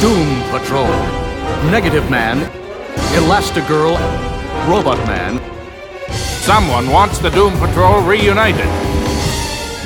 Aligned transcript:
Doom 0.00 0.42
Patrol, 0.50 0.86
Negative 1.70 2.08
Man, 2.10 2.38
Elastigirl, 3.14 3.96
Robot 4.68 4.98
Man. 5.06 5.40
Someone 6.42 6.90
wants 6.90 7.18
the 7.18 7.30
Doom 7.30 7.52
Patrol 7.58 8.02
reunited. 8.02 8.70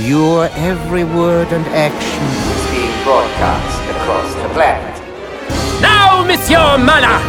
Your 0.00 0.46
every 0.56 1.04
word 1.04 1.52
and 1.52 1.64
action 1.68 2.24
is 2.54 2.70
being 2.70 3.04
broadcast 3.04 3.90
across 3.96 4.34
the 4.34 4.48
planet. 4.54 4.96
Now, 5.80 6.24
Monsieur 6.24 6.76
Mallah! 6.78 7.20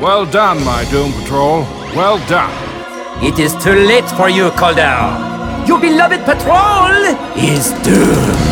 Well 0.00 0.26
done, 0.26 0.64
my 0.64 0.84
Doom 0.90 1.12
Patrol. 1.12 1.62
Well 1.94 2.18
done. 2.26 2.52
It 3.22 3.38
is 3.38 3.54
too 3.62 3.74
late 3.74 4.08
for 4.10 4.28
you, 4.28 4.50
Calder. 4.50 5.28
Your 5.66 5.78
beloved 5.80 6.24
patrol 6.24 7.16
is 7.36 7.70
doomed. 7.84 8.49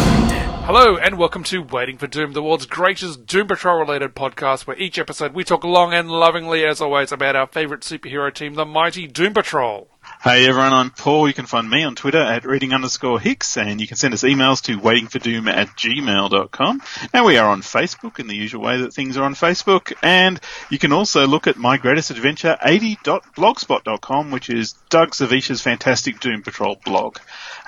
Hello 0.69 0.99
and 0.99 1.17
welcome 1.17 1.45
to 1.45 1.63
Waiting 1.63 1.97
for 1.97 2.07
Doom, 2.07 2.35
the 2.35 2.43
world's 2.43 2.67
greatest 2.67 3.25
Doom 3.25 3.49
Patrol 3.49 3.79
related 3.79 4.15
podcast 4.15 4.67
where 4.67 4.77
each 4.77 4.99
episode 4.99 5.33
we 5.33 5.43
talk 5.43 5.65
long 5.65 5.95
and 5.95 6.11
lovingly 6.11 6.67
as 6.67 6.83
always 6.83 7.11
about 7.11 7.35
our 7.37 7.47
favourite 7.47 7.81
superhero 7.81 8.31
team, 8.31 8.53
the 8.53 8.67
mighty 8.67 9.07
Doom 9.07 9.33
Patrol. 9.33 9.89
Hey 10.23 10.47
everyone, 10.47 10.75
I'm 10.75 10.91
Paul. 10.91 11.27
You 11.27 11.33
can 11.33 11.47
find 11.47 11.71
me 11.71 11.85
on 11.85 11.95
Twitter 11.95 12.21
at 12.21 12.45
reading 12.45 12.75
underscore 12.75 13.19
Hicks 13.19 13.57
and 13.57 13.81
you 13.81 13.87
can 13.87 13.97
send 13.97 14.13
us 14.13 14.25
emails 14.25 14.61
to 14.65 14.79
waitingfordoom 14.79 15.49
at 15.49 15.69
gmail.com. 15.69 16.83
And 17.15 17.25
we 17.25 17.39
are 17.39 17.49
on 17.49 17.63
Facebook 17.63 18.19
in 18.19 18.27
the 18.27 18.37
usual 18.37 18.63
way 18.63 18.83
that 18.83 18.93
things 18.93 19.17
are 19.17 19.25
on 19.25 19.35
Facebook. 19.35 19.95
And 20.03 20.39
you 20.69 20.79
can 20.79 20.93
also 20.93 21.27
look 21.27 21.47
at 21.47 21.57
my 21.57 21.79
greatest 21.79 22.11
adventure 22.11 22.59
80.blogspot.com, 22.63 24.31
which 24.31 24.51
is 24.51 24.75
Doug 24.91 25.13
Zawisza's 25.13 25.63
fantastic 25.63 26.21
Doom 26.21 26.43
Patrol 26.43 26.77
blog. 26.85 27.17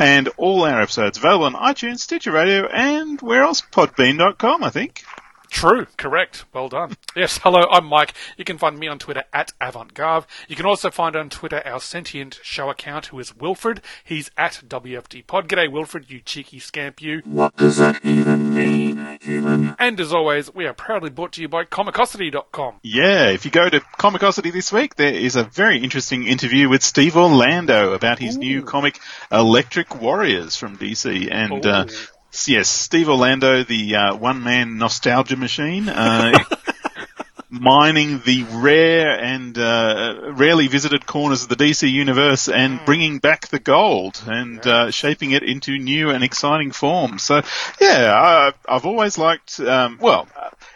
And 0.00 0.30
all 0.38 0.64
our 0.64 0.80
episodes 0.80 1.18
available 1.18 1.44
on 1.44 1.52
iTunes, 1.52 1.98
Stitcher 1.98 2.32
Radio, 2.32 2.66
and 2.66 3.20
where 3.20 3.42
else? 3.42 3.60
Podbean.com, 3.60 4.64
I 4.64 4.70
think. 4.70 5.04
True, 5.50 5.86
correct. 5.96 6.44
Well 6.54 6.68
done. 6.68 6.96
Yes, 7.14 7.38
hello, 7.42 7.66
I'm 7.70 7.84
Mike. 7.84 8.14
You 8.38 8.44
can 8.44 8.56
find 8.56 8.78
me 8.78 8.86
on 8.86 8.98
Twitter 8.98 9.24
at 9.32 9.52
AvantGarve. 9.60 10.24
You 10.48 10.56
can 10.56 10.64
also 10.64 10.90
find 10.90 11.16
on 11.16 11.28
Twitter 11.28 11.60
our 11.66 11.80
sentient 11.80 12.38
show 12.42 12.70
account, 12.70 13.06
who 13.06 13.18
is 13.18 13.36
Wilfred. 13.36 13.82
He's 14.04 14.30
at 14.36 14.62
WFDPod. 14.66 15.48
G'day, 15.48 15.70
Wilfred, 15.70 16.08
you 16.08 16.20
cheeky 16.20 16.60
scamp, 16.60 17.02
you. 17.02 17.20
What 17.24 17.56
does 17.56 17.78
that 17.78 18.02
even 18.04 18.54
mean, 18.54 19.18
human? 19.20 19.74
And 19.78 20.00
as 20.00 20.12
always, 20.12 20.54
we 20.54 20.66
are 20.66 20.72
proudly 20.72 21.10
brought 21.10 21.32
to 21.32 21.42
you 21.42 21.48
by 21.48 21.64
Comicosity.com. 21.64 22.76
Yeah, 22.82 23.30
if 23.30 23.44
you 23.44 23.50
go 23.50 23.68
to 23.68 23.80
Comicosity 23.98 24.52
this 24.52 24.72
week, 24.72 24.94
there 24.94 25.12
is 25.12 25.34
a 25.36 25.42
very 25.42 25.82
interesting 25.82 26.26
interview 26.26 26.68
with 26.68 26.82
Steve 26.82 27.16
Orlando 27.16 27.92
about 27.92 28.20
his 28.20 28.38
new 28.38 28.62
comic 28.62 29.00
Electric 29.32 30.00
Warriors 30.00 30.56
from 30.56 30.78
DC. 30.78 31.28
And, 31.30 31.66
uh, 31.66 31.86
Ooh. 31.88 31.94
Yes, 32.46 32.68
Steve 32.68 33.08
Orlando, 33.08 33.64
the 33.64 33.96
uh, 33.96 34.16
one-man 34.16 34.78
nostalgia 34.78 35.36
machine, 35.36 35.88
uh, 35.88 36.32
mining 37.50 38.20
the 38.24 38.44
rare 38.44 39.18
and 39.18 39.58
uh, 39.58 40.32
rarely 40.32 40.68
visited 40.68 41.04
corners 41.04 41.42
of 41.42 41.48
the 41.48 41.56
DC 41.56 41.90
universe 41.90 42.48
and 42.48 42.80
bringing 42.86 43.18
back 43.18 43.48
the 43.48 43.58
gold 43.58 44.22
and 44.26 44.64
uh, 44.64 44.90
shaping 44.90 45.32
it 45.32 45.42
into 45.42 45.76
new 45.76 46.10
and 46.10 46.22
exciting 46.22 46.70
forms. 46.70 47.24
So, 47.24 47.42
yeah, 47.80 48.12
I, 48.14 48.52
I've 48.68 48.86
always 48.86 49.18
liked, 49.18 49.58
um, 49.58 49.98
well, 50.00 50.28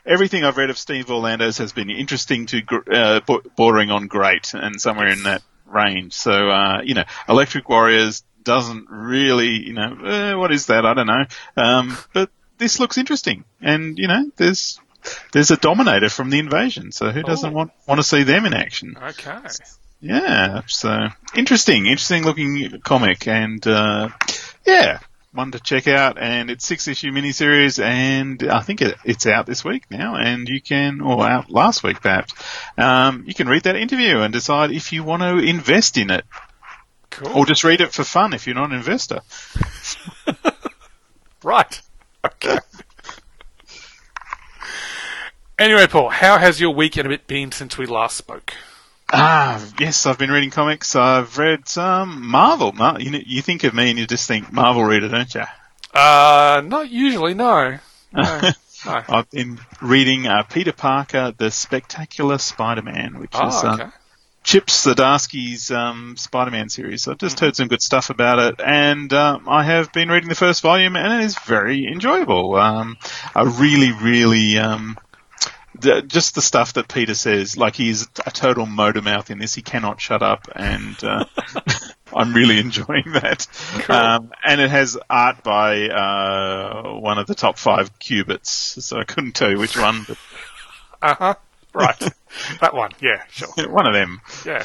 everything 0.04 0.44
I've 0.44 0.56
read 0.56 0.70
of 0.70 0.78
Steve 0.78 1.10
Orlando's 1.10 1.58
has 1.58 1.72
been 1.72 1.90
interesting 1.90 2.46
to 2.46 2.60
gr- 2.60 2.92
uh, 2.92 3.20
bordering 3.56 3.90
on 3.90 4.08
great 4.08 4.52
and 4.54 4.80
somewhere 4.80 5.08
in 5.08 5.22
that 5.22 5.42
range. 5.66 6.12
So, 6.14 6.32
uh, 6.32 6.80
you 6.82 6.94
know, 6.94 7.04
Electric 7.28 7.68
Warriors 7.68 8.24
doesn't 8.44 8.86
really, 8.90 9.48
you 9.66 9.72
know, 9.72 9.96
eh, 10.04 10.34
what 10.34 10.52
is 10.52 10.66
that? 10.66 10.84
I 10.86 10.94
don't 10.94 11.06
know. 11.06 11.24
Um, 11.56 11.96
but 12.12 12.30
this 12.58 12.78
looks 12.80 12.98
interesting, 12.98 13.44
and 13.60 13.98
you 13.98 14.06
know, 14.08 14.30
there's 14.36 14.78
there's 15.32 15.50
a 15.50 15.56
Dominator 15.56 16.08
from 16.08 16.30
the 16.30 16.38
Invasion, 16.38 16.92
so 16.92 17.10
who 17.10 17.22
doesn't 17.22 17.50
Oh. 17.50 17.56
want 17.56 17.72
want 17.86 17.98
to 17.98 18.04
see 18.06 18.22
them 18.22 18.46
in 18.46 18.54
action? 18.54 18.96
Okay. 19.00 19.38
Yeah, 20.00 20.62
so 20.66 21.08
interesting, 21.34 21.86
interesting 21.86 22.24
looking 22.24 22.80
comic, 22.82 23.26
and 23.26 23.66
uh, 23.66 24.10
yeah, 24.66 24.98
one 25.32 25.50
to 25.52 25.60
check 25.60 25.88
out. 25.88 26.18
And 26.18 26.50
it's 26.50 26.66
six 26.66 26.86
issue 26.88 27.10
miniseries, 27.10 27.82
and 27.82 28.42
I 28.42 28.60
think 28.60 28.82
it, 28.82 28.96
it's 29.04 29.26
out 29.26 29.46
this 29.46 29.64
week 29.64 29.84
now, 29.90 30.16
and 30.16 30.46
you 30.48 30.60
can, 30.60 31.00
or 31.00 31.26
out 31.26 31.50
last 31.50 31.82
week 31.82 32.02
perhaps. 32.02 32.34
Um, 32.76 33.24
you 33.26 33.32
can 33.34 33.48
read 33.48 33.62
that 33.62 33.76
interview 33.76 34.18
and 34.20 34.32
decide 34.32 34.72
if 34.72 34.92
you 34.92 35.04
want 35.04 35.22
to 35.22 35.38
invest 35.38 35.96
in 35.96 36.10
it, 36.10 36.24
Cool. 37.16 37.38
or 37.38 37.46
just 37.46 37.64
read 37.64 37.80
it 37.80 37.92
for 37.92 38.04
fun 38.04 38.32
if 38.32 38.46
you're 38.46 38.56
not 38.56 38.70
an 38.70 38.76
investor. 38.76 39.20
Right. 41.44 41.82
Okay. 42.24 42.58
anyway, 45.58 45.86
Paul, 45.86 46.08
how 46.08 46.38
has 46.38 46.58
your 46.58 46.70
week 46.74 46.96
and 46.96 47.04
a 47.06 47.10
bit 47.10 47.26
been 47.26 47.52
since 47.52 47.76
we 47.76 47.84
last 47.84 48.16
spoke? 48.16 48.54
Ah, 49.12 49.62
yes, 49.78 50.06
I've 50.06 50.18
been 50.18 50.30
reading 50.30 50.50
comics. 50.50 50.96
I've 50.96 51.36
read 51.36 51.68
some 51.68 52.26
Marvel. 52.26 52.72
Mar- 52.72 52.98
you, 52.98 53.22
you 53.26 53.42
think 53.42 53.62
of 53.64 53.74
me 53.74 53.90
and 53.90 53.98
you 53.98 54.06
just 54.06 54.26
think 54.26 54.50
Marvel 54.52 54.82
reader, 54.84 55.08
don't 55.08 55.32
you? 55.34 55.42
Uh, 55.92 56.62
not 56.64 56.88
usually, 56.90 57.34
no. 57.34 57.78
No. 58.12 58.40
no. 58.86 59.02
I've 59.06 59.30
been 59.30 59.60
reading 59.82 60.26
uh, 60.26 60.44
Peter 60.44 60.72
Parker, 60.72 61.34
the 61.36 61.50
Spectacular 61.50 62.38
Spider-Man, 62.38 63.18
which 63.20 63.34
is 63.34 63.40
Oh, 63.40 63.68
uh, 63.68 63.74
okay. 63.74 63.90
Chip 64.44 64.66
Zdarsky's 64.66 65.70
um, 65.70 66.16
Spider-Man 66.18 66.68
series. 66.68 67.08
I've 67.08 67.18
just 67.18 67.40
heard 67.40 67.56
some 67.56 67.66
good 67.68 67.82
stuff 67.82 68.10
about 68.10 68.38
it, 68.38 68.60
and 68.64 69.12
um, 69.12 69.48
I 69.48 69.64
have 69.64 69.90
been 69.92 70.10
reading 70.10 70.28
the 70.28 70.34
first 70.34 70.60
volume, 70.62 70.96
and 70.96 71.20
it 71.20 71.24
is 71.24 71.38
very 71.38 71.86
enjoyable. 71.86 72.54
Um, 72.54 72.98
I 73.34 73.42
really, 73.42 73.90
really. 73.92 74.58
Um, 74.58 74.98
the, 75.80 76.02
just 76.02 76.34
the 76.34 76.42
stuff 76.42 76.74
that 76.74 76.88
Peter 76.88 77.14
says, 77.14 77.56
like 77.56 77.74
he's 77.74 78.06
a 78.24 78.30
total 78.30 78.64
motor 78.66 79.02
mouth 79.02 79.30
in 79.30 79.38
this. 79.38 79.54
He 79.54 79.62
cannot 79.62 80.00
shut 80.00 80.22
up, 80.22 80.46
and 80.54 81.02
uh, 81.02 81.24
I'm 82.14 82.32
really 82.34 82.58
enjoying 82.58 83.12
that. 83.14 83.46
Um, 83.88 84.30
and 84.46 84.60
it 84.60 84.70
has 84.70 84.96
art 85.10 85.42
by 85.42 85.88
uh, 85.88 86.92
one 86.98 87.18
of 87.18 87.26
the 87.26 87.34
top 87.34 87.58
five 87.58 87.98
Kuberts, 87.98 88.82
so 88.82 88.98
I 88.98 89.04
couldn't 89.04 89.32
tell 89.32 89.50
you 89.50 89.58
which 89.58 89.76
one, 89.76 90.04
but 90.06 90.18
Uh 91.02 91.14
huh. 91.14 91.34
Right. 91.74 91.98
that 92.60 92.74
one. 92.74 92.92
Yeah, 93.00 93.22
sure. 93.30 93.48
one 93.68 93.86
of 93.86 93.94
them. 93.94 94.20
Yeah. 94.46 94.64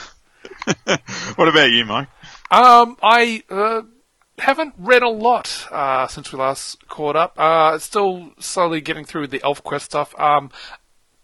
what 1.36 1.48
about 1.48 1.72
you, 1.72 1.86
Mike? 1.86 2.08
Um, 2.52 2.98
I 3.04 3.44
uh, 3.50 3.82
haven't 4.38 4.74
read 4.78 5.04
a 5.04 5.10
lot 5.10 5.68
uh, 5.72 6.08
since 6.08 6.32
we 6.32 6.40
last 6.40 6.88
caught 6.88 7.16
up. 7.16 7.34
Uh, 7.38 7.78
still 7.80 8.32
slowly 8.40 8.82
getting 8.82 9.06
through 9.06 9.28
the 9.28 9.40
ElfQuest 9.40 9.82
stuff. 9.82 10.20
Um, 10.20 10.52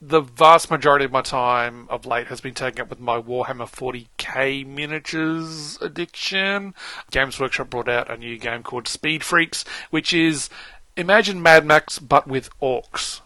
the 0.01 0.22
vast 0.22 0.69
majority 0.69 1.06
of 1.06 1.12
my 1.12 1.22
time 1.22 1.88
of 1.90 2.06
late 2.06 2.28
has 2.28 2.41
been 2.41 2.53
taken 2.53 2.81
up 2.81 2.90
with 2.90 3.00
my 3.00 3.19
Warhammer 3.19 3.66
40k 3.67 4.66
miniatures 4.66 5.78
addiction. 5.81 6.75
Games 7.12 7.40
Workshop 7.40 7.69
brought 7.69 7.90
out 7.90 8.12
a 8.12 8.17
new 8.17 8.38
game 8.38 8.62
called 8.62 8.88
Speed 8.88 9.23
Freaks, 9.23 9.66
which 9.90 10.13
is 10.13 10.50
imagine 10.96 11.41
Mad 11.41 11.66
Max 11.66 11.97
but 11.97 12.28
with 12.28 12.50
orcs. 12.59 13.22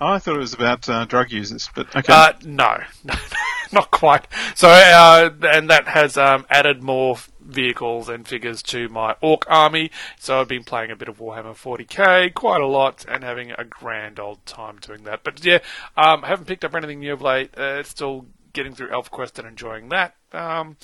Oh, 0.00 0.08
I 0.08 0.18
thought 0.18 0.36
it 0.36 0.40
was 0.40 0.54
about 0.54 0.88
uh, 0.88 1.06
drug 1.06 1.32
users, 1.32 1.70
but 1.74 1.94
okay. 1.96 2.12
Uh, 2.12 2.32
no, 2.44 2.78
not 3.72 3.90
quite. 3.90 4.26
So, 4.54 4.68
uh, 4.68 5.30
and 5.42 5.70
that 5.70 5.88
has 5.88 6.18
um, 6.18 6.44
added 6.50 6.82
more 6.82 7.16
vehicles 7.40 8.08
and 8.08 8.26
figures 8.26 8.62
to 8.64 8.88
my 8.88 9.16
orc 9.22 9.44
army. 9.48 9.90
So 10.18 10.40
I've 10.40 10.48
been 10.48 10.64
playing 10.64 10.90
a 10.90 10.96
bit 10.96 11.08
of 11.08 11.18
Warhammer 11.18 11.54
40k, 11.54 12.34
quite 12.34 12.60
a 12.60 12.66
lot, 12.66 13.06
and 13.08 13.24
having 13.24 13.52
a 13.52 13.64
grand 13.64 14.20
old 14.20 14.44
time 14.44 14.78
doing 14.80 15.04
that. 15.04 15.24
But 15.24 15.44
yeah, 15.44 15.58
um, 15.96 16.24
I 16.24 16.28
haven't 16.28 16.46
picked 16.46 16.64
up 16.64 16.74
anything 16.74 17.00
new 17.00 17.14
of 17.14 17.22
late. 17.22 17.56
Uh, 17.56 17.82
still 17.82 18.26
getting 18.52 18.74
through 18.74 18.88
ElfQuest 18.88 19.38
and 19.38 19.46
enjoying 19.46 19.90
that. 19.90 20.14
Um, 20.32 20.76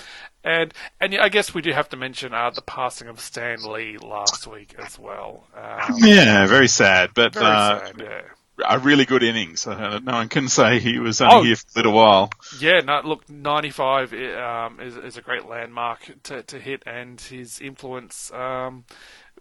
and 0.45 0.73
and 1.01 1.13
yeah, 1.13 1.23
I 1.23 1.29
guess 1.29 1.53
we 1.53 1.61
do 1.61 1.73
have 1.73 1.89
to 1.91 1.97
mention 1.97 2.33
uh, 2.33 2.51
the 2.51 2.63
passing 2.63 3.09
of 3.09 3.21
Stan 3.21 3.63
Lee 3.65 3.99
last 3.99 4.47
week 4.47 4.75
as 4.79 4.99
well. 4.99 5.49
Um, 5.55 5.97
yeah, 5.99 6.47
very 6.47 6.69
sad, 6.69 7.11
but 7.15 7.35
very 7.35 7.47
uh, 7.47 7.79
sad. 7.79 7.95
Yeah. 7.99 8.21
A 8.69 8.79
really 8.79 9.05
good 9.05 9.23
innings. 9.23 9.67
Uh, 9.67 9.99
no 10.03 10.13
one 10.13 10.29
can 10.29 10.49
say 10.49 10.79
he 10.79 10.99
was 10.99 11.21
only 11.21 11.35
Oh. 11.37 11.43
here 11.43 11.57
for 11.57 11.65
a 11.75 11.79
little 11.79 11.93
while. 11.93 12.31
Yeah, 12.61 12.81
no, 12.81 13.01
look, 13.05 13.29
95 13.29 14.13
um, 14.13 14.81
is, 14.81 14.97
is 14.97 15.17
a 15.17 15.23
great 15.23 15.47
landmark 15.49 16.11
to, 16.25 16.43
to 16.45 16.59
hit, 16.59 16.83
and 16.87 17.21
his 17.21 17.61
influence 17.61 18.31
um, 18.33 18.85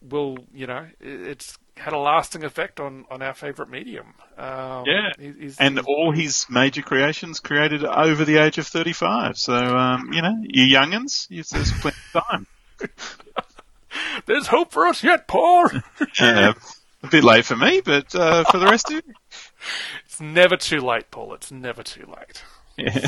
will, 0.02 0.38
you 0.54 0.66
know, 0.68 0.88
it's 1.00 1.58
had 1.78 1.94
a 1.94 1.98
lasting 2.00 2.44
effect 2.44 2.80
on, 2.80 3.06
on 3.10 3.22
our 3.22 3.34
favourite 3.34 3.70
medium. 3.72 4.14
Um, 4.38 4.84
Yeah. 4.86 5.12
he- 5.20 5.34
he's- 5.40 5.58
And 5.60 5.76
he's- 5.76 5.86
all 5.88 6.12
his 6.12 6.46
major 6.50 6.82
creations 6.82 7.40
created 7.40 7.84
over 7.84 8.24
the 8.26 8.38
age 8.38 8.58
of 8.58 8.68
35. 8.68 9.38
So, 9.38 9.54
um, 9.56 10.12
you 10.14 10.22
know, 10.22 10.34
you 10.42 10.66
youngins, 10.76 11.28
there's 11.30 11.72
plenty 11.80 11.98
of 12.14 12.24
time. 12.24 12.48
there's 14.26 14.48
hope 14.48 14.72
for 14.72 14.88
us 14.88 15.04
yet, 15.04 15.28
Paul. 15.28 15.70
Uh, 16.20 16.54
a 17.04 17.08
bit 17.08 17.24
late 17.24 17.46
for 17.46 17.56
me, 17.56 17.82
but 17.82 18.14
uh, 18.16 18.44
for 18.46 18.58
the 18.60 18.68
rest 18.68 18.88
of 18.90 18.96
you, 18.96 19.02
it's 20.06 20.20
never 20.22 20.56
too 20.58 20.80
late, 20.82 21.12
Paul. 21.12 21.34
It's 21.34 21.52
never 21.52 21.84
too 21.84 22.06
late. 22.08 22.44
yeah. 22.78 23.08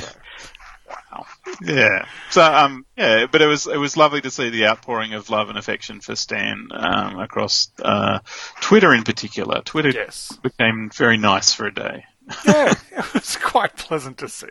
Wow. 1.12 1.26
Yeah. 1.62 2.06
So 2.30 2.42
um 2.44 2.86
yeah, 2.98 3.26
but 3.32 3.42
it 3.42 3.46
was 3.48 3.68
it 3.68 3.78
was 3.78 3.96
lovely 3.96 4.22
to 4.22 4.32
see 4.32 4.50
the 4.50 4.66
outpouring 4.68 5.14
of 5.14 5.30
love 5.30 5.50
and 5.50 5.58
affection 5.58 6.02
for 6.02 6.16
Stan 6.16 6.68
um, 6.74 7.20
across 7.20 7.70
uh, 7.82 8.20
Twitter 8.60 8.94
in 8.94 9.04
particular. 9.04 9.62
Twitter 9.62 9.90
Yes. 9.90 10.36
became 10.42 10.90
very 10.94 11.18
nice 11.18 11.54
for 11.54 11.66
a 11.68 11.74
day. 11.74 12.06
Yeah, 12.46 12.74
it 12.92 13.14
was 13.14 13.38
quite 13.38 13.76
pleasant 13.78 14.18
to 14.20 14.30
see. 14.30 14.48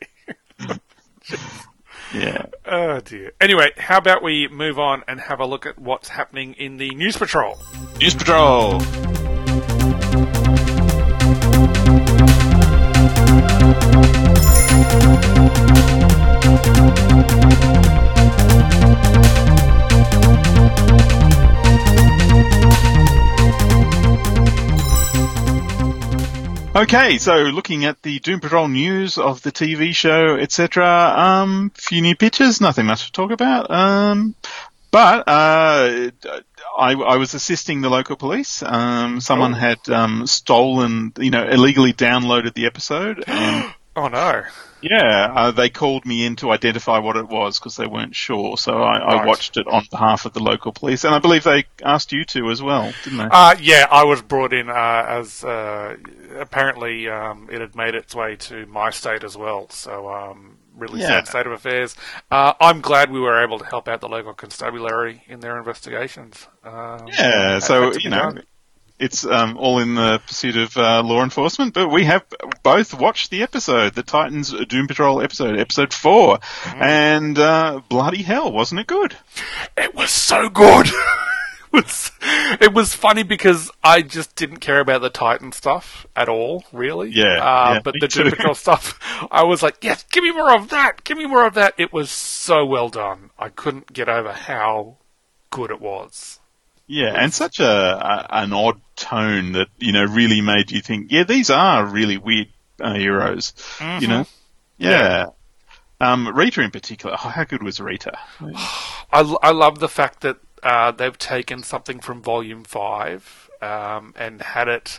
Yeah. 2.15 2.47
Oh 2.67 3.01
dear. 3.01 3.33
Anyway, 3.41 3.71
how 3.77 3.99
about 3.99 4.23
we 4.23 4.47
move 4.49 4.79
on 4.79 5.03
and 5.09 5.21
have 5.21 5.41
a 5.41 5.47
look 5.47 5.65
at 5.67 5.79
what's 5.79 6.09
happening 6.09 6.55
in 6.55 6.77
the 6.77 6.91
News 6.95 7.17
Patrol? 7.17 7.59
News 7.99 8.15
Patrol. 8.15 8.81
Okay, 26.75 27.19
so 27.19 27.35
looking 27.35 27.85
at 27.85 28.01
the 28.01 28.19
Doom 28.21 28.41
Patrol 28.41 28.67
news 28.67 29.19
of 29.19 29.43
the 29.43 29.53
TV 29.53 29.95
show, 29.95 30.37
etc. 30.37 30.87
Um, 31.15 31.71
few 31.75 32.01
new 32.01 32.17
pictures, 32.17 32.63
nothing 32.63 32.87
much 32.87 33.05
to 33.05 33.13
talk 33.13 33.31
about. 33.31 33.71
Um, 33.71 34.35
but 34.91 35.29
uh, 35.29 36.11
I, 36.79 36.93
I 36.95 37.17
was 37.19 37.35
assisting 37.35 37.83
the 37.83 37.91
local 37.91 38.17
police. 38.17 38.63
Um, 38.63 39.21
someone 39.21 39.53
had 39.53 39.87
um, 39.91 40.27
stolen, 40.27 41.13
you 41.19 41.31
know, 41.31 41.47
illegally 41.47 41.93
downloaded 41.93 42.55
the 42.55 42.65
episode, 42.65 43.23
and 43.27 43.75
Oh 43.97 44.09
no. 44.09 44.45
yeah, 44.81 45.33
uh, 45.35 45.51
they 45.53 45.71
called 45.71 46.05
me 46.05 46.27
in 46.27 46.37
to 46.37 46.51
identify 46.51 46.99
what 46.99 47.17
it 47.17 47.29
was 47.29 47.59
because 47.59 47.77
they 47.77 47.87
weren't 47.87 48.17
sure. 48.17 48.57
So 48.57 48.83
I, 48.83 48.99
I 48.99 49.15
Right. 49.15 49.23
watched 49.23 49.57
it 49.57 49.67
on 49.69 49.85
behalf 49.91 50.25
of 50.27 50.33
the 50.33 50.41
local 50.43 50.73
police, 50.73 51.05
and 51.05 51.15
I 51.15 51.21
believe 51.21 51.45
they 51.45 51.65
asked 51.85 52.13
you 52.13 52.25
to 52.27 52.51
as 52.51 52.61
well, 52.63 52.97
didn't 53.03 53.19
they? 53.19 53.31
Uh, 53.31 53.57
yeah, 53.61 53.87
I 53.91 54.05
was 54.05 54.21
brought 54.23 54.53
in 54.53 54.69
uh, 54.69 55.05
as 55.09 55.43
uh, 55.45 55.97
apparently 56.39 57.09
um, 57.09 57.49
it 57.51 57.61
had 57.61 57.75
made 57.75 57.95
its 57.95 58.15
way 58.15 58.37
to 58.37 58.67
my 58.67 58.91
state 58.91 59.25
as 59.25 59.37
well. 59.37 59.69
So 59.71 60.09
um, 60.13 60.59
really 60.77 61.01
Yeah. 61.01 61.01
sad 61.01 61.27
state 61.27 61.47
of 61.47 61.53
affairs. 61.53 61.97
Uh, 62.31 62.53
I'm 62.61 62.81
glad 62.81 63.11
we 63.11 63.21
were 63.21 63.43
able 63.43 63.59
to 63.59 63.65
help 63.65 63.89
out 63.89 64.01
the 64.01 64.09
local 64.09 64.35
constabulary 64.35 65.25
in 65.29 65.41
their 65.41 65.57
investigations. 65.59 66.47
Um, 66.65 67.19
Yeah, 67.19 67.59
so 67.59 67.81
had 67.81 67.93
to 67.93 68.01
be 68.01 68.09
you 68.09 68.11
know, 68.11 68.33
done. 68.33 68.43
It's 69.03 69.25
um, 69.27 69.57
all 69.59 69.79
in 69.81 69.95
the 69.97 70.21
pursuit 70.27 70.57
of 70.57 70.77
uh, 70.77 71.03
law 71.03 71.23
enforcement. 71.23 71.75
But 71.75 71.89
we 71.89 72.05
have 72.05 72.25
both 72.63 72.95
watched 72.95 73.31
the 73.31 73.43
episode, 73.43 73.95
the 73.95 74.03
Titans 74.03 74.53
Doom 74.69 74.87
Patrol 74.87 75.21
episode, 75.21 75.59
episode 75.59 75.93
4 75.93 76.39
Mm-hmm. 76.39 76.83
and 76.83 77.39
uh, 77.39 77.81
bloody 77.89 78.23
hell, 78.23 78.51
wasn't 78.53 78.81
it 78.81 78.87
good? 78.87 79.17
It 79.77 79.95
was 79.95 80.11
so 80.11 80.49
good. 80.49 80.87
it 81.73 81.73
was 81.73 82.11
it 82.61 82.73
was 82.75 82.95
funny 82.95 83.23
because 83.23 83.71
I 83.83 84.03
just 84.03 84.37
didn't 84.37 84.59
care 84.59 84.81
about 84.81 85.01
the 85.03 85.11
Titan 85.11 85.53
stuff 85.53 86.07
at 86.15 86.29
all, 86.29 86.65
really. 86.73 87.11
Yeah, 87.13 87.39
Uh, 87.41 87.73
yeah, 87.75 87.81
but 87.83 87.95
the 88.01 88.09
Doom. 88.09 88.31
Patrol 88.31 88.55
stuff, 88.55 88.99
I 89.31 89.43
was 89.45 89.63
like, 89.63 89.83
yes, 89.83 90.05
give 90.13 90.23
me 90.23 90.33
more 90.33 90.55
of 90.55 90.69
that. 90.69 91.03
Give 91.05 91.17
me 91.19 91.27
more 91.27 91.47
of 91.47 91.55
that. 91.55 91.75
It 91.79 91.93
was 91.93 92.11
so 92.11 92.65
well 92.65 92.89
done. 92.89 93.31
I 93.39 93.49
couldn't 93.49 93.93
get 93.93 94.09
over 94.09 94.33
how 94.33 94.97
good 95.51 95.71
it 95.71 95.81
was. 95.81 96.39
Yeah, 96.93 97.15
and 97.17 97.33
such 97.33 97.59
a, 97.59 97.65
a 97.65 98.27
an 98.43 98.53
odd 98.53 98.79
tone 98.97 99.53
that 99.53 99.69
you 99.79 99.93
know 99.93 100.05
really 100.05 100.43
made 100.43 100.71
you 100.71 100.83
think, 100.83 101.11
yeah, 101.11 101.25
these 101.25 101.49
are 101.49 101.87
really 101.87 102.19
weird 102.19 102.49
uh, 102.81 102.93
heroes. 102.93 103.55
You 104.03 104.09
know, 104.09 104.27
yeah. 104.77 105.27
Um, 106.03 106.29
Rita 106.37 106.61
in 106.61 106.71
particular, 106.71 107.15
oh, 107.15 107.29
how 107.29 107.45
good 107.45 107.63
was 107.63 107.81
Rita? 107.81 108.19
I, 109.11 109.21
l- 109.21 109.39
I 109.43 109.53
love 109.53 109.79
the 109.79 109.89
fact 109.89 110.21
that 110.21 110.37
uh, 110.63 110.91
they've 110.91 111.17
taken 111.17 111.63
something 111.63 111.99
from 112.01 112.21
Volume 112.21 112.65
Five 112.65 113.49
um, 113.63 114.13
and 114.17 114.43
had 114.43 114.69
it 114.69 114.99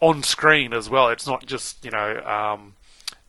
on 0.00 0.22
screen 0.22 0.72
as 0.72 0.88
well. 0.88 1.08
It's 1.10 1.26
not 1.26 1.44
just 1.44 1.84
you 1.84 1.90
know 1.90 2.22
um, 2.24 2.74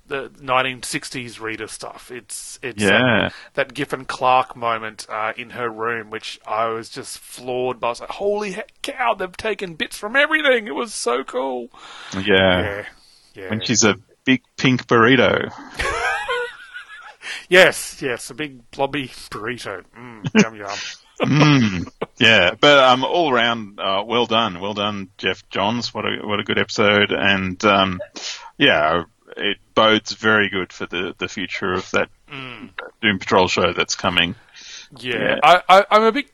the 0.07 0.29
1960s 0.41 1.39
reader 1.39 1.67
stuff. 1.67 2.11
It's 2.11 2.59
it's 2.61 2.81
Yeah. 2.83 3.29
that, 3.29 3.33
that 3.53 3.73
Giffen 3.73 4.05
Clark 4.05 4.55
moment 4.55 5.05
uh, 5.09 5.33
in 5.35 5.51
her 5.51 5.69
room, 5.69 6.09
which 6.09 6.39
I 6.47 6.67
was 6.67 6.89
just 6.89 7.17
floored 7.19 7.79
by. 7.79 7.87
I 7.87 7.89
was 7.91 7.99
like, 8.01 8.09
"Holy 8.09 8.55
cow! 8.81 9.13
They've 9.15 9.35
taken 9.35 9.73
bits 9.75 9.97
from 9.97 10.15
everything. 10.15 10.67
It 10.67 10.75
was 10.75 10.93
so 10.93 11.23
cool." 11.23 11.69
Yeah, 12.13 12.21
Yeah, 12.61 12.85
yeah. 13.33 13.49
when 13.49 13.61
she's 13.61 13.83
a 13.83 13.95
big 14.25 14.41
pink 14.57 14.87
burrito. 14.87 15.51
yes, 17.49 18.01
yes, 18.01 18.29
a 18.29 18.33
big 18.33 18.69
blobby 18.71 19.07
burrito. 19.29 19.83
Mm, 19.97 20.43
yum 20.43 20.55
yum. 20.55 20.69
Mm, 21.21 21.87
yeah, 22.17 22.55
but 22.59 22.77
um, 22.77 23.05
all 23.05 23.31
around, 23.33 23.79
uh, 23.79 24.03
well 24.05 24.25
done, 24.25 24.59
well 24.59 24.73
done, 24.73 25.07
Geoff 25.17 25.47
Johns. 25.49 25.93
What 25.93 26.03
a 26.03 26.27
what 26.27 26.41
a 26.41 26.43
good 26.43 26.59
episode, 26.59 27.13
and 27.13 27.63
um, 27.63 28.01
yeah, 28.57 29.03
it 29.35 29.57
bodes 29.73 30.13
very 30.13 30.49
good 30.49 30.71
for 30.73 30.85
the 30.85 31.13
the 31.17 31.27
future 31.27 31.73
of 31.73 31.89
that 31.91 32.09
mm. 32.31 32.69
Doom 33.01 33.19
Patrol 33.19 33.47
show 33.47 33.73
that's 33.73 33.95
coming. 33.95 34.35
Yeah, 34.97 35.15
Yeah. 35.15 35.39
I, 35.43 35.61
I, 35.69 35.85
I'm 35.91 36.03
a 36.03 36.11
bit. 36.11 36.27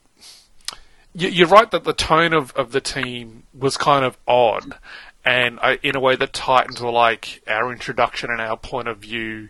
you- 1.14 1.28
You're 1.28 1.48
right 1.48 1.70
that 1.70 1.84
the 1.84 1.92
tone 1.92 2.32
of, 2.32 2.52
of 2.52 2.72
the 2.72 2.80
team 2.80 3.44
was 3.52 3.76
kind 3.76 4.04
of 4.04 4.16
odd, 4.26 4.76
and 5.24 5.58
I, 5.60 5.78
in 5.82 5.96
a 5.96 6.00
way, 6.00 6.16
the 6.16 6.26
Titans 6.26 6.80
were 6.80 6.90
like 6.92 7.42
our 7.48 7.72
introduction 7.72 8.30
and 8.30 8.40
our 8.40 8.56
point 8.56 8.88
of 8.88 8.98
view 8.98 9.48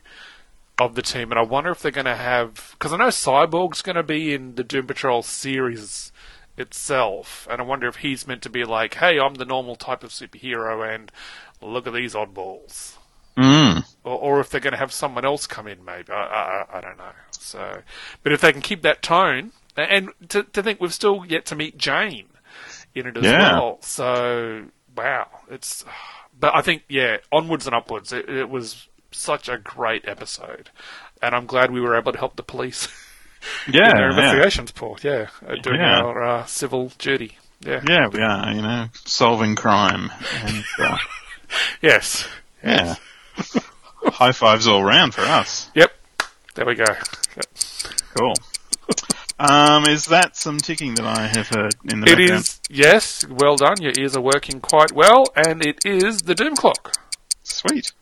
of 0.78 0.94
the 0.94 1.02
team. 1.02 1.30
And 1.30 1.38
I 1.38 1.42
wonder 1.42 1.70
if 1.70 1.80
they're 1.82 1.90
going 1.92 2.06
to 2.06 2.16
have 2.16 2.70
because 2.72 2.92
I 2.92 2.96
know 2.96 3.08
Cyborg's 3.08 3.82
going 3.82 3.96
to 3.96 4.02
be 4.02 4.32
in 4.34 4.54
the 4.54 4.64
Doom 4.64 4.86
Patrol 4.86 5.22
series 5.22 6.10
itself, 6.56 7.46
and 7.50 7.60
I 7.60 7.64
wonder 7.64 7.88
if 7.88 7.96
he's 7.96 8.26
meant 8.26 8.42
to 8.42 8.50
be 8.50 8.64
like, 8.64 8.94
"Hey, 8.94 9.18
I'm 9.18 9.34
the 9.34 9.44
normal 9.44 9.76
type 9.76 10.02
of 10.04 10.10
superhero, 10.10 10.94
and 10.94 11.10
look 11.60 11.86
at 11.86 11.92
these 11.92 12.14
oddballs." 12.14 12.96
Mm. 13.36 13.84
or, 14.04 14.18
or 14.18 14.40
if 14.40 14.50
they're 14.50 14.60
going 14.60 14.72
to 14.72 14.78
have 14.78 14.92
someone 14.92 15.24
else 15.24 15.46
come 15.46 15.66
in, 15.66 15.84
maybe 15.84 16.12
I, 16.12 16.64
I, 16.70 16.78
I 16.78 16.80
don't 16.80 16.98
know. 16.98 17.12
So, 17.30 17.78
but 18.22 18.32
if 18.32 18.40
they 18.40 18.52
can 18.52 18.60
keep 18.62 18.82
that 18.82 19.02
tone, 19.02 19.52
and 19.76 20.10
to, 20.28 20.42
to 20.42 20.62
think 20.62 20.80
we've 20.80 20.92
still 20.92 21.24
yet 21.26 21.46
to 21.46 21.54
meet 21.56 21.78
Jane 21.78 22.26
in 22.94 23.06
it 23.06 23.16
as 23.16 23.24
Yeah. 23.24 23.52
well. 23.54 23.78
So, 23.80 24.64
wow, 24.96 25.28
it's. 25.50 25.84
But 26.38 26.54
I 26.54 26.60
think 26.62 26.82
yeah, 26.88 27.18
onwards 27.30 27.66
and 27.66 27.74
upwards. 27.74 28.12
It, 28.12 28.28
it 28.28 28.48
was 28.50 28.88
such 29.12 29.48
a 29.48 29.56
great 29.58 30.06
episode, 30.08 30.70
and 31.22 31.34
I'm 31.34 31.46
glad 31.46 31.70
we 31.70 31.80
were 31.80 31.96
able 31.96 32.12
to 32.12 32.18
help 32.18 32.36
the 32.36 32.42
police 32.42 32.88
Yeah, 33.68 33.90
in 33.90 33.96
their 33.96 34.10
yeah, 34.12 34.32
investigations. 34.32 34.72
Yeah, 35.02 35.28
uh, 35.46 35.54
doing 35.62 35.80
Yeah. 35.80 36.00
our 36.02 36.22
uh, 36.22 36.44
civil 36.46 36.92
duty. 36.98 37.38
Yeah. 37.60 37.80
yeah, 37.88 38.08
we 38.08 38.20
are. 38.20 38.52
You 38.52 38.62
know, 38.62 38.86
solving 39.04 39.54
crime, 39.54 40.10
and 40.44 40.64
uh, 40.80 40.98
Yes. 41.82 42.26
yeah, 42.62 42.96
high 44.04 44.32
fives 44.32 44.66
all 44.66 44.82
round 44.84 45.14
for 45.14 45.22
us. 45.22 45.70
Yep. 45.74 45.92
There 46.54 46.66
we 46.66 46.74
go. 46.74 46.84
Yep. 46.84 47.46
Cool. 48.18 48.34
Um, 49.38 49.86
is 49.86 50.06
that 50.06 50.36
some 50.36 50.58
ticking 50.58 50.94
that 50.96 51.06
I 51.06 51.26
have 51.26 51.48
heard 51.48 51.74
in 51.90 52.00
the 52.00 52.06
It 52.12 52.16
background? 52.18 52.40
is, 52.42 52.60
yes, 52.70 53.26
well 53.26 53.56
done. 53.56 53.80
Your 53.80 53.92
ears 53.98 54.16
are 54.16 54.20
working 54.20 54.60
quite 54.60 54.92
well, 54.92 55.24
and 55.34 55.64
it 55.64 55.84
is 55.84 56.22
the 56.22 56.34
Doom 56.34 56.54
Clock. 56.54 56.94
Sweet. 57.42 57.92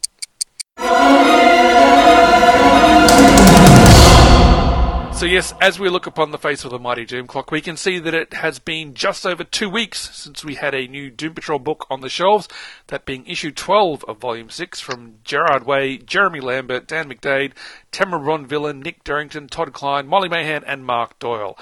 So, 5.21 5.27
yes, 5.27 5.53
as 5.61 5.79
we 5.79 5.91
look 5.91 6.07
upon 6.07 6.31
the 6.31 6.39
face 6.39 6.65
of 6.65 6.71
the 6.71 6.79
mighty 6.79 7.05
Doom 7.05 7.27
Clock, 7.27 7.51
we 7.51 7.61
can 7.61 7.77
see 7.77 7.99
that 7.99 8.15
it 8.15 8.33
has 8.33 8.59
been 8.59 8.95
just 8.95 9.27
over 9.27 9.45
two 9.45 9.69
weeks 9.69 10.17
since 10.17 10.43
we 10.43 10.55
had 10.55 10.75
a 10.75 10.87
new 10.87 11.11
Doom 11.11 11.35
Patrol 11.35 11.59
book 11.59 11.87
on 11.91 12.01
the 12.01 12.09
shelves, 12.09 12.49
that 12.87 13.05
being 13.05 13.27
issue 13.27 13.51
12 13.51 14.03
of 14.09 14.17
Volume 14.17 14.49
6 14.49 14.81
from 14.81 15.17
Gerard 15.23 15.67
Way, 15.67 15.99
Jeremy 15.99 16.41
Lambert, 16.41 16.89
Dan 16.89 17.11
McDaid, 17.11 17.53
Tamara 17.93 18.19
Bonvillain, 18.19 18.83
Nick 18.83 19.05
Derington, 19.05 19.51
Todd 19.51 19.75
Klein, 19.75 20.07
Molly 20.07 20.31
Mahan, 20.31 20.65
and 20.65 20.87
Mark 20.87 21.19
Doyle. 21.19 21.59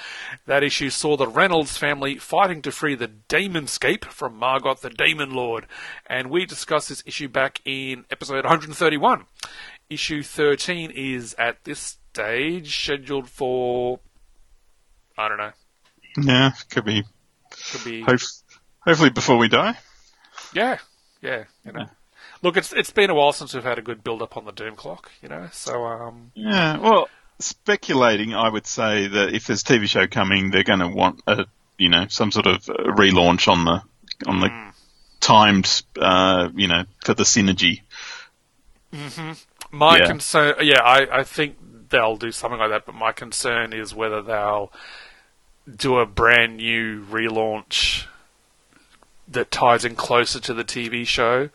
That 0.47 0.63
issue 0.63 0.89
saw 0.89 1.17
the 1.17 1.27
Reynolds 1.27 1.77
family 1.77 2.15
fighting 2.15 2.63
to 2.63 2.71
free 2.71 2.95
the 2.95 3.11
Damonscape 3.29 4.05
from 4.05 4.37
Margot 4.37 4.75
the 4.75 4.89
Damon 4.89 5.33
Lord, 5.33 5.67
and 6.07 6.31
we 6.31 6.47
discussed 6.47 6.91
this 6.91 7.03
issue 7.07 7.27
back 7.27 7.61
in 7.65 8.05
episode 8.09 8.45
131. 8.45 9.25
Issue 9.91 10.23
13 10.23 10.93
is 10.93 11.35
at 11.35 11.65
this 11.65 11.98
stage 12.13 12.83
scheduled 12.85 13.29
for 13.29 14.01
I 15.17 15.29
don't 15.29 15.39
know. 15.39 15.53
Yeah, 16.17 16.53
could 16.71 16.85
be. 16.85 17.05
Could 17.73 17.85
be 17.85 18.03
Hope, 18.03 18.21
hopefully 18.81 19.11
before 19.11 19.37
we 19.37 19.49
die. 19.49 19.77
yeah, 20.55 20.79
yeah. 21.23 21.45
You 21.65 21.73
know, 21.73 21.87
look, 22.43 22.57
it's 22.57 22.73
it's 22.73 22.91
been 22.91 23.11
a 23.11 23.15
while 23.15 23.33
since 23.33 23.55
we've 23.55 23.65
had 23.65 23.79
a 23.79 23.83
good 23.83 24.03
build 24.05 24.23
up 24.23 24.37
on 24.37 24.45
the 24.45 24.53
Doom 24.53 24.77
Clock. 24.77 25.11
You 25.23 25.29
know, 25.29 25.49
so 25.53 25.85
um, 25.85 26.31
Yeah, 26.35 26.79
well, 26.79 27.09
speculating, 27.39 28.35
I 28.35 28.49
would 28.49 28.67
say 28.67 29.07
that 29.09 29.35
if 29.35 29.47
there's 29.47 29.63
a 29.63 29.65
TV 29.65 29.87
show 29.87 30.07
coming, 30.07 30.51
they're 30.51 30.65
going 30.65 30.81
to 30.81 30.89
want 30.89 31.21
a, 31.27 31.47
you 31.79 31.89
know, 31.89 32.07
some 32.09 32.31
sort 32.33 32.47
of 32.47 32.69
uh, 32.69 32.75
relaunch 32.93 33.49
on 33.49 33.65
the 33.65 33.83
on 34.27 34.41
the 34.41 34.73
timed, 35.21 35.83
uh, 36.01 36.49
you 36.55 36.69
know, 36.69 36.85
for 37.05 37.15
the 37.15 37.25
synergy. 37.25 37.83
my 39.71 39.99
Yeah. 39.99 40.07
concern, 40.07 40.55
yeah, 40.63 40.81
I 40.83 41.21
I 41.21 41.25
think 41.25 41.57
they'll 41.91 42.17
do 42.17 42.33
something 42.33 42.59
like 42.59 42.71
that. 42.71 42.87
But 42.87 42.95
my 42.95 43.13
concern 43.13 43.73
is 43.73 43.95
whether 43.95 44.23
they'll 44.23 44.73
do 45.75 45.99
a 45.99 46.07
brand 46.07 46.57
new 46.57 47.05
relaunch 47.05 48.07
that 49.27 49.51
ties 49.51 49.85
in 49.85 49.95
closer 49.95 50.41
to 50.41 50.55
the 50.55 50.65
TV 50.65 51.07
show, 51.07 51.51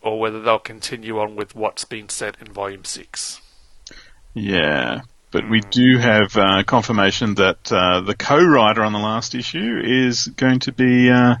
or 0.00 0.18
whether 0.18 0.40
they'll 0.40 0.58
continue 0.58 1.18
on 1.18 1.36
with 1.36 1.54
what's 1.54 1.84
been 1.84 2.08
set 2.08 2.36
in 2.40 2.52
Volume 2.52 2.84
Six. 2.84 3.40
Yeah, 4.34 5.02
but 5.30 5.48
we 5.48 5.60
do 5.60 5.98
have 5.98 6.36
uh, 6.36 6.62
confirmation 6.64 7.34
that 7.34 7.70
uh, 7.70 8.00
the 8.00 8.14
co-writer 8.14 8.82
on 8.82 8.92
the 8.92 8.98
last 8.98 9.34
issue 9.34 9.80
is 9.84 10.26
going 10.28 10.60
to 10.60 10.72
be 10.72 11.10
uh, 11.10 11.36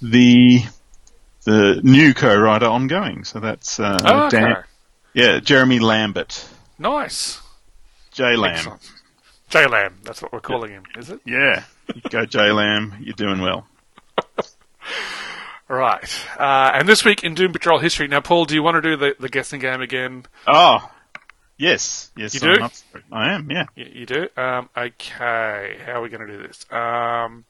the 0.00 0.62
the 1.44 1.80
new 1.82 2.14
co-writer 2.14 2.66
ongoing. 2.66 3.24
So 3.24 3.40
that's 3.40 3.78
uh, 3.78 4.02
Oh, 4.04 4.26
okay. 4.26 4.40
Dan, 4.40 4.64
yeah, 5.14 5.40
Jeremy 5.40 5.78
Lambert, 5.78 6.44
Nice. 6.78 7.41
J 8.12 8.36
Lamb. 8.36 8.78
J 9.48 9.66
Lamb, 9.66 9.96
that's 10.02 10.22
what 10.22 10.32
we're 10.32 10.40
calling 10.40 10.70
him, 10.70 10.84
is 10.96 11.10
it? 11.10 11.20
Yeah, 11.26 11.64
you 11.94 12.00
go 12.10 12.24
J 12.26 12.52
Lamb. 12.52 12.94
You're 13.00 13.14
doing 13.14 13.40
well. 13.40 13.66
Right. 15.68 16.10
Uh, 16.38 16.70
and 16.74 16.86
this 16.86 17.02
week 17.02 17.24
in 17.24 17.34
Doom 17.34 17.52
Patrol 17.52 17.78
history. 17.78 18.06
Now, 18.06 18.20
Paul, 18.20 18.44
do 18.44 18.54
you 18.54 18.62
want 18.62 18.74
to 18.74 18.82
do 18.82 18.94
the, 18.96 19.16
the 19.18 19.30
guessing 19.30 19.58
game 19.58 19.80
again? 19.80 20.26
Oh, 20.46 20.86
yes, 21.56 22.10
yes, 22.14 22.34
You 22.34 22.50
I'm 22.50 22.56
do? 22.58 22.62
up. 22.64 22.72
I 23.10 23.32
am. 23.32 23.50
Yeah. 23.50 23.64
You, 23.74 23.86
you 24.00 24.06
do? 24.06 24.28
Um, 24.36 24.68
okay. 24.76 25.78
How 25.86 25.92
are 25.92 26.02
we 26.02 26.10
going 26.10 26.26
to 26.26 26.36
do 26.36 26.42
this? 26.46 26.66
Um, 26.70 27.44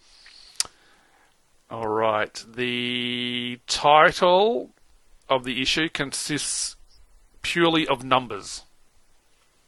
all 1.69 1.88
right. 1.88 2.45
The 2.54 3.59
title 3.66 4.71
of 5.28 5.42
the 5.42 5.61
issue 5.61 5.88
consists 5.88 6.76
purely 7.40 7.88
of 7.88 8.04
numbers. 8.04 8.62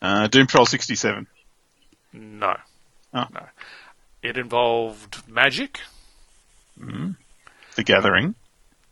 Uh, 0.04 0.26
Doom 0.26 0.46
Patrol 0.46 0.66
67. 0.66 1.26
No. 2.12 2.54
Oh. 3.14 3.24
No. 3.32 3.46
It 4.22 4.36
involved 4.36 5.26
magic. 5.26 5.80
The 7.76 7.82
Gathering. 7.84 8.34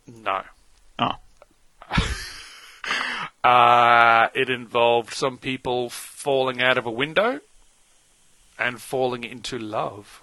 No. 0.07 0.43
Oh. 0.99 1.13
Uh, 3.45 4.29
it 4.35 4.49
involved 4.49 5.13
some 5.13 5.37
people 5.37 5.91
falling 5.91 6.63
out 6.63 6.79
of 6.79 6.87
a 6.87 6.91
window 6.93 7.41
and 8.57 8.81
falling 8.81 9.25
into 9.25 9.59
love. 9.59 10.23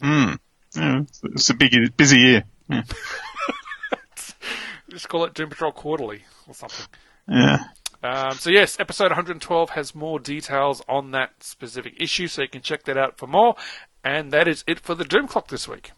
Hmm. 0.00 0.34
Yeah, 0.74 1.00
it's- 1.00 1.20
it's 1.24 1.50
a 1.50 1.54
big, 1.54 1.96
busy 1.96 2.18
year. 2.18 2.44
Yeah. 2.68 2.82
Just 4.90 5.08
call 5.08 5.24
it 5.24 5.34
Doom 5.34 5.50
Patrol 5.50 5.72
Quarterly 5.72 6.22
or 6.46 6.54
something. 6.54 6.86
yeah. 7.28 7.58
Um, 8.02 8.32
so 8.38 8.48
yes, 8.50 8.78
episode 8.78 9.08
112 9.10 9.70
has 9.70 9.94
more 9.94 10.18
details 10.20 10.82
on 10.88 11.10
that 11.10 11.42
specific 11.42 11.94
issue, 12.00 12.28
so 12.28 12.42
you 12.42 12.48
can 12.48 12.62
check 12.62 12.84
that 12.84 12.96
out 12.96 13.18
for 13.18 13.26
more. 13.26 13.56
And 14.04 14.30
that 14.32 14.46
is 14.48 14.62
it 14.68 14.78
for 14.80 14.94
the 14.94 15.04
Doom 15.04 15.26
Clock 15.26 15.48
this 15.48 15.66
week. 15.68 15.90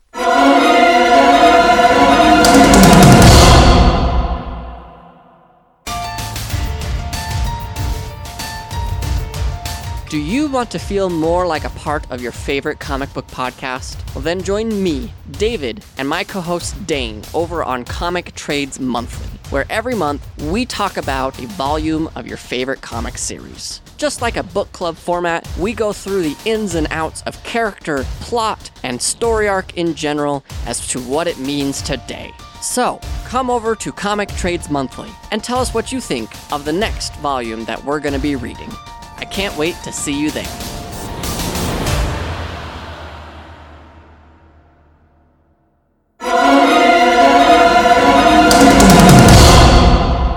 Do 10.11 10.19
you 10.19 10.49
want 10.49 10.73
to 10.73 10.81
feel 10.81 11.09
more 11.09 11.47
like 11.47 11.63
a 11.63 11.71
part 11.71 12.05
of 12.11 12.21
your 12.21 12.33
favorite 12.33 12.81
comic 12.81 13.15
book 13.15 13.29
podcast? 13.29 13.97
Well, 14.13 14.25
then 14.25 14.43
join 14.43 14.83
me, 14.83 15.13
David, 15.31 15.85
and 15.99 16.09
my 16.09 16.25
co 16.25 16.41
host 16.41 16.85
Dane 16.85 17.23
over 17.33 17.63
on 17.63 17.85
Comic 17.85 18.35
Trades 18.35 18.81
Monthly, 18.81 19.29
where 19.51 19.67
every 19.71 19.95
month 19.95 20.27
we 20.51 20.67
talk 20.67 20.97
about 20.97 21.41
a 21.41 21.47
volume 21.47 22.11
of 22.17 22.27
your 22.27 22.39
favorite 22.39 22.81
comic 22.81 23.19
series. 23.19 23.83
Just 23.99 24.21
like 24.21 24.37
a 24.37 24.43
book 24.43 24.73
club 24.73 24.97
format, 24.97 25.49
we 25.57 25.73
go 25.73 25.93
through 25.93 26.23
the 26.23 26.37
ins 26.45 26.75
and 26.75 26.89
outs 26.91 27.23
of 27.23 27.41
character, 27.45 28.03
plot, 28.19 28.69
and 28.83 29.01
story 29.01 29.47
arc 29.47 29.77
in 29.77 29.95
general 29.95 30.45
as 30.67 30.89
to 30.89 30.99
what 31.03 31.29
it 31.29 31.39
means 31.39 31.83
today. 31.83 32.33
So, 32.61 32.99
come 33.27 33.49
over 33.49 33.77
to 33.77 33.93
Comic 33.93 34.29
Trades 34.31 34.71
Monthly 34.71 35.11
and 35.31 35.45
tell 35.45 35.61
us 35.61 35.73
what 35.73 35.93
you 35.93 36.01
think 36.01 36.31
of 36.53 36.65
the 36.65 36.73
next 36.73 37.15
volume 37.19 37.65
that 37.67 37.85
we're 37.85 38.01
going 38.01 38.15
to 38.15 38.19
be 38.19 38.35
reading. 38.35 38.73
I 39.21 39.27
can't 39.27 39.57
wait 39.59 39.77
to 39.85 39.93
see 39.93 40.19
you 40.19 40.31
there. 40.31 40.49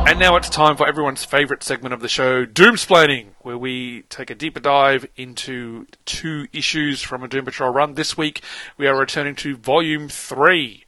And 0.05 0.19
now 0.19 0.35
it's 0.35 0.49
time 0.49 0.75
for 0.75 0.85
everyone's 0.85 1.23
favourite 1.23 1.63
segment 1.63 1.93
of 1.93 2.01
the 2.01 2.09
show, 2.09 2.45
Doomsplaining, 2.45 3.29
where 3.39 3.57
we 3.57 4.01
take 4.09 4.29
a 4.29 4.35
deeper 4.35 4.59
dive 4.59 5.07
into 5.15 5.87
two 6.05 6.47
issues 6.51 7.01
from 7.01 7.23
a 7.23 7.27
Doom 7.29 7.45
Patrol 7.45 7.73
run. 7.73 7.95
This 7.95 8.17
week, 8.17 8.41
we 8.77 8.85
are 8.85 8.95
returning 8.95 9.33
to 9.37 9.55
Volume 9.55 10.09
3 10.09 10.83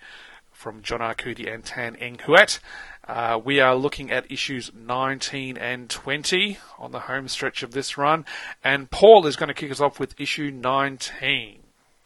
from 0.52 0.82
John 0.82 1.00
Arcudi 1.00 1.52
and 1.52 1.64
Tan 1.64 1.96
Eng 1.96 2.18
Huat. 2.18 2.60
Uh, 3.08 3.40
we 3.44 3.60
are 3.60 3.76
looking 3.76 4.12
at 4.12 4.32
issues 4.32 4.72
19 4.74 5.58
and 5.58 5.90
20 5.90 6.58
on 6.80 6.92
the 6.92 7.02
home 7.02 7.28
stretch 7.28 7.62
of 7.62 7.72
this 7.72 7.98
run, 7.98 8.26
and 8.64 8.90
Paul 8.90 9.28
is 9.28 9.36
going 9.36 9.50
to 9.50 9.54
kick 9.54 9.72
us 9.72 9.80
off 9.80 10.00
with 10.00 10.20
issue 10.20 10.50
19. 10.50 11.60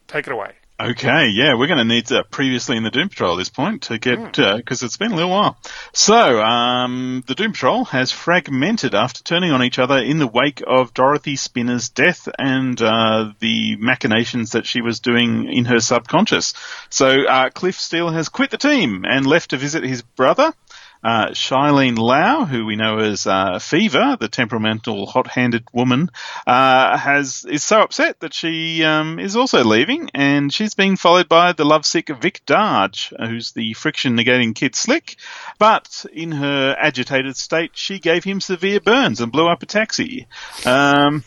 Take 0.07 0.27
it 0.27 0.33
away. 0.33 0.53
Okay, 0.81 1.27
yeah, 1.33 1.55
we're 1.55 1.67
going 1.67 1.79
to 1.79 1.83
need 1.83 2.09
uh, 2.09 2.23
previously 2.31 2.77
in 2.77 2.83
the 2.83 2.89
Doom 2.89 3.09
Patrol 3.09 3.33
at 3.33 3.37
this 3.37 3.49
point 3.49 3.83
to 3.83 3.97
get 3.97 4.37
because 4.37 4.81
it's 4.81 4.95
been 4.95 5.11
a 5.11 5.15
little 5.15 5.29
while. 5.29 5.57
So, 5.91 6.41
um, 6.41 7.21
the 7.27 7.35
Doom 7.35 7.51
Patrol 7.51 7.83
has 7.85 8.13
fragmented 8.13 8.95
after 8.95 9.21
turning 9.21 9.51
on 9.51 9.61
each 9.61 9.77
other 9.77 9.97
in 9.97 10.19
the 10.19 10.27
wake 10.27 10.63
of 10.65 10.93
Dorothy 10.93 11.35
Spinner's 11.35 11.89
death 11.89 12.29
and 12.37 12.81
uh, 12.81 13.33
the 13.39 13.75
machinations 13.75 14.51
that 14.51 14.65
she 14.65 14.81
was 14.81 15.01
doing 15.01 15.51
in 15.51 15.65
her 15.65 15.81
subconscious. 15.81 16.53
So, 16.89 17.25
uh, 17.27 17.49
Cliff 17.49 17.75
Steele 17.75 18.11
has 18.11 18.29
quit 18.29 18.49
the 18.49 18.57
team 18.57 19.03
and 19.03 19.27
left 19.27 19.49
to 19.49 19.57
visit 19.57 19.83
his 19.83 20.01
brother. 20.01 20.53
Uh, 21.01 21.27
Shyleen 21.27 21.97
Lao, 21.97 22.43
who 22.45 22.65
we 22.65 22.75
know 22.75 22.99
as 22.99 23.25
uh, 23.25 23.59
Fever, 23.59 24.17
the 24.19 24.27
temperamental, 24.27 25.05
hot-handed 25.05 25.63
woman, 25.71 26.11
uh, 26.45 26.97
has 26.97 27.45
is 27.49 27.63
so 27.63 27.81
upset 27.81 28.19
that 28.19 28.33
she 28.33 28.83
um, 28.83 29.17
is 29.17 29.35
also 29.35 29.63
leaving, 29.63 30.09
and 30.13 30.53
she's 30.53 30.73
being 30.73 30.97
followed 30.97 31.29
by 31.29 31.53
the 31.53 31.63
lovesick 31.63 32.09
Vic 32.09 32.41
Darge, 32.45 33.13
who's 33.17 33.51
the 33.53 33.73
friction-negating 33.73 34.53
Kid 34.53 34.75
Slick. 34.75 35.15
But 35.57 36.05
in 36.11 36.33
her 36.33 36.75
agitated 36.77 37.37
state, 37.37 37.71
she 37.75 37.99
gave 37.99 38.23
him 38.23 38.41
severe 38.41 38.81
burns 38.81 39.21
and 39.21 39.31
blew 39.31 39.47
up 39.47 39.63
a 39.63 39.65
taxi. 39.65 40.27
Um, 40.65 41.23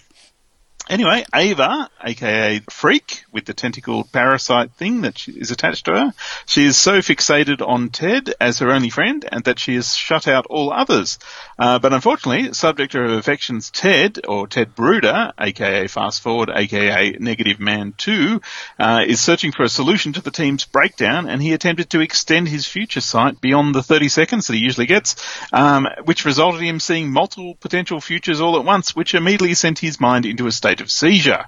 Anyway, 0.91 1.25
Ava, 1.33 1.89
aka 2.03 2.61
Freak, 2.69 3.25
with 3.31 3.45
the 3.45 3.55
tentacled 3.55 4.11
parasite 4.11 4.73
thing 4.73 5.03
that 5.03 5.29
is 5.29 5.53
attached 5.53 5.85
to 5.85 5.93
her, 5.93 6.15
she 6.45 6.65
is 6.65 6.77
so 6.77 6.99
fixated 6.99 7.67
on 7.67 7.89
Ted 7.89 8.35
as 8.41 8.59
her 8.59 8.71
only 8.71 8.91
friend 8.91 9.27
and 9.31 9.45
that 9.45 9.61
she 9.61 9.77
has 9.77 9.95
shut 9.95 10.27
out 10.27 10.45
all 10.47 10.73
others. 10.73 11.21
Uh, 11.57 11.79
but 11.79 11.93
unfortunately, 11.93 12.53
subject 12.53 12.93
to 12.93 12.99
her 12.99 13.17
affections 13.17 13.71
Ted, 13.71 14.21
or 14.27 14.49
Ted 14.49 14.75
Bruder, 14.75 15.33
aka 15.39 15.87
Fast 15.87 16.21
Forward, 16.21 16.51
aka 16.53 17.13
Negative 17.13 17.61
Man 17.61 17.95
2, 17.97 18.41
uh, 18.81 19.05
is 19.07 19.21
searching 19.21 19.53
for 19.53 19.63
a 19.63 19.69
solution 19.69 20.13
to 20.15 20.21
the 20.21 20.33
team's 20.33 20.65
breakdown 20.65 21.29
and 21.29 21.41
he 21.41 21.53
attempted 21.53 21.91
to 21.91 22.01
extend 22.01 22.49
his 22.49 22.67
future 22.67 23.01
sight 23.01 23.41
beyond 23.41 23.75
the 23.75 23.85
30 23.85 24.09
seconds 24.09 24.49
that 24.49 24.55
he 24.55 24.61
usually 24.61 24.87
gets, 24.87 25.15
um, 25.53 25.87
which 26.05 26.25
resulted 26.25 26.61
in 26.61 26.67
him 26.67 26.81
seeing 26.81 27.11
multiple 27.13 27.55
potential 27.61 28.01
futures 28.01 28.41
all 28.41 28.59
at 28.59 28.65
once, 28.65 28.97
which 28.97 29.15
immediately 29.15 29.55
sent 29.55 29.79
his 29.79 30.01
mind 30.01 30.27
into 30.27 30.47
a 30.49 30.53
state 30.53 30.72
of 30.81 30.91
seizure. 30.91 31.47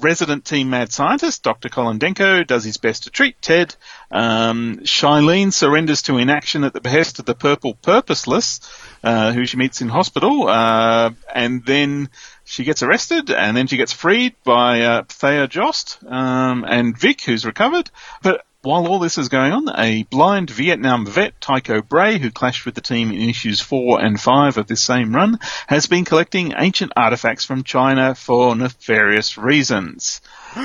Resident 0.00 0.44
team 0.44 0.68
mad 0.68 0.92
scientist 0.92 1.42
Dr. 1.42 1.70
Colin 1.70 1.98
Denko 1.98 2.46
does 2.46 2.62
his 2.62 2.76
best 2.76 3.04
to 3.04 3.10
treat 3.10 3.40
Ted. 3.40 3.74
Um, 4.10 4.80
Shyleen 4.84 5.50
surrenders 5.50 6.02
to 6.02 6.18
inaction 6.18 6.64
at 6.64 6.74
the 6.74 6.82
behest 6.82 7.18
of 7.18 7.24
the 7.24 7.34
Purple 7.34 7.74
Purposeless, 7.74 8.60
uh, 9.02 9.32
who 9.32 9.46
she 9.46 9.56
meets 9.56 9.80
in 9.80 9.88
hospital, 9.88 10.46
uh, 10.46 11.12
and 11.34 11.64
then 11.64 12.10
she 12.44 12.64
gets 12.64 12.82
arrested, 12.82 13.30
and 13.30 13.56
then 13.56 13.66
she 13.66 13.78
gets 13.78 13.94
freed 13.94 14.34
by 14.44 14.82
uh, 14.82 15.02
Thea 15.08 15.48
Jost 15.48 16.04
um, 16.06 16.66
and 16.68 16.98
Vic, 16.98 17.22
who's 17.22 17.46
recovered. 17.46 17.90
But 18.22 18.44
while 18.62 18.86
all 18.86 18.98
this 18.98 19.18
is 19.18 19.28
going 19.28 19.52
on, 19.52 19.68
a 19.76 20.04
blind 20.04 20.50
Vietnam 20.50 21.04
vet, 21.06 21.40
Tycho 21.40 21.82
Bray, 21.82 22.18
who 22.18 22.30
clashed 22.30 22.64
with 22.64 22.74
the 22.74 22.80
team 22.80 23.10
in 23.10 23.28
issues 23.28 23.60
4 23.60 24.00
and 24.00 24.20
5 24.20 24.56
of 24.56 24.66
this 24.66 24.80
same 24.80 25.14
run, 25.14 25.38
has 25.66 25.86
been 25.86 26.04
collecting 26.04 26.54
ancient 26.56 26.92
artifacts 26.96 27.44
from 27.44 27.64
China 27.64 28.14
for 28.14 28.54
nefarious 28.56 29.36
reasons. 29.36 30.20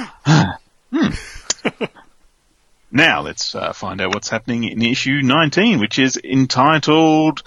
Hmm. 0.89 1.09
Now 2.91 3.21
let's 3.21 3.53
uh, 3.53 3.73
find 3.73 3.99
out 3.99 4.13
what's 4.13 4.29
happening 4.29 4.63
in 4.63 4.81
issue 4.81 5.19
19, 5.21 5.79
which 5.79 5.99
is 5.99 6.17
entitled 6.23 7.43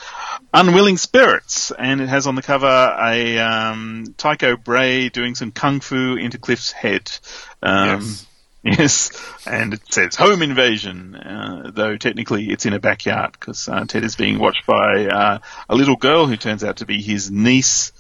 Unwilling 0.52 0.98
Spirits, 0.98 1.72
and 1.76 2.02
it 2.02 2.08
has 2.10 2.26
on 2.26 2.34
the 2.34 2.42
cover 2.42 2.66
a 2.66 3.38
um, 3.38 4.14
Tycho 4.18 4.58
Bray 4.58 5.08
doing 5.08 5.34
some 5.34 5.50
kung 5.50 5.80
fu 5.80 6.16
into 6.16 6.38
Cliff's 6.38 6.72
head. 6.72 7.10
Um, 7.62 8.00
Yes. 8.00 8.26
Yes, 8.62 9.10
and 9.46 9.72
it 9.72 9.80
says 9.90 10.16
home 10.16 10.42
invasion, 10.42 11.14
uh, 11.14 11.70
though 11.72 11.96
technically 11.96 12.50
it's 12.50 12.66
in 12.66 12.74
a 12.74 12.78
backyard 12.78 13.32
because 13.32 13.68
uh, 13.68 13.86
Ted 13.86 14.04
is 14.04 14.16
being 14.16 14.38
watched 14.38 14.66
by 14.66 15.06
uh, 15.06 15.38
a 15.68 15.74
little 15.74 15.96
girl 15.96 16.26
who 16.26 16.36
turns 16.36 16.62
out 16.62 16.76
to 16.78 16.86
be 16.86 17.00
his 17.00 17.30
niece, 17.30 17.92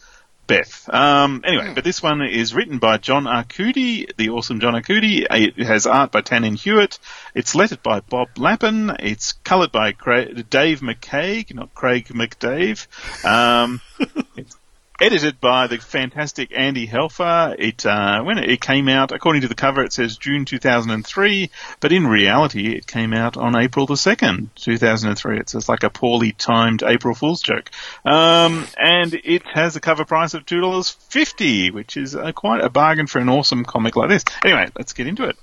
Beth. 0.46 0.92
Um, 0.92 1.42
anyway, 1.46 1.72
but 1.74 1.84
this 1.84 2.02
one 2.02 2.20
is 2.22 2.52
written 2.52 2.78
by 2.78 2.98
John 2.98 3.24
Arcudi, 3.24 4.14
the 4.16 4.30
awesome 4.30 4.58
John 4.58 4.74
Arcudi. 4.74 5.24
It 5.30 5.56
has 5.64 5.86
art 5.86 6.10
by 6.10 6.22
Tan 6.22 6.44
Eng 6.44 6.56
Huat. 6.56 6.98
It's 7.36 7.54
lettered 7.54 7.82
by 7.84 8.00
Bob 8.00 8.34
Lappan. 8.34 8.96
It's 8.98 9.32
coloured 9.32 9.70
by 9.70 9.92
Cra- 9.92 10.42
Dave 10.42 10.80
McCaig, 10.80 11.54
not 11.54 11.72
Craig 11.72 12.08
McDave. 12.08 12.86
Um, 13.24 13.80
it's 14.36 14.56
edited 15.00 15.40
by 15.40 15.66
the 15.66 15.78
fantastic 15.78 16.52
Andy 16.56 16.86
Helfer. 16.86 17.56
It 17.58 17.86
uh, 17.86 18.22
when 18.22 18.38
it 18.38 18.60
came 18.60 18.88
out, 18.88 19.12
according 19.12 19.42
to 19.42 19.48
the 19.48 19.54
cover, 19.54 19.82
it 19.82 19.92
says 19.92 20.16
June 20.16 20.44
2003, 20.44 21.50
but 21.80 21.92
in 21.92 22.06
reality, 22.06 22.74
it 22.74 22.86
came 22.86 23.12
out 23.12 23.36
on 23.36 23.56
April 23.56 23.86
the 23.86 23.96
second, 23.96 24.50
2003. 24.56 25.38
It's 25.38 25.52
just 25.52 25.68
like 25.68 25.82
a 25.82 25.90
poorly 25.90 26.32
timed 26.32 26.82
April 26.82 27.14
Fool's 27.14 27.42
joke, 27.42 27.70
um, 28.04 28.66
and 28.76 29.14
it 29.14 29.42
has 29.46 29.76
a 29.76 29.80
cover 29.80 30.04
price 30.04 30.34
of 30.34 30.44
two 30.44 30.60
dollars 30.60 30.90
fifty, 30.90 31.70
which 31.70 31.96
is 31.96 32.14
uh, 32.14 32.32
quite 32.32 32.62
a 32.62 32.70
bargain 32.70 33.06
for 33.06 33.18
an 33.18 33.28
awesome 33.28 33.64
comic 33.64 33.96
like 33.96 34.08
this. 34.08 34.24
Anyway, 34.44 34.68
let's 34.76 34.92
get 34.92 35.06
into 35.06 35.24
it. 35.24 35.36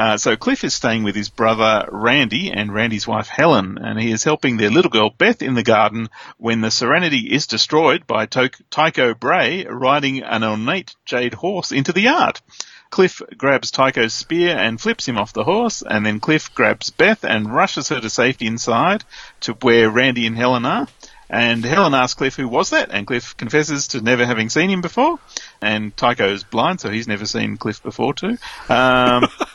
Uh, 0.00 0.16
so 0.16 0.34
Cliff 0.34 0.64
is 0.64 0.72
staying 0.72 1.02
with 1.02 1.14
his 1.14 1.28
brother 1.28 1.86
Randy 1.92 2.50
and 2.50 2.72
Randy's 2.72 3.06
wife 3.06 3.28
Helen, 3.28 3.76
and 3.76 4.00
he 4.00 4.10
is 4.10 4.24
helping 4.24 4.56
their 4.56 4.70
little 4.70 4.90
girl 4.90 5.10
Beth 5.10 5.42
in 5.42 5.52
the 5.52 5.62
garden 5.62 6.08
when 6.38 6.62
the 6.62 6.70
Serenity 6.70 7.30
is 7.30 7.46
destroyed 7.46 8.06
by 8.06 8.24
to- 8.24 8.48
Tycho 8.70 9.12
Bray 9.12 9.66
riding 9.68 10.22
an 10.22 10.42
ornate 10.42 10.96
jade 11.04 11.34
horse 11.34 11.70
into 11.70 11.92
the 11.92 12.00
yard. 12.00 12.40
Cliff 12.88 13.20
grabs 13.36 13.70
Tycho's 13.70 14.14
spear 14.14 14.56
and 14.56 14.80
flips 14.80 15.06
him 15.06 15.18
off 15.18 15.34
the 15.34 15.44
horse, 15.44 15.82
and 15.82 16.06
then 16.06 16.18
Cliff 16.18 16.54
grabs 16.54 16.88
Beth 16.88 17.22
and 17.22 17.54
rushes 17.54 17.90
her 17.90 18.00
to 18.00 18.08
safety 18.08 18.46
inside 18.46 19.04
to 19.40 19.52
where 19.52 19.90
Randy 19.90 20.26
and 20.26 20.34
Helen 20.34 20.64
are. 20.64 20.88
And 21.30 21.64
Helen 21.64 21.94
asks 21.94 22.14
Cliff 22.14 22.34
who 22.34 22.48
was 22.48 22.70
that, 22.70 22.90
and 22.90 23.06
Cliff 23.06 23.36
confesses 23.36 23.88
to 23.88 24.00
never 24.00 24.26
having 24.26 24.48
seen 24.48 24.68
him 24.68 24.80
before. 24.80 25.18
And 25.62 25.96
Tycho's 25.96 26.42
blind, 26.42 26.80
so 26.80 26.90
he's 26.90 27.06
never 27.06 27.24
seen 27.24 27.56
Cliff 27.56 27.80
before 27.82 28.14
too. 28.14 28.36
Um, 28.68 29.28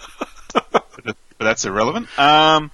but 1.38 1.46
that's 1.46 1.66
irrelevant. 1.66 2.08
Um, 2.18 2.72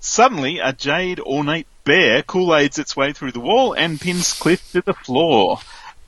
suddenly, 0.00 0.58
a 0.58 0.72
jade 0.72 1.20
ornate 1.20 1.66
bear 1.84 2.22
Kool-Aids 2.22 2.78
its 2.78 2.96
way 2.96 3.12
through 3.12 3.32
the 3.32 3.40
wall 3.40 3.72
and 3.72 4.00
pins 4.00 4.34
Cliff 4.34 4.72
to 4.72 4.82
the 4.82 4.94
floor. 4.94 5.58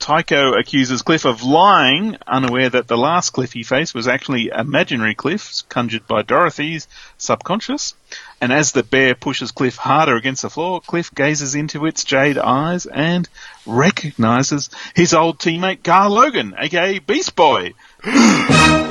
Tycho 0.01 0.53
accuses 0.53 1.03
Cliff 1.03 1.25
of 1.25 1.43
lying, 1.43 2.17
unaware 2.27 2.69
that 2.69 2.87
the 2.87 2.97
last 2.97 3.29
Cliff 3.29 3.53
he 3.53 3.61
faced 3.61 3.93
was 3.93 4.07
actually 4.07 4.47
imaginary 4.47 5.13
Cliff, 5.13 5.61
conjured 5.69 6.07
by 6.07 6.23
Dorothy's 6.23 6.87
subconscious. 7.17 7.93
And 8.41 8.51
as 8.51 8.71
the 8.71 8.81
bear 8.81 9.13
pushes 9.13 9.51
Cliff 9.51 9.75
harder 9.75 10.15
against 10.15 10.41
the 10.41 10.49
floor, 10.49 10.81
Cliff 10.81 11.13
gazes 11.13 11.53
into 11.53 11.85
its 11.85 12.03
jade 12.03 12.39
eyes 12.39 12.87
and 12.87 13.29
recognizes 13.67 14.71
his 14.95 15.13
old 15.13 15.37
teammate 15.37 15.83
Gar 15.83 16.09
Logan, 16.09 16.55
aka 16.57 16.97
Beast 16.97 17.35
Boy. 17.35 17.73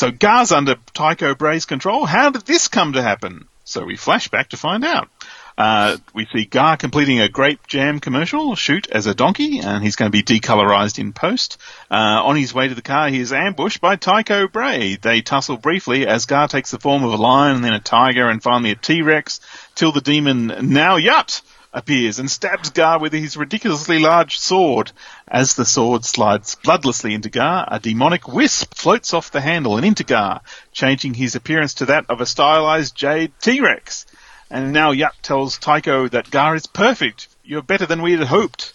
So 0.00 0.10
Gar's 0.10 0.50
under 0.50 0.76
Tycho 0.94 1.34
Bray's 1.34 1.66
control. 1.66 2.06
How 2.06 2.30
did 2.30 2.46
this 2.46 2.68
come 2.68 2.94
to 2.94 3.02
happen? 3.02 3.48
So 3.64 3.84
we 3.84 3.96
flash 3.96 4.28
back 4.28 4.48
to 4.48 4.56
find 4.56 4.82
out. 4.82 5.10
Uh, 5.58 5.98
we 6.14 6.26
see 6.32 6.46
Gar 6.46 6.78
completing 6.78 7.20
a 7.20 7.28
grape 7.28 7.66
jam 7.66 8.00
commercial 8.00 8.54
shoot 8.54 8.88
as 8.90 9.04
a 9.04 9.14
donkey, 9.14 9.58
and 9.58 9.84
he's 9.84 9.96
going 9.96 10.10
to 10.10 10.16
be 10.16 10.22
decolorized 10.22 10.98
in 10.98 11.12
post. 11.12 11.58
Uh, 11.90 12.22
on 12.24 12.36
his 12.36 12.54
way 12.54 12.66
to 12.66 12.74
the 12.74 12.80
car, 12.80 13.10
he 13.10 13.20
is 13.20 13.30
ambushed 13.30 13.82
by 13.82 13.96
Tycho 13.96 14.48
Bray. 14.48 14.96
They 14.96 15.20
tussle 15.20 15.58
briefly 15.58 16.06
as 16.06 16.24
Gar 16.24 16.48
takes 16.48 16.70
the 16.70 16.78
form 16.78 17.04
of 17.04 17.12
a 17.12 17.16
lion, 17.16 17.56
and 17.56 17.64
then 17.66 17.74
a 17.74 17.78
tiger, 17.78 18.26
and 18.26 18.42
finally 18.42 18.70
a 18.70 18.76
T-Rex, 18.76 19.40
till 19.74 19.92
the 19.92 20.00
demon 20.00 20.46
Now 20.46 20.96
Yut 20.96 21.42
appears 21.72 22.18
and 22.18 22.30
stabs 22.30 22.70
Gar 22.70 22.98
with 22.98 23.12
his 23.12 23.36
ridiculously 23.36 23.98
large 23.98 24.38
sword. 24.38 24.92
As 25.28 25.54
the 25.54 25.64
sword 25.64 26.04
slides 26.04 26.56
bloodlessly 26.64 27.12
into 27.12 27.30
Gar, 27.30 27.66
a 27.68 27.78
demonic 27.78 28.26
wisp 28.26 28.74
floats 28.74 29.14
off 29.14 29.30
the 29.30 29.40
handle 29.40 29.76
and 29.76 29.86
into 29.86 30.04
Gar, 30.04 30.40
changing 30.72 31.14
his 31.14 31.34
appearance 31.34 31.74
to 31.74 31.86
that 31.86 32.06
of 32.08 32.20
a 32.20 32.26
stylized 32.26 32.94
jade 32.94 33.32
T-Rex. 33.40 34.06
And 34.50 34.72
now 34.72 34.92
Yut 34.92 35.12
tells 35.22 35.58
Tycho 35.58 36.08
that 36.08 36.30
Gar 36.30 36.56
is 36.56 36.66
perfect. 36.66 37.28
You're 37.44 37.62
better 37.62 37.86
than 37.86 38.02
we 38.02 38.12
had 38.12 38.26
hoped. 38.26 38.72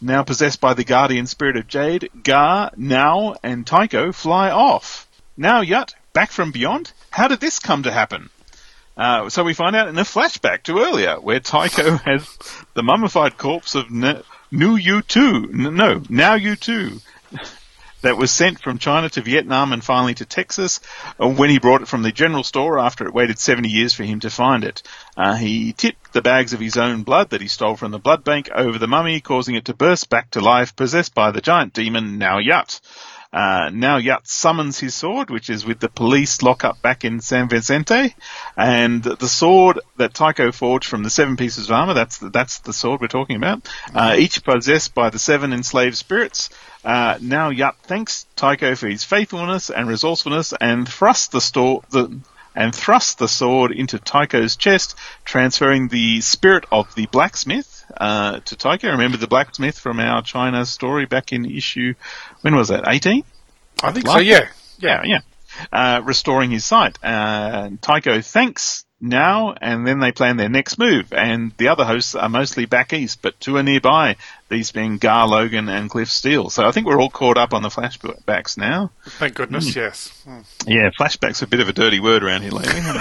Now 0.00 0.22
possessed 0.22 0.60
by 0.60 0.74
the 0.74 0.84
guardian 0.84 1.26
spirit 1.26 1.56
of 1.56 1.66
Jade, 1.66 2.10
Gar, 2.22 2.70
Now, 2.76 3.34
and 3.42 3.66
Tycho 3.66 4.12
fly 4.12 4.50
off. 4.50 5.08
Now 5.36 5.62
Yut, 5.62 5.94
back 6.12 6.30
from 6.30 6.52
beyond? 6.52 6.92
How 7.10 7.28
did 7.28 7.40
this 7.40 7.58
come 7.58 7.82
to 7.84 7.90
happen? 7.90 8.30
Uh, 8.96 9.28
so 9.28 9.44
we 9.44 9.52
find 9.54 9.76
out 9.76 9.88
in 9.88 9.98
a 9.98 10.02
flashback 10.02 10.62
to 10.64 10.78
earlier, 10.78 11.20
where 11.20 11.40
Tycho 11.40 11.96
has 12.04 12.38
the 12.74 12.82
mummified 12.82 13.36
corpse 13.36 13.74
of 13.74 13.86
N- 13.92 14.22
Nu 14.50 14.76
Yu 14.76 15.02
Tu, 15.02 15.50
N- 15.52 15.76
no, 15.76 16.02
Now 16.08 16.34
You 16.34 16.56
Two, 16.56 17.00
that 18.02 18.16
was 18.16 18.30
sent 18.30 18.60
from 18.60 18.78
China 18.78 19.08
to 19.10 19.20
Vietnam 19.20 19.72
and 19.72 19.84
finally 19.84 20.14
to 20.14 20.24
Texas 20.24 20.80
uh, 21.20 21.28
when 21.28 21.50
he 21.50 21.58
brought 21.58 21.82
it 21.82 21.88
from 21.88 22.02
the 22.02 22.12
general 22.12 22.42
store 22.42 22.78
after 22.78 23.06
it 23.06 23.12
waited 23.12 23.38
70 23.38 23.68
years 23.68 23.92
for 23.92 24.04
him 24.04 24.20
to 24.20 24.30
find 24.30 24.64
it. 24.64 24.82
Uh, 25.16 25.34
he 25.34 25.72
tipped 25.72 26.12
the 26.12 26.22
bags 26.22 26.52
of 26.52 26.60
his 26.60 26.76
own 26.76 27.02
blood 27.02 27.30
that 27.30 27.40
he 27.40 27.48
stole 27.48 27.76
from 27.76 27.90
the 27.90 27.98
blood 27.98 28.24
bank 28.24 28.48
over 28.54 28.78
the 28.78 28.86
mummy, 28.86 29.20
causing 29.20 29.56
it 29.56 29.66
to 29.66 29.74
burst 29.74 30.08
back 30.08 30.30
to 30.30 30.40
life, 30.40 30.74
possessed 30.76 31.14
by 31.14 31.32
the 31.32 31.40
giant 31.40 31.74
demon 31.74 32.18
Now 32.18 32.38
Yut. 32.38 32.80
Uh, 33.32 33.70
now 33.72 33.98
Yut 33.98 34.26
summons 34.26 34.78
his 34.78 34.94
sword, 34.94 35.30
which 35.30 35.50
is 35.50 35.66
with 35.66 35.80
the 35.80 35.88
police 35.88 36.42
lockup 36.42 36.80
back 36.80 37.04
in 37.04 37.20
San 37.20 37.48
Vicente, 37.48 38.14
and 38.56 39.02
the 39.02 39.28
sword 39.28 39.80
that 39.96 40.14
Tycho 40.14 40.52
forged 40.52 40.88
from 40.88 41.02
the 41.02 41.10
seven 41.10 41.36
pieces 41.36 41.66
of 41.66 41.72
armor, 41.72 41.94
that's 41.94 42.18
the, 42.18 42.30
that's 42.30 42.60
the 42.60 42.72
sword 42.72 43.00
we're 43.00 43.08
talking 43.08 43.36
about, 43.36 43.68
uh, 43.94 44.14
each 44.18 44.44
possessed 44.44 44.94
by 44.94 45.10
the 45.10 45.18
seven 45.18 45.52
enslaved 45.52 45.96
spirits. 45.96 46.50
Uh, 46.84 47.18
now 47.20 47.50
Yut 47.50 47.74
thanks 47.82 48.26
Tycho 48.36 48.74
for 48.74 48.86
his 48.86 49.04
faithfulness 49.04 49.70
and 49.70 49.88
resourcefulness 49.88 50.52
and 50.60 50.88
thrusts 50.88 51.28
the, 51.28 51.40
store, 51.40 51.82
the 51.90 52.18
and 52.54 52.74
thrusts 52.74 53.16
the 53.16 53.28
sword 53.28 53.70
into 53.70 53.98
Tycho's 53.98 54.56
chest, 54.56 54.96
transferring 55.24 55.88
the 55.88 56.20
spirit 56.20 56.64
of 56.72 56.94
the 56.94 57.06
blacksmith 57.06 57.75
uh, 57.96 58.40
to 58.40 58.56
Tycho. 58.56 58.90
Remember 58.90 59.16
the 59.16 59.26
blacksmith 59.26 59.78
from 59.78 60.00
our 60.00 60.22
China 60.22 60.64
story 60.66 61.06
back 61.06 61.32
in 61.32 61.44
issue, 61.44 61.94
when 62.42 62.54
was 62.54 62.68
that, 62.68 62.84
18? 62.86 63.24
I 63.82 63.92
think 63.92 64.06
so. 64.06 64.18
Yeah. 64.18 64.48
Yeah, 64.78 65.02
yeah. 65.04 65.20
Uh, 65.72 66.00
restoring 66.04 66.50
his 66.50 66.64
sight. 66.64 66.98
Uh, 67.02 67.70
Tycho 67.80 68.20
thanks 68.20 68.84
now, 69.00 69.54
and 69.60 69.86
then 69.86 70.00
they 70.00 70.12
plan 70.12 70.36
their 70.36 70.48
next 70.48 70.78
move. 70.78 71.12
And 71.12 71.52
the 71.56 71.68
other 71.68 71.84
hosts 71.84 72.14
are 72.14 72.28
mostly 72.28 72.66
back 72.66 72.92
east, 72.92 73.20
but 73.22 73.38
two 73.40 73.56
are 73.56 73.62
nearby. 73.62 74.16
These 74.48 74.72
being 74.72 74.98
Gar 74.98 75.26
Logan 75.26 75.68
and 75.68 75.90
Cliff 75.90 76.10
Steele. 76.10 76.50
So 76.50 76.66
I 76.66 76.72
think 76.72 76.86
we're 76.86 77.00
all 77.00 77.10
caught 77.10 77.38
up 77.38 77.54
on 77.54 77.62
the 77.62 77.68
flashbacks 77.68 78.56
now. 78.56 78.90
Thank 79.04 79.34
goodness, 79.34 79.74
yes. 79.74 80.08
Hmm. 80.24 80.40
Yeah, 80.66 80.90
flashbacks 80.98 81.42
are 81.42 81.46
a 81.46 81.48
bit 81.48 81.60
of 81.60 81.68
a 81.68 81.72
dirty 81.72 82.00
word 82.00 82.22
around 82.22 82.42
here 82.42 82.52
lately. 82.52 82.80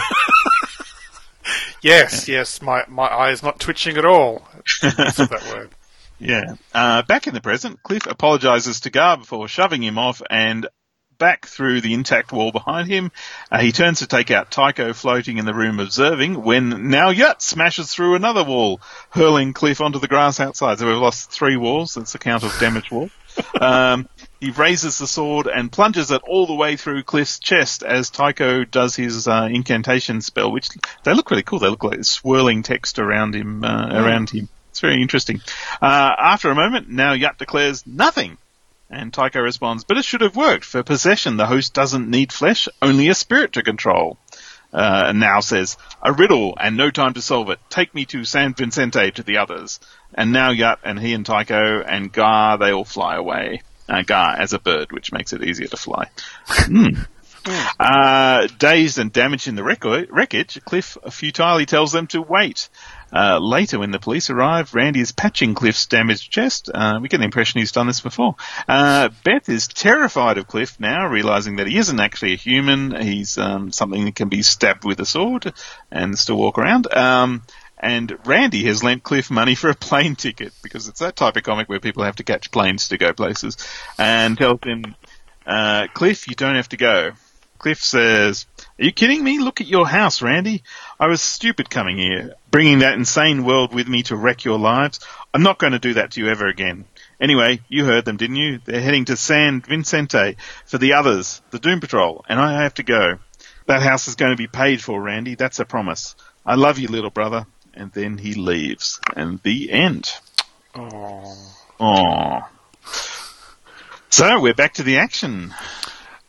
Yes, 1.86 2.28
yes, 2.28 2.63
my, 2.63 2.84
my 2.88 3.06
eye 3.06 3.30
is 3.30 3.43
not 3.43 3.60
twitching 3.60 3.95
at 3.95 4.06
all. 4.06 4.48
That's 4.82 5.17
that 5.17 5.51
word. 5.54 5.69
Yeah. 6.17 6.56
Uh, 6.73 7.01
back 7.01 7.28
in 7.28 7.34
the 7.34 7.41
present, 7.41 7.84
Cliff 7.84 8.08
apologises 8.08 8.80
to 8.80 8.89
Gar 8.89 9.17
before 9.17 9.49
shoving 9.49 9.84
him 9.84 9.97
off 9.97 10.21
and 10.30 10.65
back 11.17 11.45
through 11.45 11.82
the 11.82 11.93
intact 11.93 12.32
wall 12.32 12.51
behind 12.51 12.88
him. 12.88 13.12
Uh, 13.51 13.60
he 13.60 13.71
turns 13.71 13.99
to 13.99 14.08
take 14.08 14.32
out 14.32 14.51
Tycho 14.51 14.93
floating 14.93 15.38
in 15.38 15.45
the 15.45 15.54
room 15.54 15.80
observing 15.80 16.41
when 16.41 16.89
now 16.89 17.12
Yut 17.12 17.41
smashes 17.41 17.93
through 17.93 18.15
another 18.15 18.43
wall, 18.43 18.82
hurling 19.10 19.54
Cliff 19.54 19.82
onto 19.82 19.99
the 19.99 20.08
grass 20.08 20.39
outside. 20.39 20.80
So 20.80 20.88
we've 20.88 20.97
lost 20.97 21.32
three 21.32 21.58
walls. 21.58 21.95
That's 21.95 22.13
the 22.13 22.19
count 22.19 22.43
of 22.43 22.58
damaged 22.60 22.91
wall. 22.91 23.10
Um, 23.60 24.08
he 24.39 24.51
raises 24.51 24.97
the 24.97 25.08
sword 25.08 25.47
and 25.47 25.69
plunges 25.69 26.10
it 26.10 26.21
all 26.23 26.47
the 26.47 26.54
way 26.54 26.78
through 26.78 27.04
Cliff's 27.04 27.38
chest 27.38 27.84
as 27.84 28.10
Tycho 28.10 28.63
does 28.63 28.95
his 28.95 29.28
uh, 29.28 29.49
incantation 29.51 30.21
spell, 30.21 30.54
which 30.54 30.69
they 31.04 31.13
look 31.13 31.32
really 31.32 31.43
cool. 31.43 31.60
They 31.60 31.67
look 31.67 31.84
like 31.84 32.06
swirling 32.06 32.63
text 32.63 32.97
around 32.97 33.36
him, 33.36 33.65
uh, 33.65 33.89
around 33.91 34.30
him. 34.30 34.47
It's 34.76 34.82
very 34.82 35.02
interesting. 35.02 35.40
Uh, 35.82 36.12
after 36.20 36.52
a 36.52 36.56
moment, 36.56 36.90
now 36.90 37.14
Yut 37.14 37.38
declares 37.38 37.88
nothing. 37.88 38.38
And 38.90 39.14
Tycho 39.14 39.40
responds, 39.40 39.86
but 39.86 39.98
it 39.98 40.04
should 40.04 40.20
have 40.20 40.36
worked. 40.36 40.66
For 40.66 40.84
possession, 40.84 41.38
the 41.38 41.46
host 41.46 41.74
doesn't 41.74 42.10
need 42.10 42.34
flesh, 42.34 42.68
only 42.82 43.08
a 43.08 43.16
spirit 43.16 43.54
to 43.54 43.64
control. 43.64 44.18
Uh, 44.74 45.06
and 45.08 45.22
now 45.22 45.40
says, 45.40 45.78
a 46.02 46.12
riddle 46.12 46.58
and 46.60 46.76
no 46.76 46.92
time 46.92 47.14
to 47.14 47.22
solve 47.22 47.50
it. 47.52 47.60
Take 47.70 47.96
me 47.96 48.04
to 48.08 48.26
San 48.26 48.54
Vicente 48.54 49.12
to 49.12 49.24
the 49.24 49.38
others. 49.38 49.80
And 50.14 50.34
now 50.34 50.52
Yat 50.52 50.80
and 50.84 51.00
he 51.00 51.14
and 51.14 51.26
Tycho 51.26 51.82
and 51.82 52.12
Gar, 52.12 52.58
they 52.58 52.74
all 52.74 52.84
fly 52.84 53.16
away. 53.16 53.62
Uh, 53.88 54.02
Gar 54.02 54.36
as 54.36 54.52
a 54.52 54.60
bird, 54.60 54.92
which 54.92 55.14
makes 55.14 55.32
it 55.32 55.42
easier 55.42 55.68
to 55.68 55.78
fly. 55.78 56.10
Hmm. 56.48 57.04
Uh, 57.80 58.48
dazed 58.58 58.98
and 58.98 59.14
damaged 59.14 59.48
in 59.48 59.56
the 59.56 59.64
wreckage, 59.64 60.60
Cliff 60.66 60.98
futilely 61.12 61.66
tells 61.66 61.92
them 61.92 62.08
to 62.08 62.22
wait. 62.22 62.70
Uh, 63.13 63.39
later, 63.39 63.80
when 63.80 63.91
the 63.91 64.00
police 64.00 64.30
arrive, 64.30 64.74
Randy 64.74 65.00
is 65.00 65.12
patching 65.12 65.54
Cliff's 65.54 65.86
damaged 65.86 66.32
chest. 66.32 66.70
Uh, 66.74 67.00
we 67.02 67.08
get 67.08 67.18
the 67.18 67.24
impression 67.24 67.60
he's 67.60 67.72
done 67.72 67.88
this 67.88 68.02
before. 68.02 68.36
Uh, 68.68 69.10
Beth 69.24 69.48
is 69.48 69.68
terrified 69.68 70.38
of 70.38 70.48
Cliff 70.48 70.80
now, 70.80 71.08
realizing 71.08 71.58
that 71.58 71.68
he 71.68 71.78
isn't 71.78 72.00
actually 72.00 72.34
a 72.34 72.38
human. 72.38 73.00
He's 73.02 73.38
um, 73.38 73.72
something 73.72 74.06
that 74.06 74.15
can 74.15 74.30
be 74.30 74.41
stabbed 74.41 74.84
with 74.84 75.00
a 75.00 75.06
sword 75.06 75.54
and 75.91 76.18
still 76.18 76.38
walk 76.38 76.58
around. 76.58 76.91
Um, 76.94 77.44
and 77.78 78.18
Randy 78.26 78.65
has 78.65 78.84
lent 78.84 79.04
Cliff 79.04 79.30
money 79.30 79.56
for 79.56 79.70
a 79.70 79.76
plane 79.76 80.15
ticket 80.15 80.54
because 80.63 80.88
it's 80.88 81.00
that 81.00 81.15
type 81.15 81.36
of 81.36 81.44
comic 81.44 81.70
where 81.70 81.80
people 81.80 82.04
have 82.04 82.15
to 82.18 82.24
catch 82.24 82.52
planes 82.52 82.89
to 82.89 82.98
go 82.98 83.13
places, 83.13 83.58
and 83.98 84.38
tells 84.38 84.62
him, 84.63 84.96
uh, 85.46 85.88
"Cliff, 85.94 86.28
you 86.28 86.36
don't 86.36 86.56
have 86.56 86.70
to 86.70 86.78
go." 86.78 87.12
Cliff 87.65 87.82
says, 87.82 88.45
Are 88.80 88.86
you 88.86 88.91
kidding 88.91 89.23
me? 89.23 89.39
Look 89.39 89.60
at 89.60 89.65
your 89.65 89.88
house, 89.88 90.21
Randy. 90.21 90.62
I 90.99 91.08
was 91.08 91.19
stupid 91.19 91.67
coming 91.67 91.97
here, 91.97 92.36
bringing 92.51 92.78
that 92.80 92.93
insane 92.93 93.43
world 93.43 93.73
with 93.73 93.88
me 93.88 94.04
to 94.04 94.15
wreck 94.15 94.45
your 94.45 94.60
lives. 94.60 94.99
I'm 95.34 95.41
not 95.41 95.58
going 95.58 95.73
to 95.73 95.80
do 95.80 95.95
that 95.95 96.12
to 96.12 96.21
you 96.21 96.30
ever 96.30 96.45
again. 96.45 96.86
Anyway, 97.19 97.62
you 97.67 97.84
heard 97.84 98.06
them, 98.06 98.17
didn't 98.17 98.36
you? 98.36 98.60
They're 98.63 98.82
heading 98.82 99.06
to 99.06 99.17
San 99.17 99.62
Vicente 99.62 100.38
for 100.67 100.78
the 100.78 100.93
others, 100.93 101.41
the 101.49 101.58
Doom 101.58 101.80
Patrol, 101.80 102.23
and 102.30 102.39
I 102.39 102.62
have 102.62 102.75
to 102.75 102.84
go. 102.84 103.17
That 103.65 103.82
house 103.82 104.08
is 104.08 104.13
going 104.13 104.32
to 104.32 104.38
be 104.38 104.45
paid 104.45 104.80
for, 104.80 105.01
Randy. 105.01 105.34
That's 105.34 105.60
a 105.60 105.65
promise. 105.65 106.15
I 106.45 106.54
love 106.54 106.78
you, 106.78 106.88
little 106.88 107.10
brother. 107.10 107.47
And 107.73 107.91
then 107.93 108.19
he 108.19 108.36
leaves. 108.36 108.99
And 109.15 109.41
the 109.41 109.71
end. 109.71 110.12
Oh. 110.75 111.36
Aww. 111.80 112.45
So 114.12 114.39
we're 114.39 114.54
back 114.54 114.75
to 114.75 114.84
the 114.84 114.97
action. 114.99 115.56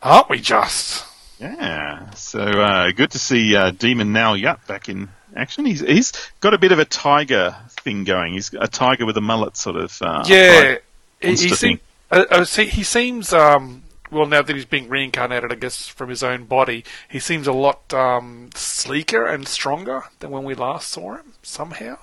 Aren't 0.00 0.30
we 0.30 0.40
just? 0.40 1.05
Yeah, 1.40 2.10
so 2.10 2.40
uh, 2.40 2.92
good 2.92 3.10
to 3.10 3.18
see 3.18 3.54
uh, 3.54 3.70
Demon 3.70 4.12
Now 4.12 4.36
back 4.66 4.88
in 4.88 5.10
action. 5.34 5.66
He's 5.66 5.80
he's 5.80 6.12
got 6.40 6.54
a 6.54 6.58
bit 6.58 6.72
of 6.72 6.78
a 6.78 6.84
tiger 6.84 7.54
thing 7.70 8.04
going. 8.04 8.34
He's 8.34 8.52
a 8.58 8.68
tiger 8.68 9.04
with 9.04 9.16
a 9.16 9.20
mullet, 9.20 9.56
sort 9.56 9.76
of. 9.76 9.96
Uh, 10.00 10.24
Yeah, 10.26 10.76
he, 11.20 11.34
thing. 11.36 11.80
uh, 12.10 12.24
uh, 12.30 12.44
he 12.44 12.82
seems 12.82 13.32
um, 13.32 13.82
well 14.10 14.26
now 14.26 14.42
that 14.42 14.54
he's 14.54 14.64
being 14.64 14.88
reincarnated, 14.88 15.52
I 15.52 15.56
guess 15.56 15.86
from 15.86 16.08
his 16.08 16.22
own 16.22 16.44
body. 16.44 16.84
He 17.08 17.18
seems 17.18 17.46
a 17.46 17.52
lot 17.52 17.92
um, 17.92 18.50
sleeker 18.54 19.26
and 19.26 19.46
stronger 19.46 20.04
than 20.20 20.30
when 20.30 20.44
we 20.44 20.54
last 20.54 20.88
saw 20.88 21.16
him 21.16 21.34
somehow. 21.42 21.98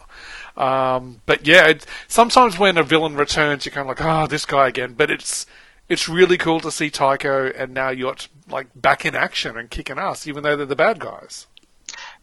Um, 0.56 1.22
but 1.26 1.48
yeah, 1.48 1.68
it, 1.70 1.86
sometimes 2.08 2.60
when 2.60 2.78
a 2.78 2.84
villain 2.84 3.16
returns, 3.16 3.66
you're 3.66 3.74
kind 3.74 3.90
of 3.90 3.98
like, 3.98 4.06
oh, 4.06 4.28
this 4.28 4.46
guy 4.46 4.68
again. 4.68 4.94
But 4.94 5.10
it's 5.10 5.48
it's 5.90 6.08
really 6.10 6.38
cool 6.38 6.60
to 6.62 6.72
see 6.72 6.90
Tycho 6.90 7.52
and 7.56 7.74
now 7.74 7.90
Yacht 7.90 8.28
like 8.50 8.68
back 8.76 9.06
in 9.06 9.16
action 9.16 9.58
and 9.58 9.70
kicking 9.70 9.98
ass, 9.98 10.28
even 10.28 10.44
though 10.44 10.56
they're 10.56 10.66
the 10.66 10.76
bad 10.76 11.00
guys. 11.00 11.48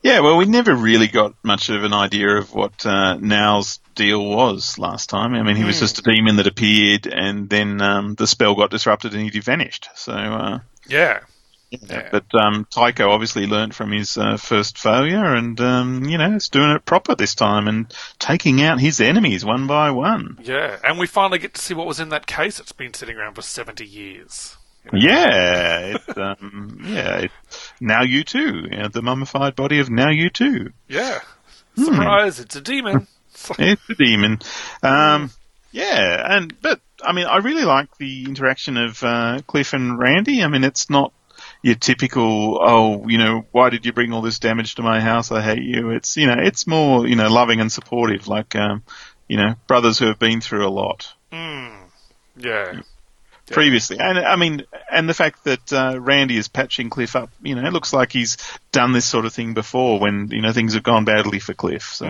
Yeah, 0.03 0.21
well, 0.21 0.37
we 0.39 0.47
never 0.47 0.75
really 0.75 1.07
got 1.09 1.35
much 1.43 1.69
of 1.69 1.85
an 1.85 1.93
idea 1.93 2.37
of 2.39 2.53
what 2.55 2.85
uh, 2.87 3.17
Now's 3.21 3.79
deal 3.95 4.25
was 4.25 4.79
last 4.79 5.11
time. 5.11 5.35
I 5.35 5.43
mean, 5.43 5.57
he 5.57 5.65
was 5.65 5.77
Hmm. 5.77 5.81
just 5.85 5.99
a 5.99 6.03
demon 6.03 6.37
that 6.37 6.47
appeared, 6.47 7.07
and 7.07 7.49
then 7.49 7.81
um, 7.83 8.15
the 8.15 8.27
spell 8.27 8.55
got 8.55 8.71
disrupted 8.71 9.15
and 9.15 9.31
he 9.31 9.41
vanished. 9.41 9.89
So, 9.95 10.13
uh, 10.13 10.59
Yeah. 10.89 11.21
Yeah. 11.71 12.09
but 12.11 12.25
um, 12.35 12.67
Tycho 12.69 13.11
obviously 13.11 13.47
learned 13.47 13.75
from 13.77 13.93
his 13.93 14.19
uh, 14.19 14.37
first 14.37 14.77
failure, 14.77 15.35
and 15.35 15.61
um, 15.61 16.05
you 16.05 16.19
know, 16.19 16.35
is 16.35 16.49
doing 16.49 16.71
it 16.71 16.85
proper 16.85 17.15
this 17.15 17.35
time 17.35 17.69
and 17.69 17.93
taking 18.19 18.61
out 18.61 18.81
his 18.81 19.01
enemies 19.01 19.45
one 19.45 19.67
by 19.69 19.93
one. 19.93 20.39
Yeah, 20.43 20.79
and 20.83 20.99
we 20.99 21.07
finally 21.07 21.39
get 21.39 21.55
to 21.55 21.61
see 21.61 21.75
what 21.75 21.87
was 21.87 22.01
in 22.01 22.09
that 22.09 22.27
case 22.27 22.59
It's 22.59 22.73
been 22.73 22.93
sitting 22.93 23.17
around 23.17 23.35
for 23.35 23.43
70 23.43 23.87
years. 23.87 24.57
Yeah, 24.93 25.95
it's, 25.95 26.19
um, 26.19 26.81
yeah. 26.87 27.19
It, 27.19 27.31
now 27.81 28.03
you 28.03 28.25
too. 28.25 28.67
You 28.71 28.79
know, 28.79 28.89
the 28.89 29.03
mummified 29.03 29.55
body 29.55 29.79
of 29.79 29.91
now 29.91 30.11
you 30.11 30.31
too. 30.31 30.73
Yeah. 30.89 31.21
Surprise, 31.77 32.41
it's 32.41 32.57
a 32.57 32.61
demon. 32.61 33.07
It's 33.59 33.89
a 33.89 33.95
demon. 33.95 34.39
Um, 34.83 35.31
yeah, 35.73 36.37
and 36.37 36.61
but 36.61 36.81
I 37.03 37.13
mean, 37.13 37.27
I 37.27 37.39
really 37.39 37.65
like 37.65 37.97
the 37.97 38.25
interaction 38.25 38.77
of 38.77 39.03
uh, 39.03 39.41
Cliff 39.47 39.73
and 39.73 39.99
Randy. 39.99 40.43
I 40.43 40.49
mean, 40.49 40.65
it's 40.65 40.91
not 40.91 41.13
your 41.63 41.75
typical, 41.75 42.59
oh, 42.63 43.07
you 43.09 43.19
know, 43.19 43.47
why 43.53 43.71
did 43.71 43.85
you 43.85 43.93
bring 43.93 44.13
all 44.13 44.23
this 44.23 44.39
damage 44.39 44.77
to 44.77 44.83
my 44.83 45.01
house? 45.01 45.31
I 45.31 45.43
hate 45.43 45.63
you. 45.63 45.91
It's 45.91 46.17
you 46.17 46.27
know, 46.27 46.37
it's 46.39 46.67
more 46.67 47.07
you 47.07 47.17
know, 47.17 47.29
loving 47.29 47.61
and 47.61 47.71
supportive, 47.71 48.29
like 48.29 48.55
um, 48.57 48.83
you 49.29 49.37
know, 49.37 49.55
brothers 49.67 49.99
who 49.99 50.07
have 50.07 50.19
been 50.19 50.41
through 50.41 50.67
a 50.67 50.71
lot 50.71 51.13
Yeah. 52.37 52.81
previously. 53.55 53.99
And 53.99 54.19
I 54.19 54.37
mean, 54.37 54.65
and 54.91 55.09
the 55.09 55.15
fact 55.15 55.45
that 55.45 55.73
uh, 55.73 55.99
Randy 56.01 56.37
is 56.37 56.49
patching 56.49 56.89
Cliff 56.89 57.15
up, 57.17 57.31
you 57.43 57.55
know, 57.55 57.67
it 57.67 57.73
looks 57.73 57.93
like 57.93 58.13
he's 58.13 58.37
done 58.73 58.93
this 58.93 59.05
sort 59.05 59.25
of 59.27 59.33
thing 59.33 59.55
before 59.55 59.99
when 60.01 60.29
you 60.31 60.41
know 60.41 60.53
things 60.53 60.75
have 60.75 60.83
gone 60.83 61.05
badly 61.05 61.39
for 61.41 61.53
Cliff. 61.55 61.83
So. 61.83 62.07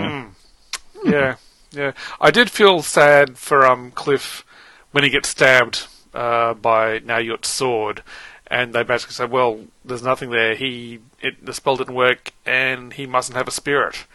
Yeah. 1.04 1.36
Yeah. 1.72 1.92
I 2.20 2.30
did 2.30 2.50
feel 2.50 2.82
sad 2.82 3.38
for 3.38 3.66
um 3.66 3.90
Cliff 3.92 4.44
when 4.92 5.02
he 5.04 5.10
gets 5.10 5.28
stabbed 5.30 5.86
uh, 6.12 6.54
by 6.54 6.98
Nauyut's 7.00 7.48
sword. 7.48 8.02
And 8.50 8.72
they 8.72 8.82
basically 8.82 9.14
said, 9.14 9.30
well, 9.30 9.60
there's 9.84 10.02
nothing 10.02 10.30
there. 10.30 10.56
He, 10.56 10.98
it, 11.20 11.44
the 11.44 11.54
spell 11.54 11.76
didn't 11.76 11.94
work, 11.94 12.32
and 12.44 12.92
he 12.92 13.06
mustn't 13.06 13.36
have 13.36 13.46
a 13.46 13.52
spirit. 13.52 14.06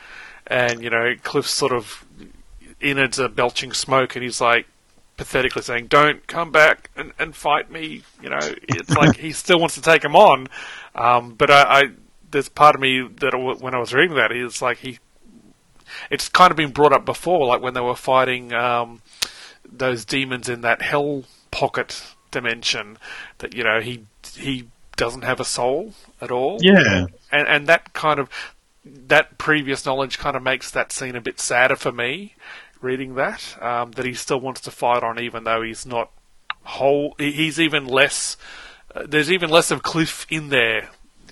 And 0.46 0.84
you 0.84 0.90
know, 0.90 1.16
Cliff's 1.24 1.52
sort 1.52 1.72
of 1.72 2.06
innards 2.82 3.20
are 3.20 3.30
belching 3.30 3.74
smoke, 3.74 4.16
and 4.16 4.24
he's 4.24 4.42
like 4.42 4.68
pathetically 5.18 5.62
saying, 5.62 5.88
"Don't 5.88 6.28
come 6.28 6.52
back 6.52 6.90
and, 6.96 7.14
and 7.18 7.36
fight 7.36 7.72
me." 7.72 8.04
You 8.22 8.30
know, 8.30 8.40
it's 8.42 8.90
like 8.98 9.18
he 9.18 9.32
still 9.32 9.60
wants 9.60 9.76
to 9.76 9.82
take 9.82 10.04
him 10.04 10.16
on, 10.16 10.48
um, 10.94 11.34
but 11.34 11.50
I, 11.50 11.64
I 11.64 11.84
there's 12.32 12.50
part 12.50 12.76
of 12.76 12.82
me 12.82 13.08
that 13.20 13.34
when 13.62 13.74
I 13.74 13.80
was 13.80 13.94
reading 13.94 14.18
that, 14.18 14.32
it's 14.32 14.62
like 14.62 14.80
he, 14.80 15.00
it's 16.12 16.30
kind 16.30 16.52
of 16.52 16.58
been 16.58 16.72
brought 16.72 16.94
up 16.94 17.06
before, 17.06 17.48
like 17.48 17.62
when 17.62 17.74
they 17.74 17.82
were 17.82 17.96
fighting 17.96 18.54
um, 18.54 19.02
those 19.70 20.06
demons 20.06 20.50
in 20.50 20.62
that 20.62 20.82
hell 20.82 21.24
pocket 21.52 22.04
dimension, 22.32 22.98
that 23.38 23.56
you 23.56 23.64
know 23.64 23.80
he 23.80 24.06
he 24.36 24.68
doesn't 24.98 25.24
have 25.24 25.40
a 25.40 25.46
soul 25.46 25.94
at 26.22 26.32
all 26.32 26.58
Yeah. 26.62 27.08
and 27.32 27.48
and 27.48 27.68
that 27.68 27.94
kind 27.94 28.20
of 28.20 28.30
that 28.86 29.38
previous 29.38 29.86
knowledge 29.86 30.18
kind 30.20 30.36
of 30.38 30.44
makes 30.44 30.72
that 30.72 30.92
scene 30.92 31.16
a 31.16 31.22
bit 31.22 31.40
sadder 31.40 31.76
for 31.76 31.92
me 31.92 32.36
reading 32.82 33.16
that 33.16 33.58
um, 33.62 33.92
that 33.94 34.06
he 34.06 34.14
still 34.14 34.40
wants 34.40 34.62
to 34.62 34.72
fight 34.72 35.04
on 35.04 35.20
even 35.20 35.44
though 35.44 35.62
he's 35.62 35.86
not 35.86 36.12
whole 36.64 37.16
he's 37.18 37.60
even 37.60 37.86
less 37.86 38.38
uh, 38.96 39.04
there's 39.08 39.32
even 39.32 39.50
less 39.50 39.72
of 39.72 39.84
cliff 39.84 40.26
in 40.30 40.50
there 40.50 40.90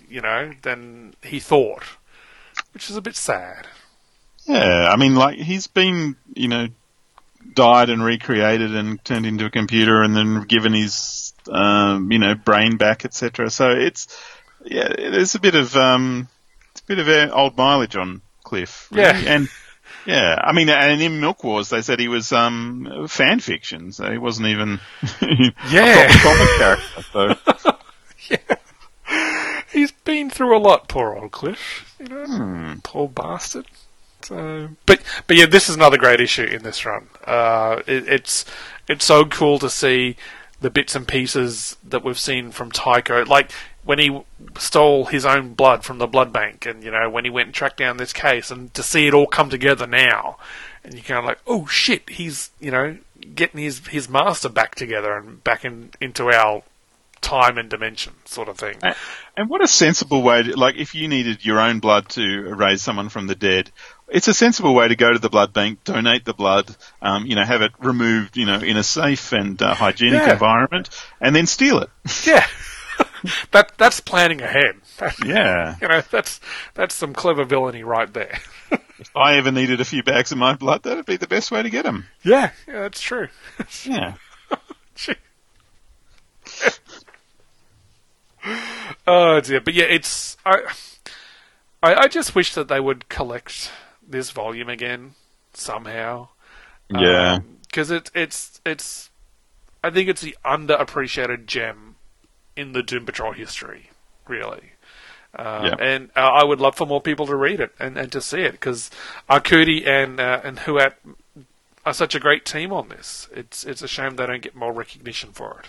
you 0.09 0.19
know 0.21 0.51
than 0.63 1.13
he 1.23 1.39
thought 1.39 1.83
which 2.73 2.89
is 2.89 2.95
a 2.95 3.01
bit 3.01 3.15
sad 3.15 3.67
Yeah, 4.45 4.89
I 4.91 4.97
mean, 4.97 5.15
like 5.15 5.37
he's 5.39 5.67
been, 5.67 6.15
you 6.35 6.47
know, 6.49 6.67
died 7.53 7.89
and 7.89 8.03
recreated 8.03 8.75
and 8.75 9.03
turned 9.05 9.25
into 9.25 9.45
a 9.45 9.49
computer, 9.49 10.01
and 10.01 10.15
then 10.15 10.43
given 10.43 10.73
his, 10.73 11.32
um, 11.49 12.11
you 12.11 12.19
know, 12.19 12.35
brain 12.35 12.77
back, 12.77 13.05
etc. 13.05 13.49
So 13.49 13.71
it's, 13.71 14.07
yeah, 14.65 14.87
there's 14.95 15.35
a 15.35 15.39
bit 15.39 15.55
of, 15.55 15.75
um, 15.75 16.27
bit 16.87 16.99
of 16.99 17.31
old 17.33 17.57
mileage 17.57 17.95
on 17.95 18.21
Cliff. 18.43 18.87
really. 18.91 19.23
Yeah. 19.23 19.33
and 19.35 19.49
yeah, 20.05 20.37
I 20.43 20.51
mean, 20.53 20.67
and 20.69 21.01
in 21.01 21.19
Milk 21.21 21.43
Wars 21.43 21.69
they 21.69 21.81
said 21.81 21.99
he 21.99 22.07
was 22.09 22.31
um, 22.33 23.07
fan 23.07 23.39
fiction, 23.39 23.91
so 23.93 24.11
he 24.11 24.17
wasn't 24.17 24.47
even 24.47 24.79
Yeah. 25.69 26.07
a 26.09 26.19
comic 26.19 26.49
character. 26.57 27.37
So 27.63 27.77
yeah, 28.29 29.63
He's 29.71 29.91
been 29.91 30.29
through 30.29 30.55
a 30.57 30.59
lot, 30.59 30.87
poor 30.87 31.15
old 31.15 31.31
Cliff. 31.31 31.95
You 31.99 32.07
know, 32.07 32.25
Hmm. 32.25 32.73
poor 32.83 33.07
bastard. 33.07 33.65
So, 34.21 34.69
but 34.85 35.01
but 35.27 35.35
yeah, 35.37 35.45
this 35.47 35.67
is 35.69 35.75
another 35.75 35.97
great 35.97 36.21
issue 36.21 36.43
in 36.43 36.63
this 36.63 36.85
run. 36.85 37.07
Uh, 37.25 37.81
it, 37.87 38.07
it's 38.07 38.45
it's 38.87 39.03
so 39.05 39.25
cool 39.25 39.59
to 39.59 39.69
see 39.69 40.15
the 40.63 40.69
bits 40.69 40.95
and 40.95 41.07
pieces 41.07 41.77
that 41.87 42.03
we've 42.03 42.17
seen 42.19 42.51
from 42.51 42.71
Tycho, 42.71 43.23
like 43.25 43.51
when 43.83 43.99
he 43.99 44.21
stole 44.57 45.05
his 45.05 45.25
own 45.25 45.53
blood 45.53 45.83
from 45.83 45.97
the 45.97 46.07
blood 46.07 46.31
bank, 46.33 46.65
and 46.65 46.83
you 46.83 46.89
know 46.91 47.09
when 47.09 47.25
he 47.25 47.29
went 47.29 47.47
and 47.47 47.53
tracked 47.53 47.77
down 47.77 47.97
this 47.97 48.13
case, 48.13 48.49
and 48.49 48.73
to 48.73 48.81
see 48.81 49.05
it 49.07 49.13
all 49.13 49.27
come 49.27 49.49
together 49.49 49.85
now, 49.85 50.37
and 50.83 50.93
you 50.95 51.01
kind 51.01 51.19
of 51.19 51.25
like, 51.25 51.39
oh 51.45 51.67
shit, 51.67 52.09
he's 52.09 52.49
you 52.59 52.71
know 52.71 52.97
getting 53.35 53.59
his 53.61 53.85
his 53.87 54.09
master 54.09 54.49
back 54.49 54.75
together 54.75 55.13
and 55.15 55.43
back 55.43 55.63
in 55.65 55.91
into 56.01 56.29
our 56.31 56.63
time 57.21 57.57
and 57.57 57.69
dimension 57.69 58.13
sort 58.25 58.49
of 58.49 58.57
thing. 58.57 58.75
And- 58.81 58.95
And 59.37 59.49
what 59.49 59.63
a 59.63 59.67
sensible 59.67 60.21
way 60.21 60.43
to, 60.43 60.57
like, 60.57 60.75
if 60.75 60.93
you 60.93 61.07
needed 61.07 61.43
your 61.45 61.59
own 61.59 61.79
blood 61.79 62.09
to 62.09 62.53
raise 62.53 62.81
someone 62.83 63.09
from 63.09 63.27
the 63.27 63.33
dead, 63.35 63.71
it's 64.07 64.27
a 64.27 64.33
sensible 64.33 64.73
way 64.75 64.87
to 64.87 64.95
go 64.95 65.11
to 65.11 65.19
the 65.19 65.29
blood 65.29 65.53
bank, 65.53 65.83
donate 65.83 66.25
the 66.25 66.33
blood, 66.33 66.75
um, 67.01 67.25
you 67.25 67.35
know, 67.35 67.43
have 67.43 67.61
it 67.61 67.71
removed, 67.79 68.37
you 68.37 68.45
know, 68.45 68.59
in 68.59 68.77
a 68.77 68.83
safe 68.83 69.31
and 69.31 69.61
uh, 69.61 69.73
hygienic 69.73 70.21
Yeah. 70.21 70.33
environment, 70.33 70.89
and 71.21 71.35
then 71.35 71.47
steal 71.47 71.79
it. 71.79 71.89
Yeah, 72.25 72.45
that 73.51 73.71
that's 73.77 73.99
planning 74.01 74.41
ahead. 74.41 74.75
Yeah. 75.25 75.75
you 75.81 75.87
know, 75.87 76.01
that's 76.11 76.39
that's 76.75 76.93
some 76.95 77.13
clever 77.13 77.43
villainy 77.43 77.83
right 77.83 78.11
there. 78.13 78.39
If 78.99 79.15
I 79.15 79.35
ever 79.37 79.51
needed 79.51 79.81
a 79.81 79.85
few 79.85 80.03
bags 80.03 80.31
of 80.31 80.37
my 80.37 80.53
blood, 80.55 80.83
that'd 80.83 81.05
be 81.05 81.17
the 81.17 81.27
best 81.27 81.51
way 81.51 81.63
to 81.63 81.69
get 81.69 81.83
them. 81.83 82.05
yeah, 82.23 82.51
yeah, 82.67 82.81
that's 82.81 83.01
true. 83.01 83.27
Yeah. 83.83 84.13
Oh 89.07 89.39
dear, 89.41 89.61
but 89.61 89.73
yeah, 89.73 89.85
it's 89.85 90.35
I, 90.45 90.61
I 91.81 91.95
I 91.95 92.07
just 92.07 92.35
wish 92.35 92.53
that 92.55 92.67
they 92.67 92.79
would 92.79 93.07
collect 93.09 93.71
this 94.13 94.29
volume 94.31 94.69
again 94.69 95.15
somehow. 95.53 96.29
Yeah. 96.89 97.39
because 97.67 97.91
it's 97.91 98.11
it's 98.15 98.61
it's 98.65 99.09
I 99.83 99.89
think 99.89 100.07
it's 100.07 100.21
the 100.21 100.37
underappreciated 100.45 101.45
gem 101.45 101.95
in 102.55 102.71
the 102.71 102.83
Doom 102.83 103.05
Patrol 103.05 103.33
history, 103.33 103.89
really. 104.27 104.73
Um, 105.35 105.65
Yeah. 105.65 105.75
And 105.79 106.09
uh, 106.15 106.19
I 106.21 106.43
would 106.43 106.61
love 106.61 106.75
for 106.75 106.85
more 106.85 107.01
people 107.01 107.25
to 107.27 107.35
read 107.35 107.59
it 107.59 107.73
and, 107.79 107.97
and 107.97 108.11
to 108.11 108.21
see 108.21 108.41
it 108.41 108.51
because 108.53 108.89
Arcudi 109.29 109.85
and 109.85 110.19
uh, 110.19 110.39
and 110.43 110.59
Huat 110.59 110.93
are 111.85 111.93
such 111.93 112.15
a 112.15 112.19
great 112.19 112.45
team 112.45 112.71
on 112.71 112.89
this. 112.89 113.27
It's 113.35 113.65
it's 113.65 113.81
a 113.81 113.87
shame 113.87 114.15
they 114.15 114.27
don't 114.27 114.41
get 114.41 114.55
more 114.55 114.71
recognition 114.71 115.31
for 115.33 115.61
it. 115.61 115.67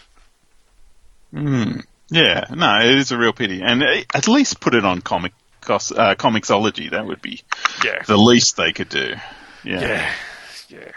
Mm. 1.39 1.85
Yeah. 2.11 2.45
No, 2.51 2.79
it 2.81 2.95
is 2.95 3.11
a 3.13 3.19
real 3.19 3.33
pity. 3.33 3.63
And 3.63 3.83
uh, 3.83 4.03
at 4.15 4.29
least 4.29 4.61
put 4.61 4.75
it 4.75 4.85
on 4.85 5.01
comic, 5.01 5.33
cos- 5.65 5.93
uh, 5.93 6.15
Comixology. 6.15 6.91
That 6.91 7.07
would 7.07 7.21
be 7.23 7.43
Yeah, 7.85 8.03
the 8.07 8.17
least 8.17 8.57
they 8.57 8.73
could 8.73 8.89
do. 8.89 9.15
Yeah. 9.65 9.81
yeah, 9.81 10.13
yeah. 10.69 10.91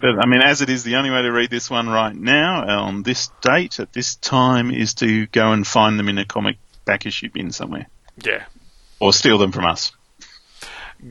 But 0.00 0.18
I 0.20 0.26
mean, 0.26 0.42
as 0.42 0.62
it 0.62 0.68
is, 0.70 0.82
the 0.82 0.96
only 0.96 1.10
way 1.10 1.22
to 1.22 1.30
read 1.30 1.48
this 1.50 1.70
one 1.70 1.88
right 1.88 2.14
now 2.14 2.66
on 2.82 3.02
this 3.04 3.28
date 3.40 3.78
at 3.78 3.92
this 3.92 4.16
time 4.16 4.70
is 4.72 4.94
to 4.94 5.26
go 5.28 5.52
and 5.52 5.64
find 5.66 5.98
them 5.98 6.08
in 6.08 6.18
a 6.18 6.24
comic 6.24 6.56
back 6.84 7.06
issue 7.06 7.30
bin 7.30 7.52
somewhere, 7.52 7.86
Yeah. 8.22 8.44
or 8.98 9.12
steal 9.12 9.38
them 9.38 9.52
from 9.52 9.64
us. 9.66 9.92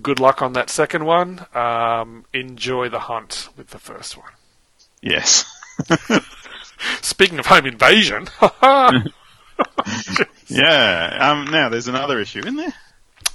Good 0.01 0.19
luck 0.19 0.41
on 0.41 0.53
that 0.53 0.69
second 0.69 1.05
one. 1.05 1.45
Um, 1.53 2.25
enjoy 2.33 2.89
the 2.89 2.99
hunt 2.99 3.47
with 3.55 3.69
the 3.69 3.77
first 3.79 4.17
one. 4.17 4.31
Yes. 5.01 5.45
Speaking 7.01 7.39
of 7.39 7.45
home 7.45 7.65
invasion, 7.65 8.27
yeah. 10.47 11.17
Um, 11.19 11.45
now 11.45 11.69
there's 11.69 11.87
another 11.87 12.19
issue 12.19 12.41
in 12.45 12.55
there. 12.55 12.73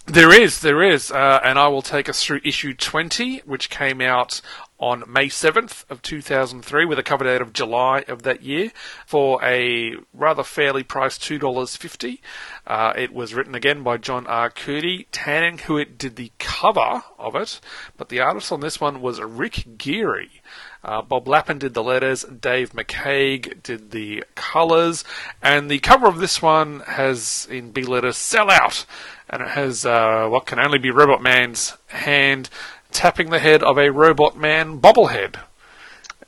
There 0.07 0.33
is, 0.33 0.61
there 0.61 0.83
is, 0.83 1.13
uh, 1.13 1.39
and 1.45 1.57
I 1.57 1.69
will 1.69 1.83
take 1.83 2.09
us 2.09 2.25
through 2.25 2.41
issue 2.43 2.75
20, 2.75 3.43
which 3.45 3.71
came 3.71 4.01
out 4.01 4.41
on 4.81 5.05
May 5.07 5.27
7th 5.27 5.89
of 5.89 6.03
2003 6.03 6.85
with 6.85 6.99
a 6.99 7.05
cover 7.05 7.23
date 7.23 7.41
of 7.41 7.53
July 7.53 8.01
of 8.09 8.25
that 8.25 8.43
year 8.43 8.73
for 9.07 9.39
a 9.45 9.95
rather 10.13 10.43
fairly 10.43 10.83
priced 10.83 11.21
$2.50. 11.23 12.19
Uh, 12.67 12.93
it 12.97 13.13
was 13.13 13.35
written 13.35 13.55
again 13.55 13.85
by 13.85 13.99
John 13.99 14.25
Arcudi. 14.25 15.07
Tannen 15.13 15.61
Hewitt 15.61 15.97
did 15.97 16.17
the 16.17 16.33
cover 16.41 17.05
of 17.17 17.37
it, 17.37 17.61
but 17.97 18.09
the 18.09 18.21
artist 18.21 18.51
on 18.51 18.61
this 18.61 18.81
one 18.81 19.01
was 19.01 19.21
Rick 19.21 19.79
Geary. 19.79 20.43
Uh, 20.83 21.03
Bob 21.03 21.27
Lappan 21.27 21.59
did 21.59 21.75
the 21.75 21.83
letters, 21.83 22.25
Dave 22.25 22.73
McCaig 22.73 23.63
did 23.63 23.91
the 23.91 24.25
colours, 24.35 25.05
and 25.43 25.71
the 25.71 25.79
cover 25.79 26.07
of 26.07 26.19
this 26.19 26.41
one 26.41 26.81
has 26.81 27.47
in 27.51 27.71
big 27.71 27.87
letters 27.87 28.17
"Sell 28.17 28.51
Out," 28.51 28.87
and 29.29 29.43
it 29.43 29.49
has 29.49 29.85
uh, 29.85 30.27
what 30.29 30.47
can 30.47 30.59
only 30.59 30.79
be 30.79 30.91
Robot 30.91 31.23
Man's 31.23 31.77
hand 31.89 32.49
tapping 32.93 33.31
the 33.31 33.39
head 33.39 33.63
of 33.63 33.79
a 33.79 33.91
Robot 33.91 34.37
Man 34.37 34.81
bobblehead, 34.81 35.37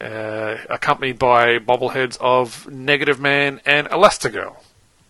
uh, 0.01 0.59
accompanied 0.69 1.19
by 1.19 1.59
bobbleheads 1.59 2.19
of 2.21 2.71
Negative 2.71 3.19
Man 3.19 3.61
and 3.65 3.89
Elastigirl. 3.89 4.57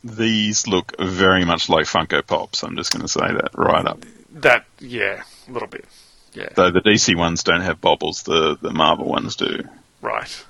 These 0.05 0.67
look 0.67 0.95
very 0.99 1.45
much 1.45 1.69
like 1.69 1.87
Funko 1.87 2.27
Pops. 2.27 2.63
I'm 2.63 2.77
just 2.77 2.93
going 2.93 3.03
to 3.03 3.09
say 3.09 3.21
that 3.21 3.51
right 3.55 3.87
up. 3.87 4.05
That, 4.33 4.65
yeah, 4.81 5.23
a 5.49 5.53
little 5.53 5.69
bit, 5.69 5.85
yeah, 6.35 6.49
Though 6.55 6.71
the 6.71 6.81
DC 6.81 7.17
ones 7.17 7.43
don't 7.43 7.61
have 7.61 7.81
bobbles, 7.81 8.23
the 8.23 8.57
the 8.61 8.71
Marvel 8.73 9.07
ones 9.07 9.37
do. 9.37 9.65
right. 10.01 10.45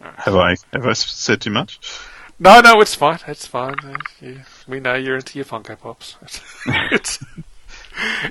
Have 0.00 0.36
I 0.36 0.54
have 0.72 0.86
I 0.86 0.92
said 0.92 1.40
too 1.40 1.50
much? 1.50 1.80
No, 2.38 2.60
no, 2.60 2.80
it's 2.80 2.94
fine. 2.94 3.18
It's 3.26 3.46
fine. 3.46 3.74
Uh, 3.82 4.28
we 4.68 4.78
know 4.78 4.94
you're 4.94 5.16
into 5.16 5.38
your 5.38 5.44
Funko 5.44 5.78
Pops. 5.78 6.16
it's, 6.92 7.18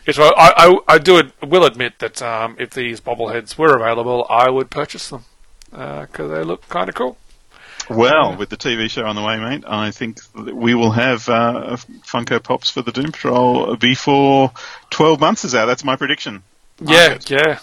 it's 0.05 0.17
I, 0.17 0.31
I, 0.37 0.77
I 0.87 0.97
do 0.97 1.19
ad- 1.19 1.33
will 1.45 1.65
admit 1.65 1.99
that 1.99 2.21
um, 2.21 2.55
if 2.57 2.69
these 2.69 3.01
bobbleheads 3.01 3.57
were 3.57 3.75
available, 3.75 4.25
I 4.29 4.49
would 4.49 4.69
purchase 4.69 5.09
them 5.09 5.25
because 5.71 6.31
they 6.31 6.43
look 6.43 6.67
kind 6.69 6.87
of 6.87 6.95
cool. 6.95 7.17
Well, 7.89 8.35
with 8.35 8.49
the 8.49 8.57
TV 8.57 8.89
show 8.89 9.05
on 9.05 9.15
the 9.15 9.21
way, 9.23 9.37
mate, 9.39 9.63
I 9.65 9.91
think 9.91 10.19
we 10.35 10.73
will 10.73 10.91
have 10.91 11.27
uh, 11.29 11.77
Funko 12.05 12.41
Pops 12.43 12.69
for 12.69 12.81
the 12.81 12.91
Doom 12.91 13.11
Patrol 13.11 13.75
before 13.77 14.51
12 14.89 15.19
months 15.19 15.45
is 15.45 15.55
out. 15.55 15.67
That's 15.67 15.83
my 15.85 15.95
prediction. 15.95 16.43
Yeah, 16.79 17.09
Market. 17.09 17.29
yeah, 17.29 17.59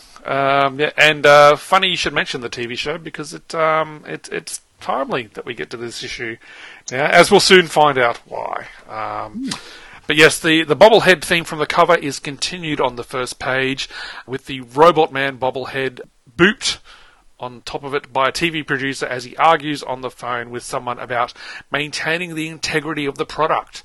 um, 0.64 0.81
yeah. 0.81 0.90
And 0.96 1.24
uh, 1.27 1.57
funny 1.57 1.88
you 1.88 1.96
should 1.96 2.14
mention 2.14 2.40
the 2.40 2.50
TV 2.50 2.77
show 2.77 2.98
because 2.98 3.35
it 3.35 3.55
um, 3.55 4.05
it 4.07 4.29
it's 4.33 4.61
timely 4.81 5.29
that 5.35 5.44
we 5.46 5.55
get 5.55 5.70
to 5.70 5.77
this 5.77 6.03
issue 6.03 6.37
now, 6.90 7.07
as 7.07 7.31
we'll 7.31 7.40
soon 7.40 7.66
find 7.68 7.98
out 7.98 8.18
why. 8.27 8.66
Um, 8.88 9.50
But 10.07 10.16
yes, 10.16 10.38
the, 10.38 10.64
the 10.64 10.77
bobblehead 10.77 11.24
theme 11.24 11.44
from 11.44 11.59
the 11.61 11.66
cover 11.66 11.96
is 11.96 12.18
continued 12.18 12.79
on 12.81 12.96
the 12.96 13.05
first 13.05 13.38
page 13.38 13.88
with 14.27 14.44
the 14.46 14.61
Robot 14.61 15.12
Man 15.12 15.38
bobblehead 15.38 16.03
booped 16.37 16.79
on 17.40 17.62
top 17.62 17.85
of 17.85 17.94
it 17.94 18.12
by 18.12 18.29
a 18.29 18.33
TV 18.33 18.66
producer 18.66 19.07
as 19.07 19.24
he 19.24 19.37
argues 19.37 19.83
on 19.83 20.03
the 20.03 20.11
phone 20.11 20.50
with 20.50 20.62
someone 20.62 20.98
about 20.98 21.33
maintaining 21.72 22.35
the 22.35 22.48
integrity 22.48 23.07
of 23.07 23.16
the 23.16 23.24
product. 23.27 23.83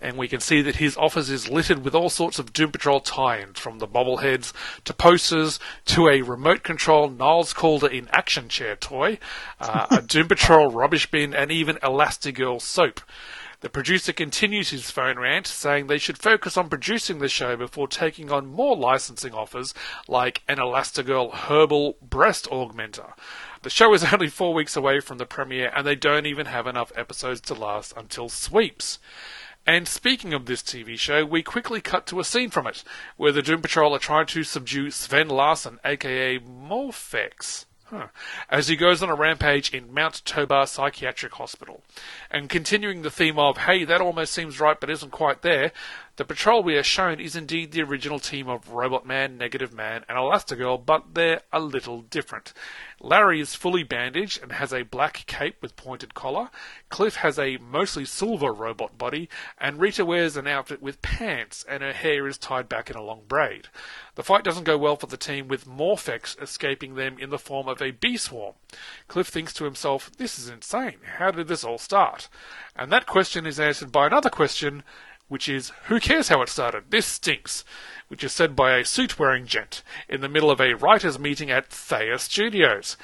And 0.00 0.16
we 0.16 0.28
can 0.28 0.40
see 0.40 0.62
that 0.62 0.76
his 0.76 0.96
office 0.96 1.28
is 1.28 1.48
littered 1.48 1.84
with 1.84 1.94
all 1.94 2.10
sorts 2.10 2.38
of 2.38 2.52
Doom 2.52 2.72
Patrol 2.72 3.00
tie-ins, 3.00 3.58
from 3.58 3.78
the 3.78 3.88
bobbleheads 3.88 4.52
to 4.84 4.94
posters 4.94 5.58
to 5.86 6.08
a 6.08 6.22
remote 6.22 6.62
control 6.62 7.08
Niles 7.08 7.52
Calder 7.52 7.88
in 7.88 8.08
action 8.12 8.48
chair 8.48 8.76
toy, 8.76 9.18
uh, 9.60 9.86
a 9.90 10.02
Doom 10.06 10.28
Patrol 10.28 10.70
rubbish 10.70 11.10
bin, 11.10 11.34
and 11.34 11.50
even 11.50 11.76
Elastigirl 11.76 12.60
soap. 12.60 13.00
The 13.60 13.68
producer 13.68 14.12
continues 14.12 14.70
his 14.70 14.88
phone 14.92 15.18
rant, 15.18 15.48
saying 15.48 15.88
they 15.88 15.98
should 15.98 16.16
focus 16.16 16.56
on 16.56 16.68
producing 16.68 17.18
the 17.18 17.28
show 17.28 17.56
before 17.56 17.88
taking 17.88 18.30
on 18.30 18.46
more 18.46 18.76
licensing 18.76 19.34
offers 19.34 19.74
like 20.06 20.42
an 20.46 20.58
Elastigirl 20.58 21.34
herbal 21.34 21.96
breast 22.00 22.48
augmenter. 22.50 23.14
The 23.62 23.70
show 23.70 23.92
is 23.94 24.04
only 24.12 24.28
four 24.28 24.54
weeks 24.54 24.76
away 24.76 25.00
from 25.00 25.18
the 25.18 25.26
premiere, 25.26 25.72
and 25.74 25.84
they 25.84 25.96
don't 25.96 26.26
even 26.26 26.46
have 26.46 26.68
enough 26.68 26.92
episodes 26.94 27.40
to 27.42 27.54
last 27.54 27.92
until 27.96 28.28
sweeps. 28.28 29.00
And 29.68 29.86
speaking 29.86 30.32
of 30.32 30.46
this 30.46 30.62
TV 30.62 30.98
show, 30.98 31.26
we 31.26 31.42
quickly 31.42 31.82
cut 31.82 32.06
to 32.06 32.20
a 32.20 32.24
scene 32.24 32.48
from 32.48 32.66
it, 32.66 32.82
where 33.18 33.32
the 33.32 33.42
Doom 33.42 33.60
Patrol 33.60 33.94
are 33.94 33.98
trying 33.98 34.24
to 34.28 34.42
subdue 34.42 34.90
Sven 34.90 35.28
Larsen, 35.28 35.78
aka 35.84 36.38
Morphex. 36.38 37.66
Huh. 37.84 38.06
As 38.48 38.68
he 38.68 38.76
goes 38.76 39.02
on 39.02 39.10
a 39.10 39.14
rampage 39.14 39.74
in 39.74 39.92
Mount 39.92 40.22
Tobar 40.24 40.66
Psychiatric 40.66 41.34
Hospital. 41.34 41.82
And 42.30 42.48
continuing 42.48 43.02
the 43.02 43.10
theme 43.10 43.38
of, 43.38 43.58
hey, 43.58 43.84
that 43.84 44.00
almost 44.00 44.32
seems 44.32 44.58
right 44.58 44.80
but 44.80 44.88
isn't 44.88 45.12
quite 45.12 45.42
there, 45.42 45.72
The 46.18 46.24
patrol 46.24 46.64
we 46.64 46.76
are 46.76 46.82
shown 46.82 47.20
is 47.20 47.36
indeed 47.36 47.70
the 47.70 47.82
original 47.82 48.18
team 48.18 48.48
of 48.48 48.70
Robot 48.70 49.06
Man, 49.06 49.38
Negative 49.38 49.72
Man, 49.72 50.04
and 50.08 50.18
Elastigirl, 50.18 50.84
but 50.84 51.14
they're 51.14 51.42
a 51.52 51.60
little 51.60 52.02
different. 52.02 52.52
Larry 53.00 53.40
is 53.40 53.54
fully 53.54 53.84
bandaged 53.84 54.42
and 54.42 54.50
has 54.50 54.72
a 54.72 54.82
black 54.82 55.22
cape 55.28 55.62
with 55.62 55.76
pointed 55.76 56.14
collar. 56.14 56.50
Cliff 56.88 57.14
has 57.14 57.38
a 57.38 57.58
mostly 57.58 58.04
silver 58.04 58.52
robot 58.52 58.98
body, 58.98 59.28
and 59.58 59.78
Rita 59.78 60.04
wears 60.04 60.36
an 60.36 60.48
outfit 60.48 60.82
with 60.82 61.02
pants, 61.02 61.64
and 61.68 61.84
her 61.84 61.92
hair 61.92 62.26
is 62.26 62.36
tied 62.36 62.68
back 62.68 62.90
in 62.90 62.96
a 62.96 63.02
long 63.02 63.22
braid. 63.28 63.68
The 64.16 64.24
fight 64.24 64.42
doesn't 64.42 64.64
go 64.64 64.76
well 64.76 64.96
for 64.96 65.06
the 65.06 65.16
team, 65.16 65.46
with 65.46 65.68
Morphex 65.68 66.36
escaping 66.42 66.96
them 66.96 67.16
in 67.20 67.30
the 67.30 67.38
form 67.38 67.68
of 67.68 67.80
a 67.80 67.92
bee 67.92 68.16
swarm. 68.16 68.54
Cliff 69.06 69.28
thinks 69.28 69.52
to 69.54 69.64
himself, 69.64 70.10
This 70.16 70.36
is 70.36 70.48
insane. 70.48 70.98
How 71.18 71.30
did 71.30 71.46
this 71.46 71.62
all 71.62 71.78
start? 71.78 72.28
And 72.74 72.90
that 72.90 73.06
question 73.06 73.46
is 73.46 73.60
answered 73.60 73.92
by 73.92 74.08
another 74.08 74.30
question 74.30 74.82
which 75.28 75.48
is 75.48 75.72
Who 75.86 76.00
cares 76.00 76.28
how 76.28 76.42
it 76.42 76.48
started? 76.48 76.90
This 76.90 77.06
stinks, 77.06 77.64
which 78.08 78.24
is 78.24 78.32
said 78.32 78.56
by 78.56 78.76
a 78.76 78.84
suit 78.84 79.18
wearing 79.18 79.46
gent 79.46 79.82
in 80.08 80.20
the 80.20 80.28
middle 80.28 80.50
of 80.50 80.60
a 80.60 80.74
writers' 80.74 81.18
meeting 81.18 81.50
at 81.50 81.68
Thayer 81.68 82.18
Studios. 82.18 82.96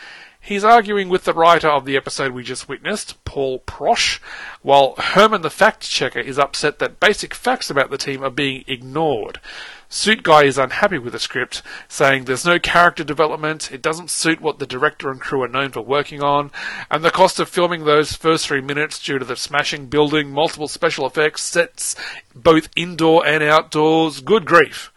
He's 0.47 0.63
arguing 0.63 1.09
with 1.09 1.25
the 1.25 1.33
writer 1.33 1.69
of 1.69 1.87
the 1.87 1.97
episode 1.97 2.33
we 2.33 2.43
just 2.43 2.69
witnessed, 2.69 3.25
Paul 3.25 3.61
Prosh, 3.61 4.19
while 4.61 4.95
Herman 4.99 5.41
the 5.41 5.49
fact 5.49 5.89
checker 5.89 6.19
is 6.19 6.39
upset 6.39 6.79
that 6.81 7.01
basic 7.01 7.33
facts 7.33 7.71
about 7.71 7.89
the 7.89 7.97
team 7.97 8.23
are 8.23 8.29
being 8.29 8.63
ignored. 8.67 9.41
Suit 9.89 10.23
Guy 10.23 10.43
is 10.43 10.59
unhappy 10.59 10.99
with 10.99 11.15
the 11.15 11.19
script, 11.19 11.63
saying 11.89 12.25
there's 12.25 12.45
no 12.45 12.59
character 12.59 13.03
development, 13.03 13.73
it 13.73 13.81
doesn't 13.81 14.11
suit 14.11 14.43
what 14.43 14.59
the 14.59 14.67
director 14.67 15.11
and 15.11 15.19
crew 15.19 15.43
are 15.43 15.49
known 15.49 15.71
for 15.71 15.81
working 15.81 16.23
on, 16.23 16.51
and 16.91 17.03
the 17.03 17.11
cost 17.11 17.41
of 17.41 17.49
filming 17.49 17.87
those 17.87 18.13
first 18.13 18.47
three 18.47 18.61
minutes 18.61 19.03
due 19.03 19.19
to 19.19 19.25
the 19.25 19.37
smashing 19.37 19.87
building, 19.87 20.31
multiple 20.31 20.69
special 20.69 21.07
effects, 21.07 21.41
sets, 21.41 21.97
both 22.35 22.69
indoor 22.77 23.27
and 23.27 23.43
outdoors, 23.43 24.21
good 24.21 24.45
grief. 24.45 24.93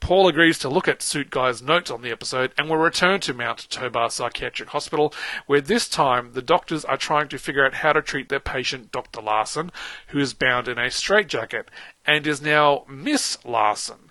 Paul 0.00 0.28
agrees 0.28 0.58
to 0.60 0.68
look 0.68 0.86
at 0.88 1.02
Suit 1.02 1.30
Guy's 1.30 1.62
notes 1.62 1.90
on 1.90 2.02
the 2.02 2.10
episode 2.10 2.52
and 2.56 2.68
will 2.68 2.76
return 2.76 3.20
to 3.20 3.34
Mount 3.34 3.68
Tobar 3.70 4.10
Psychiatric 4.10 4.68
Hospital, 4.68 5.12
where 5.46 5.60
this 5.60 5.88
time 5.88 6.32
the 6.32 6.42
doctors 6.42 6.84
are 6.84 6.96
trying 6.96 7.28
to 7.28 7.38
figure 7.38 7.64
out 7.64 7.74
how 7.74 7.92
to 7.92 8.02
treat 8.02 8.28
their 8.28 8.40
patient, 8.40 8.92
Dr. 8.92 9.20
Larsen, 9.20 9.72
who 10.08 10.18
is 10.18 10.34
bound 10.34 10.68
in 10.68 10.78
a 10.78 10.90
straitjacket, 10.90 11.70
and 12.04 12.26
is 12.26 12.40
now 12.40 12.84
Miss 12.88 13.38
Larsen, 13.44 14.10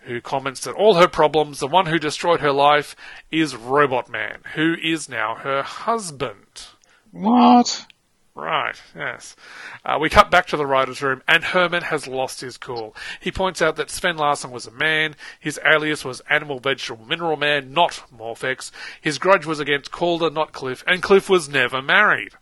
who 0.00 0.20
comments 0.20 0.60
that 0.60 0.74
all 0.74 0.94
her 0.94 1.08
problems, 1.08 1.58
the 1.58 1.66
one 1.66 1.86
who 1.86 1.98
destroyed 1.98 2.40
her 2.40 2.52
life, 2.52 2.94
is 3.30 3.56
Robot 3.56 4.08
Man, 4.08 4.40
who 4.54 4.76
is 4.82 5.08
now 5.08 5.36
her 5.36 5.62
husband. 5.62 6.66
What? 7.10 7.86
Right, 8.34 8.80
yes. 8.96 9.36
Uh, 9.84 9.98
we 10.00 10.08
cut 10.08 10.30
back 10.30 10.46
to 10.46 10.56
the 10.56 10.64
writer's 10.64 11.02
room, 11.02 11.22
and 11.28 11.44
Herman 11.44 11.82
has 11.82 12.06
lost 12.06 12.40
his 12.40 12.56
cool. 12.56 12.96
He 13.20 13.30
points 13.30 13.60
out 13.60 13.76
that 13.76 13.90
Sven 13.90 14.16
Larsen 14.16 14.50
was 14.50 14.66
a 14.66 14.70
man, 14.70 15.16
his 15.38 15.60
alias 15.66 16.02
was 16.02 16.20
Animal 16.30 16.58
Vegetable 16.58 17.04
Mineral 17.04 17.36
Man, 17.36 17.74
not 17.74 18.04
Morphex, 18.10 18.70
his 19.02 19.18
grudge 19.18 19.44
was 19.44 19.60
against 19.60 19.90
Calder, 19.90 20.30
not 20.30 20.52
Cliff, 20.52 20.82
and 20.86 21.02
Cliff 21.02 21.28
was 21.28 21.50
never 21.50 21.82
married. 21.82 22.32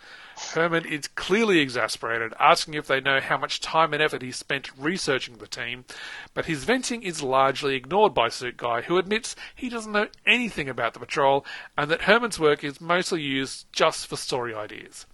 Herman 0.55 0.85
is 0.85 1.09
clearly 1.09 1.59
exasperated, 1.59 2.35
asking 2.39 2.75
if 2.75 2.87
they 2.87 3.01
know 3.01 3.21
how 3.21 3.37
much 3.37 3.61
time 3.61 3.93
and 3.93 4.01
effort 4.01 4.23
he 4.23 4.31
spent 4.31 4.71
researching 4.79 5.39
the 5.39 5.49
team, 5.49 5.85
but 6.35 6.47
his 6.47 6.63
venting 6.63 7.03
is 7.03 7.21
largely 7.21 7.75
ignored 7.75 8.15
by 8.15 8.29
Suit 8.29 8.57
Guy, 8.57 8.83
who 8.83 8.97
admits 8.97 9.35
he 9.57 9.69
doesn't 9.69 9.93
know 9.93 10.07
anything 10.25 10.69
about 10.69 10.95
the 10.95 11.01
patrol 11.01 11.45
and 11.77 11.91
that 11.91 12.03
Herman's 12.03 12.39
work 12.39 12.63
is 12.63 12.81
mostly 12.81 13.23
used 13.23 13.67
just 13.73 14.07
for 14.07 14.17
story 14.17 14.55
ideas. 14.55 15.07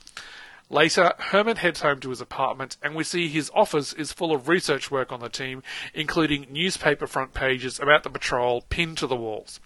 Later, 0.68 1.12
Herman 1.18 1.58
heads 1.58 1.82
home 1.82 2.00
to 2.00 2.10
his 2.10 2.20
apartment, 2.20 2.76
and 2.82 2.96
we 2.96 3.04
see 3.04 3.28
his 3.28 3.52
office 3.54 3.92
is 3.92 4.12
full 4.12 4.32
of 4.32 4.48
research 4.48 4.90
work 4.90 5.12
on 5.12 5.20
the 5.20 5.28
team, 5.28 5.62
including 5.94 6.48
newspaper 6.50 7.06
front 7.06 7.34
pages 7.34 7.78
about 7.78 8.02
the 8.02 8.10
patrol 8.10 8.62
pinned 8.62 8.98
to 8.98 9.06
the 9.06 9.14
walls. 9.14 9.60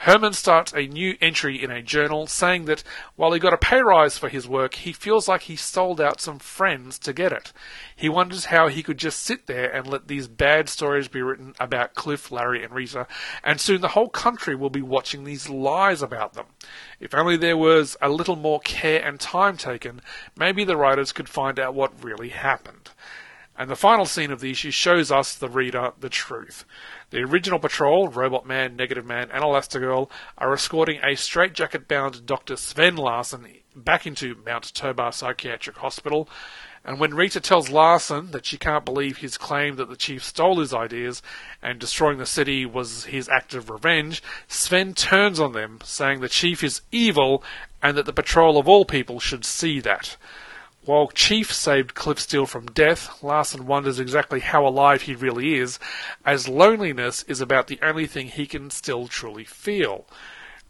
Herman 0.00 0.34
starts 0.34 0.72
a 0.72 0.86
new 0.86 1.16
entry 1.22 1.60
in 1.60 1.70
a 1.70 1.82
journal 1.82 2.26
saying 2.26 2.66
that 2.66 2.84
while 3.16 3.32
he 3.32 3.40
got 3.40 3.54
a 3.54 3.58
pay 3.58 3.80
rise 3.80 4.18
for 4.18 4.28
his 4.28 4.46
work, 4.46 4.74
he 4.74 4.92
feels 4.92 5.26
like 5.26 5.42
he 5.42 5.56
sold 5.56 6.00
out 6.00 6.20
some 6.20 6.38
friends 6.38 6.98
to 7.00 7.14
get 7.14 7.32
it. 7.32 7.52
He 7.96 8.08
wonders 8.10 8.46
how 8.46 8.68
he 8.68 8.82
could 8.82 8.98
just 8.98 9.20
sit 9.20 9.46
there 9.46 9.72
and 9.72 9.86
let 9.86 10.06
these 10.06 10.28
bad 10.28 10.68
stories 10.68 11.08
be 11.08 11.22
written 11.22 11.54
about 11.58 11.94
Cliff, 11.94 12.30
Larry, 12.30 12.62
and 12.62 12.74
Rita, 12.74 13.06
and 13.42 13.58
soon 13.58 13.80
the 13.80 13.88
whole 13.88 14.10
country 14.10 14.54
will 14.54 14.70
be 14.70 14.82
watching 14.82 15.24
these 15.24 15.48
lies 15.48 16.02
about 16.02 16.34
them. 16.34 16.46
If 17.00 17.14
only 17.14 17.38
there 17.38 17.56
was 17.56 17.96
a 18.02 18.10
little 18.10 18.36
more 18.36 18.60
care 18.60 19.02
and 19.02 19.18
time 19.18 19.56
taken, 19.56 20.02
maybe 20.36 20.62
the 20.62 20.76
writers 20.76 21.10
could 21.10 21.28
find 21.28 21.58
out 21.58 21.74
what 21.74 22.04
really 22.04 22.28
happened. 22.28 22.90
And 23.58 23.70
the 23.70 23.76
final 23.76 24.04
scene 24.04 24.30
of 24.30 24.40
the 24.40 24.50
issue 24.50 24.70
shows 24.70 25.10
us, 25.10 25.34
the 25.34 25.48
reader, 25.48 25.92
the 25.98 26.10
truth. 26.10 26.66
The 27.10 27.22
original 27.22 27.60
patrol, 27.60 28.08
Robot 28.08 28.46
Man, 28.46 28.74
Negative 28.74 29.06
Man, 29.06 29.30
and 29.30 29.44
Elastigirl, 29.44 30.10
are 30.38 30.52
escorting 30.52 30.98
a 31.04 31.14
straitjacket 31.14 31.86
bound 31.86 32.26
Dr. 32.26 32.56
Sven 32.56 32.96
Larsen 32.96 33.46
back 33.76 34.08
into 34.08 34.42
Mount 34.44 34.74
Tobar 34.74 35.12
Psychiatric 35.12 35.76
Hospital. 35.76 36.28
And 36.84 36.98
when 36.98 37.14
Rita 37.14 37.40
tells 37.40 37.68
Larsen 37.68 38.32
that 38.32 38.46
she 38.46 38.58
can't 38.58 38.84
believe 38.84 39.18
his 39.18 39.38
claim 39.38 39.76
that 39.76 39.88
the 39.88 39.96
chief 39.96 40.24
stole 40.24 40.58
his 40.58 40.74
ideas 40.74 41.22
and 41.62 41.78
destroying 41.78 42.18
the 42.18 42.26
city 42.26 42.66
was 42.66 43.04
his 43.04 43.28
act 43.28 43.54
of 43.54 43.70
revenge, 43.70 44.22
Sven 44.48 44.92
turns 44.94 45.38
on 45.38 45.52
them, 45.52 45.78
saying 45.84 46.20
the 46.20 46.28
chief 46.28 46.64
is 46.64 46.82
evil 46.90 47.42
and 47.82 47.96
that 47.96 48.06
the 48.06 48.12
patrol 48.12 48.58
of 48.58 48.68
all 48.68 48.84
people 48.84 49.20
should 49.20 49.44
see 49.44 49.78
that. 49.80 50.16
While 50.86 51.08
Chief 51.08 51.52
saved 51.52 51.96
Cliff 51.96 52.20
Steele 52.20 52.46
from 52.46 52.66
death, 52.66 53.20
Larsen 53.20 53.66
wonders 53.66 53.98
exactly 53.98 54.38
how 54.38 54.64
alive 54.64 55.02
he 55.02 55.16
really 55.16 55.54
is, 55.58 55.80
as 56.24 56.46
loneliness 56.46 57.24
is 57.24 57.40
about 57.40 57.66
the 57.66 57.80
only 57.82 58.06
thing 58.06 58.28
he 58.28 58.46
can 58.46 58.70
still 58.70 59.08
truly 59.08 59.42
feel. 59.42 60.06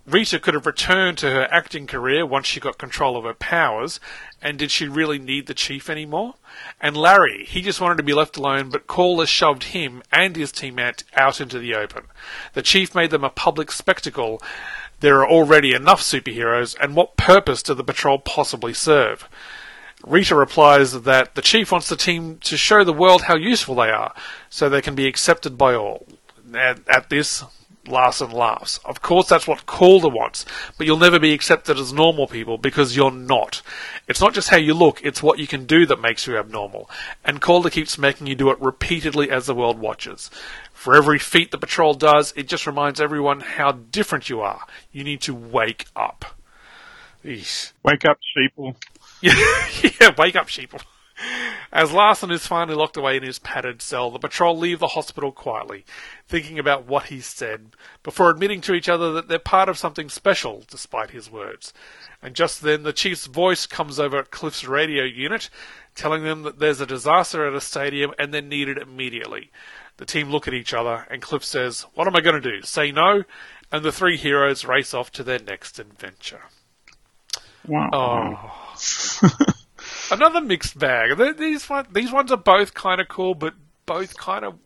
Rita 0.07 0.39
could 0.39 0.55
have 0.55 0.65
returned 0.65 1.19
to 1.19 1.31
her 1.31 1.47
acting 1.51 1.87
career 1.87 2.25
once 2.25 2.47
she 2.47 2.61
got 2.61 2.79
control 2.79 3.19
of 3.19 3.25
her 3.25 3.35
powers, 3.35 4.01
and 4.41 4.59
did 4.59 4.71
she 4.71 4.89
really 4.89 5.19
need 5.19 5.49
the 5.49 5.53
chief 5.53 5.91
anymore? 5.91 6.37
And 6.81 6.97
Larry, 6.97 7.45
he 7.45 7.61
just 7.61 7.83
wanted 7.83 7.99
to 7.99 8.03
be 8.03 8.15
left 8.15 8.39
alone, 8.39 8.71
but 8.71 8.87
Calder 8.87 9.27
shoved 9.27 9.65
him 9.65 10.03
and 10.11 10.35
his 10.35 10.51
teammate 10.51 11.05
out 11.15 11.43
into 11.43 11.59
the 11.59 11.75
open. 11.75 12.05
The 12.55 12.63
chief 12.63 12.95
made 12.95 13.11
them 13.11 13.25
a 13.25 13.29
public 13.29 13.71
spectacle. 13.71 14.41
There 15.01 15.19
are 15.21 15.29
already 15.29 15.75
enough 15.75 16.01
superheroes, 16.01 16.75
and 16.81 16.97
what 16.97 17.19
purpose 17.19 17.63
do 17.63 17.75
the 17.75 17.85
patrol 17.85 18.19
possibly 18.19 18.73
serve? 18.73 19.29
Rita 20.05 20.35
replies 20.35 21.03
that 21.03 21.35
the 21.35 21.43
chief 21.43 21.73
wants 21.73 21.89
the 21.89 21.97
team 21.97 22.39
to 22.39 22.57
show 22.57 22.85
the 22.85 22.93
world 22.93 23.23
how 23.23 23.37
useful 23.37 23.75
they 23.77 23.91
are, 23.91 24.15
so 24.51 24.69
they 24.69 24.83
can 24.83 24.95
be 24.95 25.07
accepted 25.07 25.57
by 25.57 25.75
all. 25.75 26.07
At, 26.55 26.81
at 26.89 27.11
this, 27.11 27.43
Larsen 27.89 28.31
laughs. 28.31 28.79
Of 28.85 29.03
course, 29.03 29.29
that's 29.29 29.47
what 29.47 29.67
Calder 29.67 30.09
wants, 30.09 30.45
but 30.77 30.87
you'll 30.87 30.99
never 30.99 31.19
be 31.19 31.33
accepted 31.33 31.79
as 31.79 31.93
normal 31.93 32.27
people 32.27 32.59
because 32.59 32.97
you're 32.97 33.11
not. 33.11 33.63
It's 34.09 34.21
not 34.21 34.35
just 34.35 34.49
how 34.49 34.57
you 34.57 34.75
look, 34.75 35.03
it's 35.03 35.23
what 35.23 35.39
you 35.39 35.47
can 35.47 35.67
do 35.67 35.87
that 35.87 36.01
makes 36.01 36.27
you 36.27 36.37
abnormal. 36.37 36.91
And 37.25 37.41
Calder 37.41 37.71
keeps 37.71 37.99
making 37.99 38.27
you 38.27 38.35
do 38.35 38.51
it 38.51 38.61
repeatedly 38.61 39.31
as 39.31 39.47
the 39.47 39.55
world 39.55 39.79
watches. 39.79 40.31
For 40.73 40.95
every 40.95 41.19
feat 41.19 41.51
the 41.51 41.59
patrol 41.59 41.95
does, 41.95 42.33
it 42.37 42.49
just 42.49 42.67
reminds 42.67 43.01
everyone 43.01 43.41
how 43.41 43.73
different 43.73 44.29
you 44.29 44.41
are. 44.41 44.67
You 44.93 45.05
need 45.05 45.21
to 45.23 45.35
wake 45.35 45.87
up. 45.97 46.25
Eesh. 47.25 47.73
Wake 47.83 48.05
up, 48.05 48.19
sheeple. 48.37 48.77
yeah, 50.01 50.15
wake 50.17 50.37
up, 50.37 50.49
sheeple. 50.49 50.83
As 51.73 51.93
Larsen 51.93 52.31
is 52.31 52.47
finally 52.47 52.77
locked 52.77 52.97
away 52.97 53.17
in 53.17 53.23
his 53.23 53.39
padded 53.39 53.83
cell, 53.83 54.11
the 54.11 54.19
patrol 54.19 54.57
leave 54.57 54.79
the 54.79 54.89
hospital 54.89 55.33
quietly, 55.33 55.85
thinking 56.29 56.59
about 56.59 56.87
what 56.87 57.07
he 57.07 57.21
said, 57.21 57.71
before 58.03 58.31
admitting 58.31 58.61
to 58.63 58.75
each 58.75 58.89
other 58.89 59.13
that 59.13 59.29
they're 59.29 59.39
part 59.39 59.69
of 59.69 59.79
something 59.79 60.09
special, 60.09 60.65
despite 60.71 61.11
his 61.11 61.31
words. 61.31 61.75
And 62.23 62.35
just 62.35 62.63
then, 62.63 62.83
the 62.83 62.93
chief's 62.93 63.27
voice 63.27 63.67
comes 63.67 63.99
over 63.99 64.19
at 64.19 64.31
Cliff's 64.31 64.65
radio 64.65 65.05
unit, 65.05 65.51
telling 65.95 66.23
them 66.23 66.43
that 66.45 66.59
there's 66.61 66.81
a 66.81 66.87
disaster 66.87 67.47
at 67.47 67.55
a 67.55 67.61
stadium 67.61 68.13
and 68.19 68.33
they're 68.33 68.43
needed 68.43 68.79
immediately. 68.79 69.51
The 69.97 70.07
team 70.07 70.31
look 70.31 70.47
at 70.47 70.55
each 70.55 70.73
other, 70.73 71.07
and 71.11 71.23
Cliff 71.23 71.45
says, 71.45 71.87
What 71.95 72.07
am 72.07 72.17
I 72.17 72.21
going 72.21 72.41
to 72.41 72.53
do? 72.53 72.63
Say 72.63 72.93
no? 72.93 73.25
And 73.73 73.85
the 73.85 73.93
three 73.93 74.17
heroes 74.17 74.65
race 74.65 74.95
off 74.95 75.11
to 75.13 75.25
their 75.25 75.41
next 75.41 75.79
adventure. 75.79 76.43
Wow. 77.69 77.91
Oh. 77.93 79.33
Another 80.11 80.41
mixed 80.41 80.79
bag. 80.79 81.17
These 81.39 81.69
one, 81.69 81.87
these 81.93 82.13
ones 82.13 82.31
are 82.31 82.37
both 82.37 82.75
kind 82.75 83.01
of 83.01 83.09
cool, 83.09 83.35
but 83.35 83.55
both 83.87 84.17
kind 84.17 84.45
of 84.45 84.59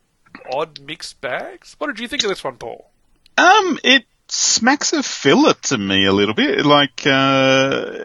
odd 0.53 0.81
mixed 0.81 1.21
bags. 1.21 1.77
What 1.79 1.89
did 1.89 2.01
you 2.01 2.09
think 2.09 2.23
of 2.23 2.29
this 2.29 2.45
one, 2.45 2.57
Paul? 2.57 2.91
Um, 3.39 3.79
it 3.83 4.05
smacks 4.29 4.93
of 4.93 5.05
filler 5.07 5.55
to 5.55 5.79
me 5.79 6.05
a 6.05 6.13
little 6.13 6.35
bit. 6.35 6.65
Like, 6.65 7.07
uh, 7.07 8.05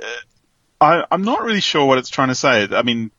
I, 0.80 1.04
I'm 1.12 1.24
not 1.24 1.44
really 1.44 1.62
sure 1.62 1.86
what 1.86 1.98
it's 1.98 2.10
trying 2.10 2.30
to 2.30 2.36
say. 2.36 2.68
I 2.72 2.84
mean, 2.84 3.12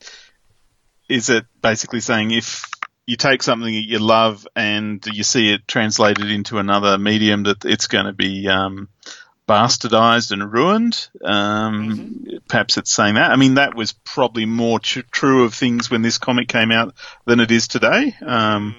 is 1.09 1.29
it 1.29 1.45
basically 1.61 1.99
saying 1.99 2.31
if 2.31 2.65
you 3.05 3.15
take 3.15 3.41
something 3.41 3.71
that 3.71 3.87
you 3.87 3.99
love 3.99 4.47
and 4.55 5.03
you 5.11 5.23
see 5.23 5.53
it 5.53 5.67
translated 5.67 6.29
into 6.29 6.57
another 6.57 6.97
medium 6.97 7.43
that 7.43 7.63
it's 7.65 7.87
going 7.87 8.05
to 8.05 8.13
be, 8.13 8.47
um, 8.47 8.89
bastardized 9.47 10.31
and 10.31 10.51
ruined. 10.51 11.07
Um, 11.23 12.25
Perhaps 12.47 12.77
it's 12.77 12.91
saying 12.91 13.15
that. 13.15 13.31
I 13.31 13.35
mean, 13.35 13.55
that 13.55 13.75
was 13.75 13.91
probably 13.93 14.45
more 14.45 14.79
tr- 14.79 15.01
true 15.11 15.43
of 15.43 15.53
things 15.53 15.89
when 15.89 16.01
this 16.01 16.17
comic 16.17 16.47
came 16.47 16.71
out 16.71 16.93
than 17.25 17.39
it 17.39 17.51
is 17.51 17.67
today. 17.67 18.15
Um, 18.25 18.75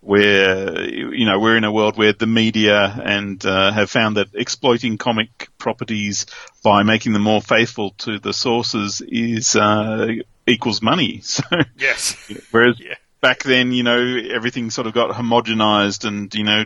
where 0.00 0.88
you 0.88 1.26
know 1.26 1.40
we're 1.40 1.56
in 1.56 1.64
a 1.64 1.72
world 1.72 1.96
where 1.96 2.12
the 2.12 2.26
media 2.28 2.84
and 3.04 3.44
uh, 3.44 3.72
have 3.72 3.90
found 3.90 4.16
that 4.16 4.28
exploiting 4.34 4.98
comic 4.98 5.48
properties 5.58 6.26
by 6.62 6.84
making 6.84 7.12
them 7.12 7.22
more 7.22 7.42
faithful 7.42 7.90
to 7.98 8.18
the 8.20 8.32
sources 8.32 9.02
is 9.06 9.56
uh, 9.56 10.06
equals 10.46 10.80
money. 10.80 11.22
So 11.24 11.42
Yes. 11.76 12.16
whereas 12.52 12.78
Yeah. 12.78 12.94
back 13.20 13.42
then, 13.42 13.72
you 13.72 13.82
know, 13.82 13.98
everything 14.32 14.70
sort 14.70 14.86
of 14.86 14.94
got 14.94 15.10
homogenized 15.10 16.04
and, 16.06 16.32
you 16.34 16.44
know, 16.44 16.64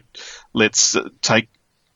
let's 0.53 0.97
take, 1.23 1.49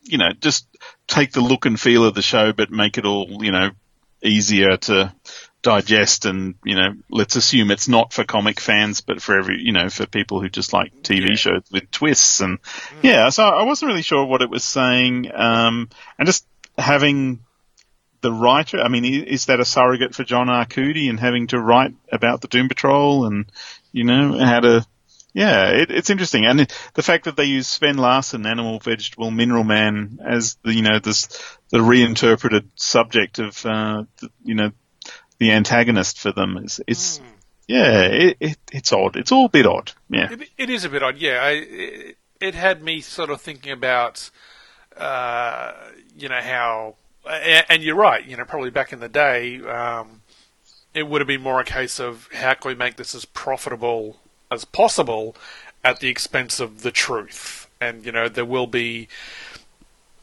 you 0.03 0.17
know, 0.17 0.31
just 0.41 0.67
take 1.07 1.33
the 1.33 1.41
look 1.41 1.67
and 1.67 1.81
feel 1.81 2.05
of 2.05 2.15
the 2.15 2.23
show, 2.23 2.53
but 2.53 2.71
make 2.71 2.99
it 2.99 3.05
all, 3.05 3.45
you 3.45 3.53
know, 3.53 3.71
easier 4.23 4.77
to 4.77 5.13
digest 5.63 6.27
and, 6.27 6.55
you 6.65 6.77
know, 6.77 6.95
let's 7.11 7.37
assume 7.37 7.71
it's 7.71 7.89
not 7.89 8.13
for 8.13 8.25
comic 8.25 8.61
fans, 8.61 9.01
but 9.01 9.21
for 9.21 9.39
every, 9.39 9.61
you 9.61 9.73
know, 9.73 9.89
for 9.89 10.07
people 10.07 10.41
who 10.41 10.49
just 10.49 10.73
like 10.73 10.93
TV 11.03 11.37
shows 11.37 11.63
with 11.73 11.91
twists 11.91 12.41
and, 12.41 12.59
yeah, 13.03 13.29
so 13.31 13.43
I 13.43 13.65
wasn't 13.65 13.89
really 13.89 14.03
sure 14.03 14.25
what 14.27 14.43
it 14.43 14.51
was 14.51 14.65
saying. 14.65 15.31
Um, 15.35 15.89
and 16.19 16.27
just 16.27 16.47
having 16.77 17.41
the 18.21 18.33
writer, 18.33 18.79
I 18.79 18.89
mean 18.89 19.05
is 19.05 19.47
that 19.47 19.61
a 19.61 19.65
surrogate 19.65 20.15
for 20.15 20.25
John 20.25 20.49
Arcudi 20.49 21.09
and 21.09 21.19
having 21.19 21.49
to 21.49 21.61
write 21.61 21.95
about 22.13 22.41
the 22.41 22.49
Doom 22.49 22.69
Patrol 22.69 23.27
and, 23.27 23.47
you 23.93 24.05
know, 24.05 24.39
how 24.39 24.61
to, 24.61 24.87
yeah, 25.35 25.71
it, 25.71 25.91
it's 25.91 26.11
interesting. 26.11 26.47
And 26.47 26.61
it, 26.61 26.91
the 26.95 27.03
fact 27.03 27.25
that 27.25 27.37
they 27.37 27.45
use 27.45 27.67
Sven 27.67 27.99
Larsen, 27.99 28.47
Animal, 28.47 28.79
Vegetable, 28.79 29.33
Mineral 29.33 29.65
Man, 29.65 30.21
as 30.25 30.57
the, 30.63 30.73
you 30.73 30.83
know, 30.83 31.01
this, 31.01 31.29
the 31.71 31.83
reinterpreted 31.83 32.71
subject 32.77 33.41
of, 33.41 33.67
uh, 33.67 34.05
the, 34.21 34.31
you 34.45 34.55
know, 34.55 34.71
the 35.39 35.51
antagonist 35.51 36.21
for 36.21 36.31
them 36.31 36.57
is, 36.59 36.81
is 36.87 37.21
yeah, 37.67 38.03
it, 38.03 38.37
it, 38.39 38.59
it's 38.73 38.93
odd. 38.93 39.17
It's 39.17 39.33
all 39.33 39.47
a 39.47 39.49
bit 39.49 39.67
odd. 39.67 39.91
Yeah. 40.09 40.33
It, 40.33 40.49
it 40.57 40.71
is 40.71 40.85
a 40.85 40.89
bit 40.89 41.03
odd, 41.03 41.19
yeah. 41.19 41.43
I, 41.43 41.51
it, 41.51 42.17
it 42.41 42.55
had 42.55 42.83
me 42.83 43.01
sort 43.01 43.31
of 43.31 43.41
thinking 43.41 43.73
about, 43.73 44.31
uh, 44.97 45.73
you 46.17 46.29
know, 46.29 46.41
how, 46.41 46.95
and, 47.29 47.67
and 47.69 47.83
you're 47.83 47.97
right, 47.97 48.25
you 48.25 48.37
know, 48.37 48.45
probably 48.45 48.71
back 48.71 48.93
in 48.93 49.01
the 49.01 49.09
day, 49.09 49.61
um, 49.63 50.23
it 50.95 51.09
would 51.09 51.21
have 51.21 51.29
been 51.29 51.43
more 51.43 51.59
a 51.59 51.65
case 51.65 51.99
of 51.99 52.29
how 52.33 52.55
can 52.55 52.69
we 52.69 52.77
make 52.77 52.95
this 52.97 53.17
as 53.17 53.25
profitable 53.25 54.21
as 54.55 54.65
possible 54.65 55.37
at 55.85 56.01
the 56.01 56.09
expense 56.09 56.61
of 56.61 56.83
the 56.83 56.91
truth. 56.91 57.69
And, 57.81 58.07
you 58.07 58.13
know, 58.13 58.29
there 58.29 58.45
will 58.45 58.67
be, 58.67 59.09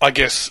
I 0.01 0.09
guess, 0.09 0.49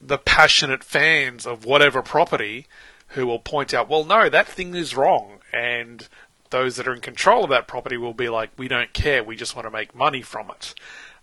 the 0.00 0.18
passionate 0.18 0.82
fans 0.82 1.46
of 1.46 1.64
whatever 1.64 2.02
property 2.02 2.66
who 3.08 3.26
will 3.26 3.38
point 3.38 3.72
out, 3.72 3.88
well, 3.88 4.04
no, 4.04 4.28
that 4.28 4.48
thing 4.48 4.74
is 4.74 4.96
wrong. 4.96 5.38
And 5.52 6.08
those 6.50 6.76
that 6.76 6.88
are 6.88 6.94
in 6.94 7.00
control 7.00 7.44
of 7.44 7.50
that 7.50 7.68
property 7.68 7.96
will 7.96 8.14
be 8.14 8.28
like, 8.28 8.50
we 8.56 8.68
don't 8.68 8.92
care, 8.92 9.22
we 9.22 9.36
just 9.36 9.54
want 9.54 9.66
to 9.66 9.70
make 9.70 9.94
money 9.94 10.22
from 10.22 10.50
it. 10.50 10.74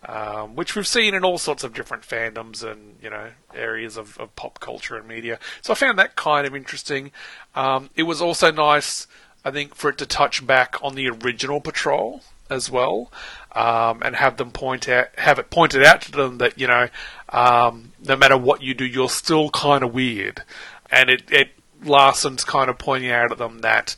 Um, 0.06 0.56
which 0.56 0.78
we've 0.78 0.88
seen 0.88 1.14
in 1.14 1.26
all 1.26 1.38
sorts 1.38 1.66
of 1.66 1.74
different 1.74 2.04
fandoms 2.04 2.64
and 2.64 2.96
you 3.02 3.10
know 3.10 3.32
areas 3.54 3.98
of, 3.98 4.18
of 4.18 4.34
pop 4.38 4.62
culture 4.62 4.96
and 4.96 5.06
media. 5.06 5.40
So 5.62 5.74
I 5.74 5.76
found 5.76 6.00
that 6.00 6.16
kind 6.16 6.48
of 6.48 6.56
interesting. 6.56 7.12
Um, 7.54 7.90
it 7.98 8.04
was 8.04 8.22
also 8.22 8.50
nice, 8.50 9.08
I 9.44 9.52
think, 9.52 9.76
for 9.76 9.90
it 9.90 9.98
to 10.00 10.06
touch 10.06 10.46
back 10.46 10.78
on 10.82 10.96
the 10.96 11.10
original 11.10 11.62
Patrol 11.62 12.22
as 12.50 12.70
well, 12.70 13.12
um, 13.54 14.02
and 14.04 14.16
have 14.16 14.38
them 14.38 14.52
point 14.52 14.90
out, 14.90 15.08
have 15.18 15.40
it 15.40 15.50
pointed 15.50 15.84
out 15.84 16.02
to 16.04 16.12
them 16.12 16.38
that 16.40 16.60
you 16.60 16.68
know, 16.68 16.90
um, 17.30 17.92
no 18.06 18.16
matter 18.16 18.38
what 18.38 18.62
you 18.62 18.74
do, 18.74 18.86
you're 18.86 19.10
still 19.10 19.50
kind 19.50 19.84
of 19.84 19.94
weird, 19.94 20.44
and 20.92 21.10
it, 21.10 21.24
it 21.32 21.50
Larsen's 21.84 22.44
kind 22.44 22.70
of 22.70 22.78
pointing 22.78 23.12
out 23.12 23.32
at 23.32 23.38
them 23.38 23.60
that 23.60 23.96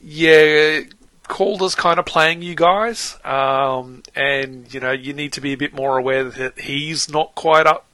yeah, 0.00 0.82
Calder's 1.26 1.74
kind 1.74 1.98
of 1.98 2.06
playing 2.06 2.42
you 2.42 2.54
guys, 2.54 3.16
um, 3.24 4.02
and 4.14 4.72
you 4.72 4.80
know 4.80 4.92
you 4.92 5.12
need 5.12 5.32
to 5.34 5.40
be 5.40 5.52
a 5.52 5.56
bit 5.56 5.74
more 5.74 5.98
aware 5.98 6.24
that 6.24 6.58
he's 6.60 7.10
not 7.10 7.34
quite 7.34 7.66
up. 7.66 7.84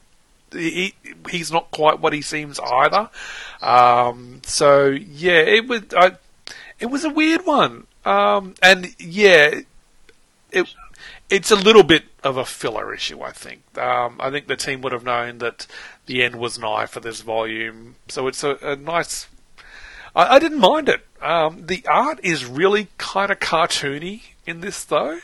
He, 0.53 0.95
he's 1.31 1.51
not 1.51 1.73
quite 1.73 1.99
what 1.99 2.13
he 2.13 2.23
seems 2.23 2.61
either. 2.61 3.11
Um, 3.61 4.41
so 4.45 4.87
yeah, 4.87 5.41
it 5.41 5.95
I, 5.95 6.13
it 6.85 6.91
was 6.91 7.05
a 7.05 7.11
weird 7.11 7.45
one, 7.45 7.87
um, 8.05 8.55
and 8.63 8.95
yeah, 9.01 9.61
it 10.53 10.75
it's 11.29 11.51
a 11.51 11.57
little 11.57 11.83
bit 11.83 12.05
of 12.23 12.37
a 12.37 12.45
filler 12.45 12.95
issue. 12.95 13.23
I 13.23 13.33
think. 13.33 13.63
Um, 13.77 14.17
I 14.21 14.31
think 14.31 14.47
the 14.47 14.57
team 14.57 14.83
would 14.83 14.93
have 14.93 15.05
known 15.05 15.39
that 15.39 15.67
the 16.07 16.23
end 16.23 16.37
was 16.37 16.59
nigh 16.59 16.87
for 16.87 17.01
this 17.01 17.23
volume, 17.23 17.97
so 18.09 18.29
it's 18.29 18.45
a, 18.45 18.57
a 18.63 18.77
nice 18.77 19.27
I, 20.15 20.37
I 20.37 20.39
didn't 20.39 20.61
mind 20.61 20.89
it. 20.89 21.07
Um, 21.21 21.67
the 21.67 21.85
art 21.89 22.21
is 22.23 22.45
really 22.45 22.89
kind 22.99 23.31
of 23.31 23.41
cartoony 23.41 24.23
in 24.47 24.61
this, 24.61 24.85
though. 24.85 25.21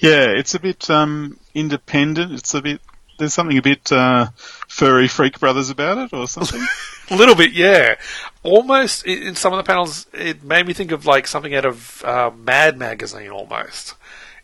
Yeah, 0.00 0.26
it's 0.28 0.54
a 0.54 0.60
bit 0.60 0.90
um, 0.90 1.38
independent. 1.54 2.32
It's 2.32 2.54
a 2.54 2.62
bit. 2.62 2.80
There's 3.18 3.34
something 3.34 3.56
a 3.58 3.62
bit 3.62 3.90
uh, 3.92 4.28
furry 4.68 5.08
freak 5.08 5.38
brothers 5.40 5.70
about 5.70 5.98
it, 5.98 6.12
or 6.12 6.26
something. 6.28 6.64
A 7.10 7.16
little 7.16 7.36
bit, 7.36 7.52
yeah. 7.52 7.94
Almost 8.42 9.06
in 9.06 9.36
some 9.36 9.52
of 9.52 9.58
the 9.58 9.62
panels, 9.62 10.06
it 10.12 10.42
made 10.42 10.66
me 10.66 10.72
think 10.72 10.90
of 10.90 11.06
like 11.06 11.26
something 11.28 11.54
out 11.54 11.64
of 11.64 12.04
uh, 12.04 12.30
Mad 12.36 12.76
Magazine, 12.78 13.30
almost. 13.30 13.94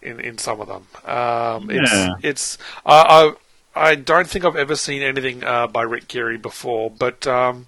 In 0.01 0.19
in 0.21 0.39
some 0.39 0.61
of 0.61 0.69
them, 0.69 0.87
um, 1.13 1.71
it's 1.71 1.93
Yeah. 1.93 2.11
it's 2.23 2.59
I 2.87 3.33
I 3.75 3.91
I 3.91 3.95
don't 3.95 4.29
think 4.29 4.45
I've 4.45 4.57
ever 4.57 4.75
seen 4.77 5.03
anything 5.03 5.45
uh, 5.45 5.67
by 5.69 5.83
Rick 5.83 6.09
Geary 6.09 6.39
before, 6.39 6.91
but 6.91 7.27
um, 7.27 7.67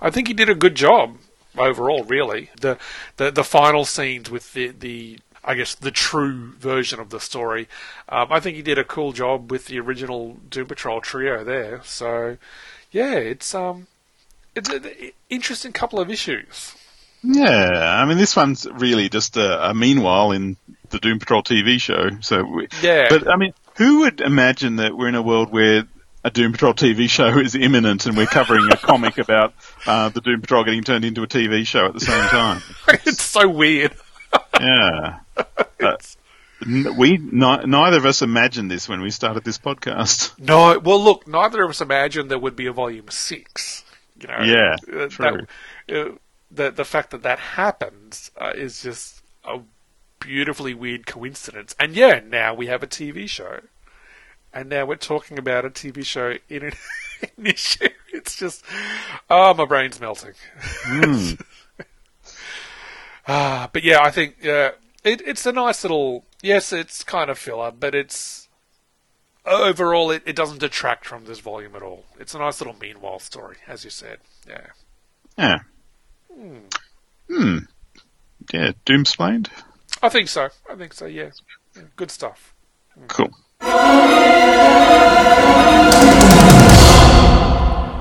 I 0.00 0.10
think 0.10 0.28
he 0.28 0.34
did 0.34 0.48
a 0.50 0.54
good 0.54 0.74
job 0.74 1.16
overall. 1.58 2.02
Really, 2.04 2.50
the 2.60 2.78
the 3.18 3.30
the 3.30 3.44
final 3.44 3.84
scenes 3.84 4.30
with 4.30 4.52
the 4.54 4.68
the 4.68 5.18
I 5.44 5.54
guess 5.54 5.74
the 5.74 5.90
true 5.90 6.52
version 6.58 7.00
of 7.00 7.10
the 7.10 7.20
story. 7.20 7.68
Um, 8.08 8.28
I 8.30 8.40
think 8.40 8.56
he 8.56 8.62
did 8.62 8.78
a 8.78 8.84
cool 8.84 9.12
job 9.12 9.50
with 9.50 9.66
the 9.66 9.78
original 9.78 10.38
Doom 10.48 10.66
Patrol 10.66 11.00
trio 11.00 11.44
there. 11.44 11.82
So, 11.84 12.38
yeah, 12.90 13.14
it's 13.14 13.54
um, 13.54 13.86
it's 14.54 14.70
an 14.70 14.84
interesting 15.28 15.72
couple 15.72 16.00
of 16.00 16.10
issues. 16.10 16.74
yeah, 17.22 18.00
I 18.00 18.04
mean, 18.06 18.18
this 18.18 18.36
one's 18.36 18.66
really 18.66 19.08
just 19.08 19.36
a, 19.36 19.70
a 19.70 19.74
meanwhile 19.74 20.32
in 20.32 20.56
the 20.90 20.98
Doom 20.98 21.18
Patrol 21.18 21.42
TV 21.42 21.80
show. 21.80 22.10
So, 22.20 22.44
we, 22.44 22.68
Yeah. 22.82 23.06
But 23.08 23.30
I 23.30 23.36
mean, 23.36 23.52
who 23.76 24.00
would 24.00 24.20
imagine 24.20 24.76
that 24.76 24.96
we're 24.96 25.08
in 25.08 25.14
a 25.14 25.22
world 25.22 25.52
where 25.52 25.84
a 26.24 26.30
Doom 26.30 26.52
Patrol 26.52 26.72
TV 26.72 27.08
show 27.08 27.38
is 27.38 27.54
imminent 27.54 28.06
and 28.06 28.16
we're 28.16 28.26
covering 28.26 28.66
a 28.72 28.76
comic 28.76 29.18
about 29.18 29.52
uh, 29.86 30.08
the 30.08 30.22
Doom 30.22 30.40
Patrol 30.40 30.64
getting 30.64 30.82
turned 30.82 31.04
into 31.04 31.22
a 31.22 31.26
TV 31.26 31.66
show 31.66 31.86
at 31.86 31.92
the 31.92 32.00
same 32.00 32.28
time? 32.28 32.62
it's 33.04 33.22
so 33.22 33.46
weird. 33.46 33.92
Yeah. 34.60 35.20
Uh, 35.80 35.96
n- 36.64 36.96
we 36.96 37.18
ni- 37.18 37.64
neither 37.66 37.98
of 37.98 38.06
us 38.06 38.22
imagined 38.22 38.70
this 38.70 38.88
when 38.88 39.02
we 39.02 39.10
started 39.10 39.44
this 39.44 39.58
podcast. 39.58 40.32
No, 40.38 40.78
well, 40.78 41.02
look, 41.02 41.26
neither 41.28 41.62
of 41.62 41.70
us 41.70 41.80
imagined 41.82 42.30
there 42.30 42.38
would 42.38 42.56
be 42.56 42.66
a 42.66 42.72
volume 42.72 43.10
six. 43.10 43.84
You 44.18 44.28
know, 44.28 44.38
Yeah, 44.42 44.76
uh, 44.88 45.08
true. 45.08 45.46
That, 45.88 46.00
uh, 46.00 46.12
the 46.50 46.70
the 46.70 46.84
fact 46.84 47.10
that 47.10 47.22
that 47.24 47.38
happens 47.38 48.30
uh, 48.40 48.52
is 48.54 48.82
just 48.82 49.20
a 49.44 49.60
beautifully 50.20 50.72
weird 50.72 51.06
coincidence. 51.06 51.74
And 51.78 51.94
yeah, 51.94 52.20
now 52.26 52.54
we 52.54 52.66
have 52.68 52.82
a 52.82 52.86
TV 52.86 53.28
show, 53.28 53.60
and 54.54 54.70
now 54.70 54.86
we're 54.86 54.94
talking 54.96 55.38
about 55.38 55.64
a 55.66 55.70
TV 55.70 56.04
show 56.06 56.36
in 56.48 56.62
an, 56.62 56.72
an 57.36 57.46
issue. 57.46 57.88
It's 58.12 58.36
just, 58.36 58.64
oh, 59.28 59.52
my 59.52 59.64
brain's 59.66 60.00
melting. 60.00 60.34
Ah, 63.26 63.68
but 63.72 63.82
yeah, 63.82 64.00
I 64.02 64.10
think 64.10 64.44
uh, 64.46 64.72
it, 65.02 65.22
it's 65.26 65.46
a 65.46 65.52
nice 65.52 65.82
little. 65.84 66.24
Yes, 66.42 66.72
it's 66.72 67.02
kind 67.04 67.30
of 67.30 67.38
filler, 67.38 67.70
but 67.70 67.94
it's 67.94 68.48
overall 69.46 70.10
it, 70.10 70.22
it 70.26 70.36
doesn't 70.36 70.58
detract 70.60 71.06
from 71.06 71.24
this 71.24 71.40
volume 71.40 71.74
at 71.76 71.82
all. 71.82 72.04
It's 72.18 72.34
a 72.34 72.38
nice 72.38 72.60
little 72.60 72.76
meanwhile 72.80 73.18
story, 73.18 73.56
as 73.66 73.84
you 73.84 73.90
said. 73.90 74.18
Yeah. 74.48 74.66
Yeah. 75.38 75.58
Hmm. 77.28 77.58
Yeah, 78.52 78.72
Doomsplained. 78.84 79.48
I 80.02 80.08
think 80.08 80.28
so. 80.28 80.48
I 80.70 80.74
think 80.74 80.92
so. 80.92 81.06
Yeah. 81.06 81.30
Yeah, 81.74 81.82
Good 81.96 82.10
stuff. 82.10 82.54
Cool. 83.08 83.30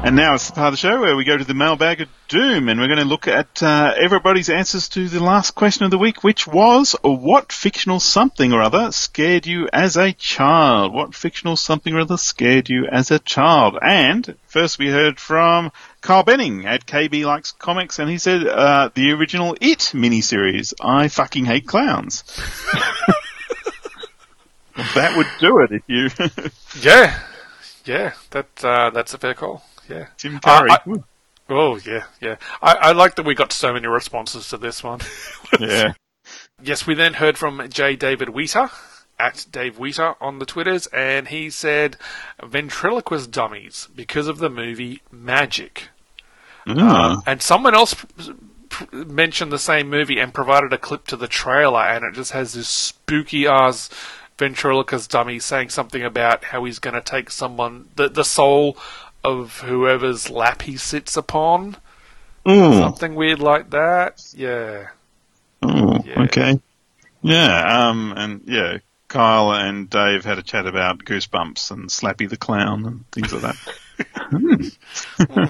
And 0.04 0.18
now 0.18 0.34
it's 0.36 0.48
the 0.48 0.54
part 0.54 0.68
of 0.68 0.74
the 0.74 0.78
show 0.78 1.00
where 1.00 1.16
we 1.16 1.24
go 1.24 1.38
to 1.38 1.46
the 1.46 1.54
mailbag 1.54 2.02
of 2.02 2.10
doom, 2.28 2.68
and 2.68 2.78
we're 2.78 2.88
going 2.88 3.00
to 3.00 3.06
look 3.06 3.26
at 3.30 3.64
uh, 3.64 3.94
everybody's 3.98 4.50
answers 4.50 4.90
to 4.90 5.08
the 5.08 5.24
last 5.24 5.52
question 5.52 5.86
of 5.86 5.92
the 5.92 5.98
week, 5.98 6.26
which 6.26 6.46
was, 6.46 6.94
what 7.04 7.54
fictional 7.54 8.02
something 8.02 8.52
or 8.52 8.62
other 8.62 8.92
scared 8.92 9.48
you 9.48 9.70
as 9.72 9.96
a 9.96 10.12
child? 10.12 10.94
What 10.94 11.16
fictional 11.16 11.56
something 11.56 11.94
or 11.94 12.02
other 12.02 12.18
scared 12.18 12.70
you 12.70 12.86
as 12.86 13.12
a 13.12 13.20
child? 13.20 13.78
And 13.82 14.36
first 14.46 14.78
we 14.78 14.90
heard 14.90 15.22
from 15.22 15.72
Carl 16.02 16.24
Benning 16.24 16.66
at 16.66 16.86
KB 16.86 17.24
Likes 17.24 17.54
Comics, 17.54 17.98
and 17.98 18.10
he 18.10 18.18
said, 18.18 18.46
uh, 18.46 18.90
the 18.94 19.14
original 19.14 19.56
It 19.62 19.94
miniseries, 19.94 20.74
I 20.82 21.08
fucking 21.08 21.46
hate 21.46 21.66
clowns. 21.66 22.24
that 24.96 25.16
would 25.16 25.28
do 25.40 25.60
it 25.60 25.72
if 25.72 25.84
you... 25.88 26.10
Yeah. 26.82 27.18
yeah, 27.86 28.12
that 28.32 28.66
uh, 28.66 28.90
that's 28.90 29.14
a 29.14 29.18
fair 29.18 29.34
call. 29.34 29.64
Yeah. 29.90 30.08
Tim 30.18 30.38
Uh, 30.44 30.60
Curry. 30.60 30.72
I- 30.72 31.04
Oh 31.50 31.76
yeah, 31.86 32.06
yeah. 32.22 32.38
I, 32.62 32.74
I 32.76 32.92
like 32.94 33.16
that 33.16 33.26
we 33.26 33.36
got 33.36 33.52
so 33.52 33.74
many 33.74 33.86
responses 33.86 34.48
to 34.50 34.58
this 34.58 34.82
one. 34.82 35.02
yeah. 35.60 35.94
Yes, 36.64 36.88
we 36.88 36.94
then 36.94 37.16
heard 37.16 37.38
from 37.38 37.68
J. 37.70 37.98
David 37.98 38.30
Wheater 38.30 38.70
at 39.20 39.46
Dave 39.52 39.78
Wheater 39.78 40.16
on 40.22 40.40
the 40.40 40.46
Twitters, 40.46 40.88
and 40.88 41.28
he 41.28 41.50
said 41.50 41.98
ventriloquist 42.42 43.30
dummies 43.30 43.90
because 43.94 44.28
of 44.28 44.38
the 44.38 44.50
movie 44.50 45.02
Magic. 45.12 45.90
Ah. 46.66 47.22
And 47.28 47.42
someone 47.42 47.76
else 47.76 47.94
mentioned 48.94 49.52
the 49.52 49.60
same 49.60 49.90
movie 49.90 50.20
and 50.20 50.34
provided 50.34 50.72
a 50.72 50.78
clip 50.78 51.06
to 51.08 51.18
the 51.18 51.28
trailer, 51.28 51.82
and 51.82 52.06
it 52.06 52.14
just 52.14 52.32
has 52.32 52.54
this 52.54 52.70
spooky 52.70 53.46
ass 53.46 53.90
ventriloquist 54.40 55.12
dummy 55.12 55.40
saying 55.40 55.70
something 55.70 56.04
about 56.04 56.46
how 56.46 56.64
he's 56.64 56.80
going 56.80 56.96
to 56.96 57.02
take 57.02 57.30
someone, 57.30 57.90
the, 57.96 58.10
the 58.10 58.24
soul 58.24 58.78
of 59.24 59.60
whoever's 59.62 60.30
lap 60.30 60.62
he 60.64 60.78
sits 60.78 61.16
upon. 61.18 61.78
Ooh. 62.48 62.74
Something 62.74 63.16
weird 63.16 63.40
like 63.40 63.70
that. 63.70 64.22
Yeah. 64.36 64.88
Oh, 65.62 66.02
Yeah. 66.06 66.24
okay. 66.24 66.60
Yeah, 67.22 67.88
um, 67.88 68.14
and 68.18 68.42
yeah, 68.48 68.80
Kyle 69.08 69.54
and 69.54 69.90
Dave 69.90 70.26
had 70.26 70.40
a 70.40 70.44
chat 70.44 70.68
about 70.68 71.06
Goosebumps 71.06 71.72
and 71.72 71.88
Slappy 71.90 72.30
the 72.30 72.36
Clown 72.36 72.86
and 72.86 73.12
things 73.12 73.32
like 73.32 73.44
that. 73.44 73.56
Hmm. 74.16 75.44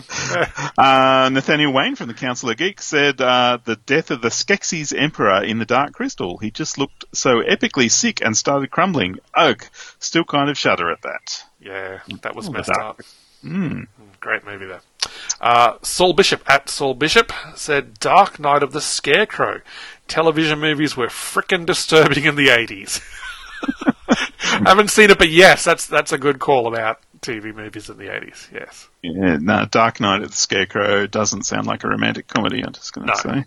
uh, 0.78 1.30
Nathaniel 1.32 1.74
Wayne 1.74 1.95
from 1.95 2.09
the 2.09 2.13
Council 2.13 2.49
of 2.49 2.57
Geeks 2.57 2.86
said 2.86 3.19
uh, 3.21 3.57
the 3.63 3.76
death 3.78 4.11
of 4.11 4.21
the 4.21 4.28
Skeksis 4.30 4.93
Emperor 4.95 5.43
in 5.43 5.57
the 5.59 5.65
Dark 5.65 5.93
Crystal. 5.93 6.38
He 6.38 6.51
just 6.51 6.78
looked 6.78 7.05
so 7.13 7.41
epically 7.41 7.89
sick 7.89 8.21
and 8.24 8.36
started 8.38 8.69
crumbling. 8.69 9.17
Ugh, 9.34 9.63
still 9.99 10.26
kind 10.26 10.49
of 10.49 10.57
shudder 10.57 10.91
at 10.91 11.01
that. 11.03 11.43
Yeah, 11.59 11.99
that 12.21 12.36
was 12.36 12.49
Oh, 12.49 12.51
messed 12.51 12.67
that- 12.67 12.97
up. 13.46 13.88
Great 14.20 14.46
movie 14.46 14.66
there. 14.66 14.82
Uh, 15.41 15.74
Saul 15.82 16.14
Bishop 16.14 16.44
at 16.50 16.70
Saul 16.70 16.94
Bishop 16.94 17.32
said, 17.56 18.00
"Dark 18.00 18.39
Night 18.39 18.64
of 18.64 18.72
the 18.72 18.80
Scarecrow. 18.82 19.60
Television 20.08 20.60
movies 20.60 20.96
were 20.96 21.08
frickin' 21.08 21.66
disturbing 21.66 22.24
in 22.24 22.36
the 22.36 22.50
eighties. 22.50 23.02
Haven't 24.39 24.89
seen 24.89 25.10
it, 25.10 25.18
but 25.18 25.30
yes, 25.30 25.64
that's 25.64 25.88
that's 25.88 26.12
a 26.12 26.18
good 26.18 26.39
call 26.39 26.68
about 26.68 27.00
TV 27.22 27.54
movies 27.56 27.89
in 27.89 27.98
the 27.98 28.14
eighties. 28.14 28.48
Yes. 28.54 28.88
Yeah, 29.02 29.38
no, 29.41 29.66
Dark 29.70 30.00
Night 30.00 30.22
of 30.22 30.30
the 30.32 30.38
Scarecrow 30.38 31.08
doesn't 31.08 31.44
sound 31.44 31.66
like 31.68 31.84
a 31.84 31.88
romantic 31.88 32.28
comedy, 32.28 32.62
I'm 32.64 32.74
just 32.74 32.94
going 32.94 33.08
to 33.08 33.14
No. 33.14 33.34
say. 33.34 33.46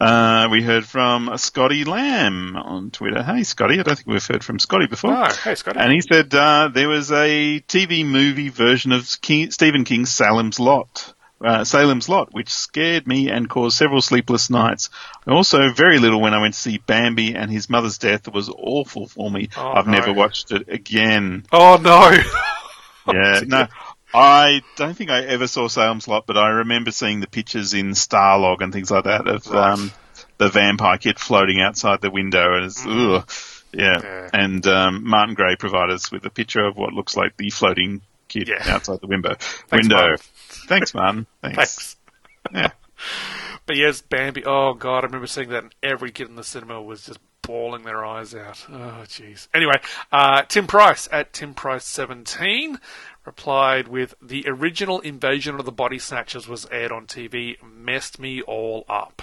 Uh, 0.00 0.48
we 0.50 0.62
heard 0.62 0.84
from 0.86 1.36
Scotty 1.38 1.84
Lamb 1.84 2.56
on 2.56 2.90
Twitter. 2.90 3.22
Hey, 3.22 3.42
Scotty, 3.42 3.80
I 3.80 3.82
don't 3.82 3.96
think 3.96 4.06
we've 4.06 4.24
heard 4.24 4.44
from 4.44 4.60
Scotty 4.60 4.86
before. 4.86 5.12
Oh, 5.12 5.34
hey 5.42 5.56
Scotty. 5.56 5.78
And 5.78 5.92
he 5.92 6.00
said 6.00 6.32
uh, 6.34 6.68
there 6.72 6.88
was 6.88 7.10
a 7.10 7.60
TV 7.66 8.06
movie 8.06 8.48
version 8.48 8.92
of 8.92 9.20
King, 9.20 9.50
Stephen 9.50 9.84
King's 9.84 10.12
Salem's 10.12 10.60
Lot. 10.60 11.14
Uh, 11.40 11.64
Salem's 11.64 12.08
Lot, 12.08 12.32
which 12.32 12.48
scared 12.48 13.06
me 13.06 13.30
and 13.30 13.48
caused 13.48 13.76
several 13.76 14.00
sleepless 14.00 14.50
nights. 14.50 14.90
Also, 15.26 15.72
very 15.72 15.98
little 15.98 16.20
when 16.20 16.34
I 16.34 16.40
went 16.40 16.54
to 16.54 16.60
see 16.60 16.78
Bambi, 16.78 17.34
and 17.34 17.50
his 17.50 17.70
mother's 17.70 17.98
death 17.98 18.26
was 18.32 18.48
awful 18.48 19.06
for 19.06 19.30
me. 19.30 19.48
Oh, 19.56 19.72
I've 19.72 19.86
no. 19.86 19.92
never 19.92 20.12
watched 20.12 20.50
it 20.52 20.68
again. 20.68 21.44
oh 21.52 21.78
no. 21.80 22.16
Yeah, 23.12 23.40
no, 23.46 23.66
I 24.14 24.62
don't 24.76 24.96
think 24.96 25.10
I 25.10 25.22
ever 25.24 25.46
saw 25.46 25.68
Salem's 25.68 26.08
Lot, 26.08 26.26
but 26.26 26.36
I 26.38 26.48
remember 26.48 26.90
seeing 26.90 27.20
the 27.20 27.26
pictures 27.26 27.74
in 27.74 27.90
Starlog 27.90 28.62
and 28.62 28.72
things 28.72 28.90
like 28.90 29.04
that 29.04 29.26
of 29.28 29.46
um, 29.48 29.92
the 30.38 30.48
vampire 30.48 30.98
kid 30.98 31.18
floating 31.18 31.60
outside 31.60 32.00
the 32.00 32.10
window, 32.10 32.54
and 32.54 32.64
it's 32.66 32.84
ugh, 32.86 33.28
yeah. 33.72 34.00
Yeah. 34.02 34.30
And 34.32 34.66
um, 34.66 35.06
Martin 35.08 35.34
Gray 35.34 35.56
provided 35.56 35.94
us 35.94 36.10
with 36.10 36.24
a 36.24 36.30
picture 36.30 36.64
of 36.64 36.76
what 36.76 36.92
looks 36.94 37.16
like 37.16 37.36
the 37.36 37.50
floating 37.50 38.00
kid 38.28 38.48
Yeah. 38.48 38.62
outside 38.74 39.00
the 39.00 39.06
window. 39.08 39.34
Thanks, 39.38 39.70
window. 39.88 39.96
Martin. 39.96 40.24
Thanks, 40.68 40.94
Martin. 40.94 41.26
Thanks. 41.42 41.56
Thanks. 41.56 41.96
Yeah. 42.54 42.70
But 43.66 43.76
yes, 43.76 44.00
Bambi. 44.00 44.42
Oh 44.46 44.72
god, 44.72 45.00
I 45.04 45.06
remember 45.06 45.26
seeing 45.26 45.50
that, 45.50 45.64
and 45.64 45.74
every 45.82 46.10
kid 46.10 46.28
in 46.28 46.36
the 46.36 46.44
cinema 46.44 46.80
was 46.80 47.04
just 47.04 47.18
bawling 47.48 47.82
their 47.82 48.04
eyes 48.04 48.34
out. 48.34 48.64
Oh 48.70 49.02
jeez. 49.06 49.48
Anyway, 49.54 49.80
uh, 50.12 50.42
Tim 50.42 50.66
Price 50.66 51.08
at 51.10 51.32
Tim 51.32 51.54
Price 51.54 51.84
seventeen 51.86 52.78
replied 53.24 53.88
with 53.88 54.14
the 54.22 54.44
original 54.46 55.00
Invasion 55.00 55.58
of 55.58 55.64
the 55.64 55.72
Body 55.72 55.98
Snatchers 55.98 56.46
was 56.46 56.66
aired 56.70 56.92
on 56.92 57.06
TV, 57.06 57.56
messed 57.62 58.18
me 58.20 58.42
all 58.42 58.84
up. 58.88 59.22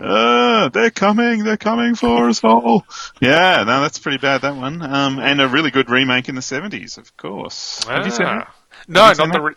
Uh, 0.00 0.68
they're 0.70 0.90
coming, 0.90 1.44
they're 1.44 1.56
coming 1.56 1.94
for 1.94 2.28
us 2.28 2.42
all. 2.44 2.84
Yeah, 3.20 3.62
no, 3.66 3.80
that's 3.82 3.98
pretty 3.98 4.18
bad, 4.18 4.42
that 4.42 4.56
one. 4.56 4.82
Um, 4.82 5.18
and 5.20 5.40
a 5.40 5.48
really 5.48 5.70
good 5.70 5.90
remake 5.90 6.28
in 6.28 6.34
the 6.34 6.40
70s, 6.40 6.98
of 6.98 7.16
course. 7.16 7.84
Have 7.84 8.04
you 8.04 8.10
seen? 8.12 8.26
Ah. 8.26 8.52
No, 8.88 9.12
not 9.12 9.32
the 9.32 9.40
re- 9.40 9.54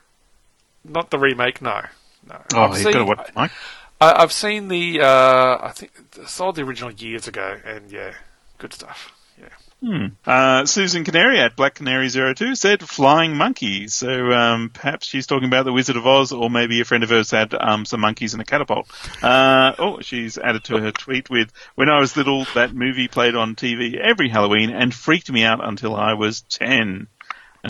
not 0.83 1.09
the 1.09 1.17
remake. 1.19 1.61
No, 1.61 1.81
no. 2.27 2.41
Oh, 2.53 2.61
I've 2.61 2.69
you've 2.73 2.77
seen- 2.83 2.93
got 2.93 2.99
to 2.99 3.05
watch 3.05 3.29
it, 3.29 3.35
Mike. 3.35 3.51
I, 3.51 3.55
I've 3.99 4.31
seen 4.31 4.67
the. 4.67 5.01
Uh, 5.01 5.57
I 5.61 5.71
think 5.73 5.91
I 6.21 6.25
saw 6.25 6.51
the 6.51 6.63
original 6.63 6.91
years 6.91 7.27
ago, 7.27 7.57
and 7.65 7.91
yeah, 7.91 8.13
good 8.57 8.73
stuff. 8.73 9.13
Yeah. 9.39 10.07
Uh, 10.25 10.65
Susan 10.65 11.03
Canary 11.03 11.39
at 11.39 11.55
Black 11.55 11.75
Canary 11.75 12.09
02 12.09 12.55
said 12.55 12.81
flying 12.81 13.35
monkey. 13.35 13.87
So 13.87 14.31
um, 14.31 14.71
perhaps 14.73 15.05
she's 15.05 15.27
talking 15.27 15.47
about 15.47 15.65
the 15.65 15.73
Wizard 15.73 15.95
of 15.95 16.07
Oz, 16.07 16.31
or 16.31 16.49
maybe 16.49 16.81
a 16.81 16.85
friend 16.85 17.03
of 17.03 17.09
hers 17.09 17.31
had 17.31 17.53
um, 17.53 17.85
some 17.85 18.01
monkeys 18.01 18.33
in 18.33 18.39
a 18.39 18.45
catapult. 18.45 18.89
Uh, 19.21 19.73
oh, 19.77 20.01
she's 20.01 20.37
added 20.37 20.63
to 20.65 20.77
her 20.77 20.91
tweet 20.91 21.29
with, 21.29 21.51
"When 21.75 21.89
I 21.89 21.99
was 21.99 22.17
little, 22.17 22.45
that 22.55 22.73
movie 22.73 23.07
played 23.07 23.35
on 23.35 23.55
TV 23.55 23.95
every 23.95 24.29
Halloween 24.29 24.71
and 24.71 24.93
freaked 24.93 25.31
me 25.31 25.43
out 25.43 25.65
until 25.65 25.95
I 25.95 26.13
was 26.13 26.41
10." 26.41 27.07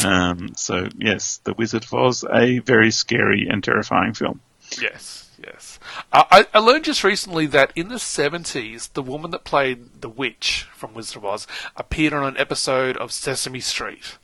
Um, 0.04 0.56
so 0.56 0.88
yes, 0.98 1.40
the 1.44 1.54
Wizard 1.54 1.84
of 1.84 1.94
Oz, 1.94 2.26
a 2.32 2.60
very 2.60 2.92
scary 2.92 3.48
and 3.50 3.64
terrifying 3.64 4.14
film. 4.14 4.42
Yes, 4.82 5.25
yes. 5.46 5.80
Uh, 6.12 6.24
I, 6.32 6.48
I 6.54 6.60
learned 6.60 6.86
just 6.86 7.04
recently 7.04 7.46
that 7.48 7.72
in 7.76 7.90
the 7.90 7.96
70s, 7.96 8.92
the 8.94 9.02
woman 9.04 9.32
that 9.32 9.44
played 9.44 10.02
the 10.02 10.10
witch 10.10 10.68
from 10.76 10.94
Wizard 10.94 11.18
of 11.18 11.26
Oz 11.26 11.48
appeared 11.76 12.14
on 12.14 12.26
an 12.26 12.38
episode 12.38 12.98
of 12.98 13.12
Sesame 13.12 13.60
Street. 13.60 14.18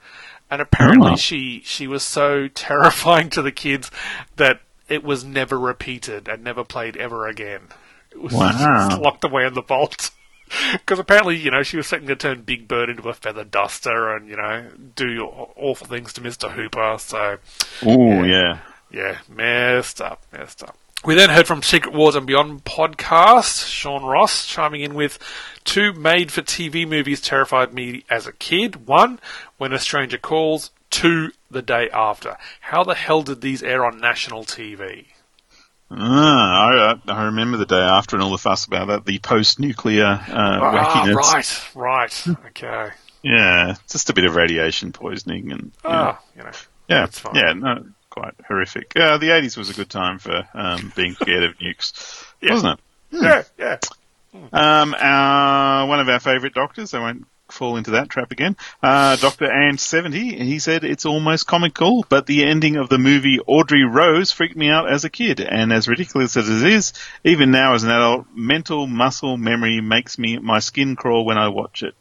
And 0.49 0.61
apparently 0.61 1.11
Oh. 1.13 1.15
she, 1.15 1.61
she 1.63 1.87
was 1.87 2.03
so 2.03 2.47
terrifying 2.53 3.29
to 3.31 3.41
the 3.41 3.51
kids 3.51 3.89
that 4.35 4.61
it 4.89 5.03
was 5.03 5.23
never 5.23 5.57
repeated 5.59 6.27
and 6.27 6.43
never 6.43 6.63
played 6.65 6.97
ever 6.97 7.27
again. 7.27 7.69
It 8.11 8.21
was 8.21 8.33
Wow. 8.35 8.87
just 8.89 9.01
locked 9.01 9.23
away 9.23 9.45
in 9.45 9.53
the 9.53 9.61
vault. 9.63 10.11
Because 10.73 10.99
apparently, 10.99 11.37
you 11.37 11.49
know, 11.49 11.63
she 11.63 11.77
was 11.77 11.87
threatening 11.87 12.09
to 12.09 12.15
turn 12.17 12.41
Big 12.41 12.67
Bird 12.67 12.89
into 12.89 13.07
a 13.07 13.13
feather 13.13 13.45
duster 13.45 14.13
and, 14.13 14.27
you 14.27 14.35
know, 14.35 14.67
do 14.97 15.09
your 15.09 15.49
awful 15.55 15.87
things 15.87 16.11
to 16.11 16.19
Mr. 16.19 16.51
Hooper. 16.51 16.97
So, 16.99 17.37
Oh 17.85 18.23
yeah. 18.23 18.57
yeah, 18.91 19.19
messed 19.29 20.01
up, 20.01 20.21
messed 20.33 20.61
up. 20.61 20.75
We 21.03 21.15
then 21.15 21.31
heard 21.31 21.47
from 21.47 21.63
Secret 21.63 21.95
Wars 21.95 22.15
and 22.15 22.27
Beyond 22.27 22.63
podcast, 22.63 23.67
Sean 23.67 24.03
Ross 24.03 24.45
chiming 24.45 24.81
in 24.81 24.93
with 24.93 25.17
two 25.63 25.93
made 25.93 26.31
for 26.31 26.41
TV 26.43 26.87
movies 26.87 27.19
terrified 27.21 27.73
me 27.73 28.03
as 28.09 28.27
a 28.27 28.33
kid. 28.33 28.87
One, 28.87 29.19
When 29.57 29.73
a 29.73 29.79
Stranger 29.79 30.17
Calls. 30.19 30.71
Two, 30.91 31.31
The 31.49 31.61
Day 31.61 31.89
After. 31.93 32.35
How 32.59 32.83
the 32.83 32.93
hell 32.95 33.23
did 33.23 33.39
these 33.41 33.63
air 33.63 33.85
on 33.85 33.99
national 34.01 34.43
TV? 34.43 35.05
Ah, 35.89 36.67
I, 36.69 36.95
I 37.07 37.23
remember 37.25 37.57
the 37.57 37.65
day 37.65 37.79
after 37.79 38.15
and 38.17 38.23
all 38.23 38.31
the 38.31 38.37
fuss 38.37 38.65
about 38.65 38.87
that, 38.89 39.05
the 39.05 39.17
post-nuclear 39.19 40.03
uh, 40.05 40.19
Ah, 40.29 41.03
wackiness. 41.05 41.15
right, 41.15 42.27
right, 42.27 42.37
okay. 42.47 42.89
Yeah, 43.23 43.75
just 43.89 44.09
a 44.09 44.13
bit 44.13 44.25
of 44.25 44.35
radiation 44.35 44.91
poisoning 44.91 45.51
and 45.53 45.71
yeah, 45.83 45.89
Ah, 45.91 46.19
you 46.35 46.43
know, 46.43 46.51
yeah, 46.89 46.99
that's 47.05 47.19
fine. 47.19 47.35
yeah, 47.35 47.53
no, 47.53 47.85
quite 48.11 48.35
horrific. 48.47 48.93
Uh, 48.95 49.17
the 49.17 49.31
eighties 49.35 49.57
was 49.57 49.71
a 49.71 49.73
good 49.73 49.89
time 49.89 50.19
for 50.19 50.43
um, 50.53 50.93
being 50.95 51.13
scared 51.15 51.43
of 51.43 51.57
nukes, 51.57 52.23
Yeah. 52.41 52.51
wasn't 52.53 52.79
it? 52.79 52.79
yeah, 53.23 53.43
yeah. 53.57 53.77
Um, 54.53 54.95
our, 54.97 55.87
one 55.87 55.99
of 55.99 56.07
our 56.07 56.19
favourite 56.19 56.53
doctors, 56.53 56.93
I 56.93 56.99
won't 56.99 57.25
fall 57.49 57.75
into 57.75 57.91
that 57.91 58.07
trap 58.07 58.31
again. 58.31 58.55
Uh, 58.81 59.17
Doctor 59.17 59.51
Anne 59.51 59.77
seventy, 59.77 60.37
he 60.37 60.59
said 60.59 60.85
it's 60.85 61.05
almost 61.05 61.47
comical, 61.47 62.05
but 62.07 62.25
the 62.25 62.45
ending 62.45 62.77
of 62.77 62.87
the 62.87 62.97
movie 62.97 63.39
Audrey 63.45 63.83
Rose 63.83 64.31
freaked 64.31 64.55
me 64.55 64.69
out 64.69 64.89
as 64.89 65.03
a 65.03 65.09
kid, 65.09 65.41
and 65.41 65.73
as 65.73 65.89
ridiculous 65.89 66.37
as 66.37 66.47
it 66.47 66.71
is, 66.71 66.93
even 67.25 67.51
now 67.51 67.73
as 67.73 67.83
an 67.83 67.89
adult, 67.89 68.27
mental 68.33 68.87
muscle 68.87 69.35
memory 69.35 69.81
makes 69.81 70.17
me 70.17 70.37
my 70.37 70.59
skin 70.59 70.95
crawl 70.95 71.25
when 71.25 71.37
I 71.37 71.49
watch 71.49 71.83
it. 71.83 71.95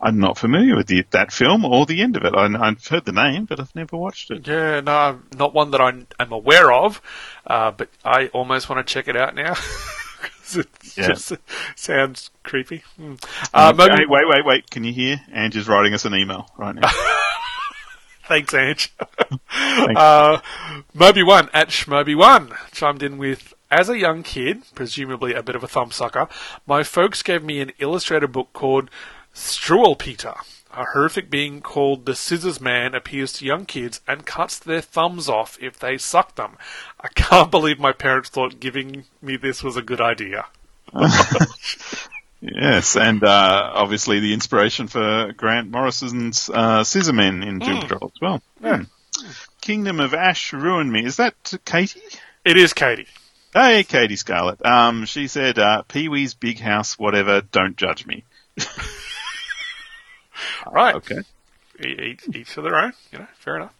I'm 0.00 0.18
not 0.18 0.38
familiar 0.38 0.76
with 0.76 0.86
the, 0.86 1.04
that 1.10 1.32
film 1.32 1.64
or 1.64 1.84
the 1.86 2.02
end 2.02 2.16
of 2.16 2.24
it. 2.24 2.34
I, 2.34 2.46
I've 2.68 2.86
heard 2.86 3.04
the 3.04 3.12
name, 3.12 3.46
but 3.46 3.58
I've 3.58 3.74
never 3.74 3.96
watched 3.96 4.30
it. 4.30 4.46
Yeah, 4.46 4.80
no, 4.80 5.20
not 5.36 5.54
one 5.54 5.70
that 5.72 5.80
I 5.80 5.88
am 6.20 6.32
aware 6.32 6.70
of, 6.72 7.02
uh, 7.46 7.72
but 7.72 7.88
I 8.04 8.26
almost 8.28 8.68
want 8.68 8.86
to 8.86 8.92
check 8.92 9.08
it 9.08 9.16
out 9.16 9.34
now. 9.34 9.54
'Cause 10.20 10.56
it 10.56 10.68
Yeah. 10.96 11.08
just 11.08 11.32
sounds 11.76 12.30
creepy. 12.42 12.82
Hmm. 12.96 13.14
Uh, 13.52 13.72
maybe, 13.76 13.94
Hey, 13.94 14.06
wait, 14.08 14.24
wait, 14.28 14.44
wait. 14.44 14.70
Can 14.70 14.82
you 14.84 14.92
hear? 14.92 15.20
Angie's 15.32 15.68
writing 15.68 15.92
us 15.94 16.04
an 16.06 16.14
email 16.14 16.48
right 16.56 16.74
now. 16.74 16.88
Thanks, 18.28 18.52
Ange. 18.54 18.92
uh, 19.96 20.40
Moby 20.94 21.22
One 21.22 21.48
at 21.54 21.68
Schmoby 21.68 22.16
One 22.16 22.52
chimed 22.72 23.02
in 23.02 23.16
with, 23.18 23.54
as 23.70 23.88
a 23.88 23.98
young 23.98 24.22
kid, 24.22 24.62
presumably 24.74 25.34
a 25.34 25.42
bit 25.42 25.56
of 25.56 25.62
a 25.64 25.68
thumbsucker, 25.68 26.28
my 26.66 26.82
folks 26.82 27.22
gave 27.22 27.42
me 27.42 27.60
an 27.60 27.72
illustrated 27.78 28.32
book 28.32 28.52
called 28.52 28.90
Struwwelpeter. 29.38 30.36
A 30.72 30.84
horrific 30.84 31.30
being 31.30 31.60
called 31.60 32.04
the 32.06 32.14
Scissors 32.14 32.60
Man 32.60 32.94
appears 32.94 33.32
to 33.34 33.44
young 33.44 33.64
kids 33.66 34.00
and 34.06 34.26
cuts 34.26 34.58
their 34.58 34.80
thumbs 34.80 35.28
off 35.28 35.56
if 35.60 35.78
they 35.78 35.96
suck 35.98 36.34
them. 36.34 36.56
I 37.00 37.08
can't 37.08 37.50
believe 37.50 37.78
my 37.78 37.92
parents 37.92 38.28
thought 38.28 38.60
giving 38.60 39.04
me 39.22 39.36
this 39.36 39.62
was 39.62 39.76
a 39.76 39.82
good 39.82 40.00
idea. 40.00 40.46
Yes, 42.40 42.96
and 42.96 43.24
uh, 43.24 43.70
obviously 43.74 44.20
the 44.20 44.32
inspiration 44.32 44.86
for 44.86 45.32
Grant 45.36 45.70
Morrison's 45.70 46.48
uh, 46.48 46.84
Scissormen 46.84 47.44
in 47.44 47.58
Doom 47.58 47.80
Patrol 47.80 48.12
as 48.14 48.20
well. 48.20 48.42
Hmm. 48.62 48.82
Kingdom 49.60 49.98
of 49.98 50.14
Ash 50.14 50.52
ruined 50.52 50.92
me. 50.92 51.04
Is 51.04 51.16
that 51.16 51.34
Katie? 51.64 52.00
It 52.44 52.56
is 52.56 52.72
Katie. 52.72 53.08
Hey, 53.52 53.82
Katie 53.82 54.14
Scarlett. 54.14 54.64
Um, 54.64 55.04
she 55.04 55.26
said, 55.26 55.58
uh, 55.58 55.82
"Pee 55.82 56.08
Wee's 56.08 56.34
Big 56.34 56.60
House, 56.60 56.96
whatever. 56.96 57.40
Don't 57.40 57.76
judge 57.76 58.06
me." 58.06 58.24
Right. 60.70 60.94
Okay. 60.94 61.18
Each, 61.80 62.24
each 62.34 62.54
to 62.54 62.62
their 62.62 62.74
own, 62.76 62.92
you 63.12 63.18
know, 63.20 63.26
fair 63.38 63.56
enough. 63.56 63.74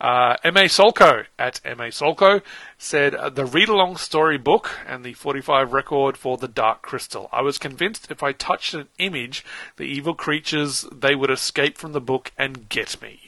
Uh, 0.00 0.36
M.A. 0.44 0.64
Solko 0.64 1.24
at 1.38 1.60
M.A. 1.64 1.86
Solko 1.88 2.42
said 2.76 3.14
uh, 3.14 3.30
the 3.30 3.44
read 3.46 3.68
along 3.68 3.96
story 3.98 4.36
book 4.36 4.70
and 4.86 5.04
the 5.04 5.12
45 5.14 5.72
record 5.72 6.16
for 6.16 6.36
The 6.36 6.48
Dark 6.48 6.82
Crystal. 6.82 7.28
I 7.32 7.40
was 7.42 7.56
convinced 7.58 8.10
if 8.10 8.22
I 8.22 8.32
touched 8.32 8.74
an 8.74 8.88
image, 8.98 9.44
the 9.76 9.84
evil 9.84 10.14
creatures, 10.14 10.84
they 10.92 11.14
would 11.14 11.30
escape 11.30 11.78
from 11.78 11.92
the 11.92 12.00
book 12.00 12.32
and 12.36 12.68
get 12.68 13.00
me. 13.00 13.20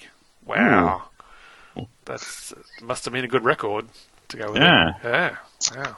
Wow. 0.45 1.05
That's 2.05 2.53
must 2.83 3.05
have 3.05 3.15
been 3.15 3.25
a 3.25 3.29
good 3.29 3.45
record 3.45 3.87
to 4.29 4.37
go 4.37 4.53
with 4.53 4.61
Yeah. 4.63 4.89
it. 4.91 4.95
Yeah. 5.05 5.37
Wow. 5.77 5.97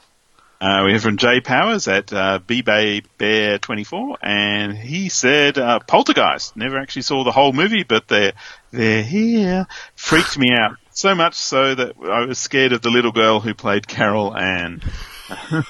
Uh, 0.61 0.85
we 0.87 0.93
have 0.93 1.03
from 1.03 1.19
Jay 1.19 1.41
Powers 1.41 1.87
at 1.87 2.13
uh, 2.13 2.39
B-Bay 2.47 3.03
Bear 3.19 3.59
24, 3.59 4.19
and 4.23 4.77
he 4.77 5.09
said 5.11 5.59
uh, 5.59 5.81
Poltergeist. 5.81 6.57
Never 6.57 6.79
actually 6.79 7.03
saw 7.03 7.25
the 7.25 7.33
whole 7.33 7.53
movie, 7.53 7.83
but 7.83 8.09
they're, 8.09 8.33
they're 8.71 9.03
here. 9.03 9.67
Freaked 9.95 10.39
me 10.39 10.51
out. 10.53 10.77
So 10.93 11.15
much 11.15 11.35
so 11.35 11.75
that 11.75 11.95
I 12.03 12.25
was 12.25 12.39
scared 12.39 12.73
of 12.73 12.81
the 12.81 12.89
little 12.89 13.13
girl 13.13 13.41
who 13.41 13.53
played 13.53 13.87
Carol 13.87 14.35
Anne. 14.35 14.83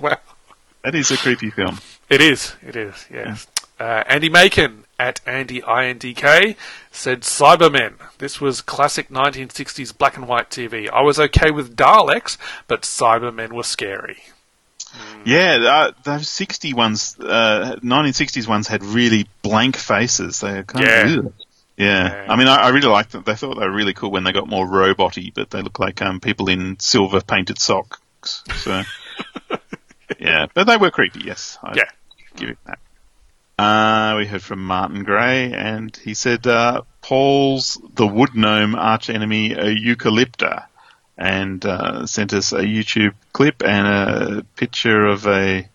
Wow. 0.00 0.18
That 0.84 0.94
is 0.94 1.10
a 1.10 1.16
creepy 1.16 1.50
film. 1.50 1.78
It 2.08 2.20
is. 2.20 2.54
It 2.62 2.76
is. 2.76 3.06
Yes. 3.12 3.46
Uh, 3.78 4.04
Andy 4.06 4.28
Macon 4.28 4.84
at 4.98 5.20
Andy 5.26 5.60
INDK 5.60 6.56
said 6.90 7.20
Cybermen. 7.22 7.94
This 8.18 8.40
was 8.40 8.60
classic 8.62 9.08
1960s 9.10 9.96
black 9.96 10.16
and 10.16 10.26
white 10.26 10.50
TV. 10.50 10.88
I 10.90 11.02
was 11.02 11.18
okay 11.20 11.50
with 11.50 11.76
Daleks, 11.76 12.38
but 12.66 12.82
Cybermen 12.82 13.52
were 13.52 13.62
scary. 13.62 14.18
Yeah, 15.26 15.58
uh, 15.62 15.92
those 16.04 16.28
60 16.30 16.72
ones, 16.72 17.16
uh, 17.20 17.76
1960s 17.82 18.48
ones 18.48 18.68
had 18.68 18.82
really 18.82 19.26
blank 19.42 19.76
faces. 19.76 20.40
They 20.40 20.54
were 20.54 20.62
kind 20.62 20.86
Yeah. 20.86 21.06
of, 21.18 21.24
yeah. 21.76 22.24
Yeah. 22.24 22.26
I 22.32 22.36
mean, 22.36 22.48
I, 22.48 22.54
I 22.56 22.68
really 22.70 22.88
liked 22.88 23.12
them. 23.12 23.22
They 23.26 23.34
thought 23.34 23.58
they 23.58 23.66
were 23.66 23.74
really 23.74 23.92
cool 23.92 24.10
when 24.10 24.24
they 24.24 24.32
got 24.32 24.48
more 24.48 24.66
robot-y, 24.66 25.30
but 25.34 25.50
they 25.50 25.60
look 25.60 25.78
like 25.78 26.00
um, 26.00 26.20
people 26.20 26.48
in 26.48 26.78
silver 26.80 27.20
painted 27.20 27.58
socks. 27.58 28.42
So, 28.62 28.82
yeah, 30.18 30.46
but 30.54 30.64
they 30.66 30.78
were 30.78 30.90
creepy. 30.90 31.20
Yes, 31.24 31.58
I'd 31.62 31.76
Yeah. 31.76 31.90
give 32.36 32.48
it 32.50 32.58
that. 32.64 32.78
Uh, 33.58 34.16
we 34.18 34.26
heard 34.26 34.42
from 34.42 34.64
Martin 34.64 35.02
Gray, 35.02 35.52
and 35.52 35.96
he 35.96 36.12
said 36.12 36.46
uh, 36.46 36.82
Paulus 37.00 37.78
the 37.94 38.06
wood 38.06 38.34
gnome 38.34 38.74
arch 38.74 39.08
enemy 39.08 39.52
a 39.52 39.64
eucalypta, 39.74 40.66
and 41.16 41.64
uh, 41.64 42.04
sent 42.06 42.34
us 42.34 42.52
a 42.52 42.60
YouTube 42.60 43.14
clip 43.32 43.62
and 43.64 43.86
a 43.86 44.42
picture 44.56 45.06
of 45.06 45.26
a, 45.26 45.66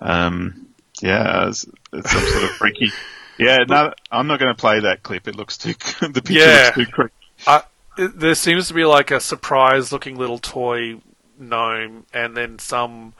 um, 0.00 0.66
yeah, 1.00 1.48
it's, 1.48 1.64
it's 1.92 2.10
some 2.10 2.22
sort 2.22 2.44
of 2.44 2.50
freaky. 2.50 2.90
Yeah, 3.38 3.58
no, 3.68 3.92
I'm 4.10 4.28
not 4.28 4.40
going 4.40 4.54
to 4.54 4.58
play 4.58 4.80
that 4.80 5.02
clip. 5.02 5.28
It 5.28 5.36
looks 5.36 5.58
too. 5.58 5.74
the 6.00 6.22
picture 6.22 6.32
Yeah. 6.32 6.72
looks 6.74 6.76
too 6.76 6.86
creepy. 6.86 7.12
Uh, 7.46 7.60
it- 7.98 8.18
there 8.18 8.34
seems 8.34 8.68
to 8.68 8.72
be 8.74 8.86
like 8.86 9.10
a 9.10 9.20
surprise 9.20 9.92
looking 9.92 10.16
little 10.16 10.38
toy 10.38 11.02
gnome 11.38 12.06
and 12.14 12.34
then 12.34 12.58
some 12.58 13.12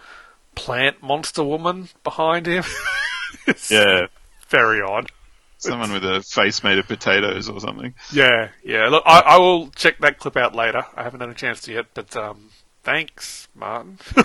plant 0.54 1.02
monster 1.02 1.44
woman 1.44 1.90
behind 2.02 2.46
him. 2.46 2.64
Yeah, 3.70 4.06
very 4.48 4.80
odd. 4.80 5.10
someone 5.58 5.92
with 5.92 6.04
a 6.04 6.22
face 6.22 6.62
made 6.62 6.78
of 6.78 6.86
potatoes 6.86 7.48
or 7.48 7.60
something. 7.60 7.94
Yeah, 8.12 8.50
yeah. 8.64 8.88
Look, 8.88 9.02
I, 9.06 9.20
I 9.20 9.38
will 9.38 9.68
check 9.70 9.98
that 10.00 10.18
clip 10.18 10.36
out 10.36 10.54
later. 10.54 10.84
I 10.96 11.02
haven't 11.02 11.20
had 11.20 11.28
a 11.30 11.34
chance 11.34 11.60
to 11.62 11.72
yet, 11.72 11.86
but 11.94 12.14
um, 12.16 12.50
thanks, 12.84 13.48
Martin. 13.54 13.98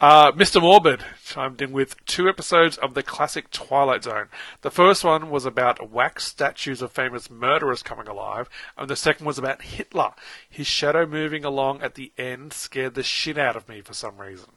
uh, 0.00 0.32
Mr. 0.32 0.60
Morbid 0.60 1.04
chimed 1.24 1.60
in 1.62 1.72
with 1.72 2.02
two 2.06 2.28
episodes 2.28 2.76
of 2.78 2.94
the 2.94 3.02
classic 3.02 3.50
Twilight 3.50 4.04
Zone. 4.04 4.28
The 4.62 4.70
first 4.70 5.04
one 5.04 5.30
was 5.30 5.44
about 5.44 5.90
wax 5.90 6.24
statues 6.24 6.82
of 6.82 6.92
famous 6.92 7.30
murderers 7.30 7.82
coming 7.82 8.08
alive, 8.08 8.48
and 8.76 8.88
the 8.88 8.96
second 8.96 9.26
was 9.26 9.38
about 9.38 9.62
Hitler. 9.62 10.12
His 10.48 10.66
shadow 10.66 11.06
moving 11.06 11.44
along 11.44 11.82
at 11.82 11.94
the 11.94 12.12
end 12.18 12.52
scared 12.52 12.94
the 12.94 13.02
shit 13.02 13.38
out 13.38 13.56
of 13.56 13.68
me 13.68 13.80
for 13.80 13.94
some 13.94 14.18
reason. 14.18 14.50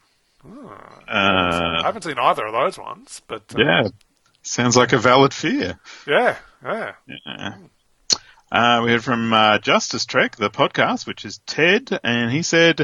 I 0.44 1.80
Uh, 1.80 1.84
haven't 1.84 2.04
seen 2.04 2.18
either 2.20 2.46
of 2.46 2.54
those 2.54 2.78
ones, 2.78 3.22
but 3.28 3.44
uh, 3.56 3.60
yeah, 3.60 3.88
sounds 4.44 4.78
like 4.78 4.94
a 4.94 4.98
valid 4.98 5.34
fear. 5.34 5.80
yeah, 6.08 6.38
yeah. 6.64 6.94
Yeah. 7.08 7.56
Uh, 8.52 8.82
we 8.84 8.92
heard 8.92 9.04
from 9.04 9.32
uh, 9.32 9.60
Justice 9.60 10.06
Trek, 10.06 10.36
the 10.36 10.50
podcast, 10.50 11.06
which 11.06 11.24
is 11.24 11.40
Ted, 11.46 12.00
and 12.04 12.32
he 12.32 12.42
said 12.42 12.80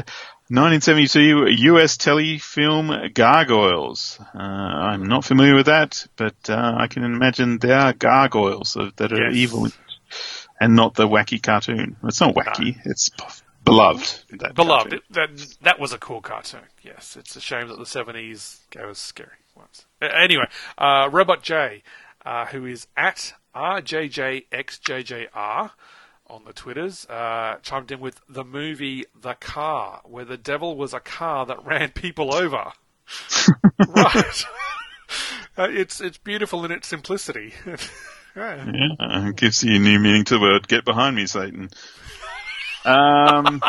1972 0.48 1.46
US 1.72 1.96
telefilm 1.96 3.12
Gargoyles. 3.14 4.20
Uh, 4.32 4.38
I'm 4.38 5.06
not 5.08 5.24
familiar 5.24 5.56
with 5.56 5.66
that, 5.66 6.06
but 6.16 6.36
uh, 6.48 6.74
I 6.78 6.86
can 6.86 7.02
imagine 7.02 7.58
there 7.58 7.78
are 7.78 7.92
gargoyles 7.92 8.74
that- 8.96 9.12
are 9.12 9.24
Yes. 9.30 9.34
evil 9.34 9.66
and 10.60 10.76
not 10.76 10.94
the 10.94 11.08
wacky 11.08 11.42
cartoon. 11.42 11.96
It's 12.04 12.20
not 12.20 12.34
wacky, 12.36 12.76
it's 12.84 13.08
p- 13.08 13.24
beloved. 13.66 14.20
that 14.40 14.54
Beloved. 14.54 14.94
It, 14.94 15.02
that 15.10 15.56
that 15.62 15.78
was 15.78 15.92
a 15.92 15.98
cool 15.98 16.22
cartoon. 16.22 16.60
Yes, 16.82 17.16
it's 17.18 17.36
a 17.36 17.40
shame 17.40 17.68
that 17.68 17.78
the 17.78 17.84
seventies 17.86 18.60
gave 18.70 18.84
us 18.84 18.98
scary 18.98 19.28
ones. 19.54 19.84
Anyway, 20.00 20.46
uh, 20.78 21.10
Robot 21.12 21.42
J, 21.42 21.82
uh, 22.24 22.46
who 22.46 22.64
is 22.64 22.86
at 22.96 23.34
RJJXJJR 23.54 25.70
on 26.28 26.44
the 26.44 26.52
Twitters, 26.52 27.06
uh, 27.06 27.56
chimed 27.62 27.90
in 27.92 28.00
with 28.00 28.20
the 28.28 28.44
movie 28.44 29.04
The 29.14 29.34
Car, 29.34 30.00
where 30.04 30.24
the 30.24 30.36
devil 30.36 30.76
was 30.76 30.92
a 30.92 30.98
car 31.00 31.46
that 31.46 31.64
ran 31.64 31.90
people 31.90 32.34
over. 32.34 32.72
right. 33.88 34.44
Uh, 35.58 35.68
it's 35.70 36.02
it's 36.02 36.18
beautiful 36.18 36.66
in 36.66 36.70
its 36.70 36.86
simplicity. 36.86 37.54
yeah. 38.36 38.70
Yeah, 38.70 39.28
it 39.28 39.36
gives 39.36 39.64
you 39.64 39.76
a 39.76 39.78
new 39.78 39.98
meaning 39.98 40.24
to 40.24 40.34
the 40.34 40.40
word. 40.40 40.68
Get 40.68 40.84
behind 40.84 41.16
me, 41.16 41.24
Satan. 41.24 41.70
Um, 42.86 43.60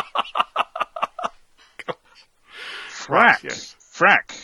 Frack. 2.88 3.40
Frack 3.92 4.36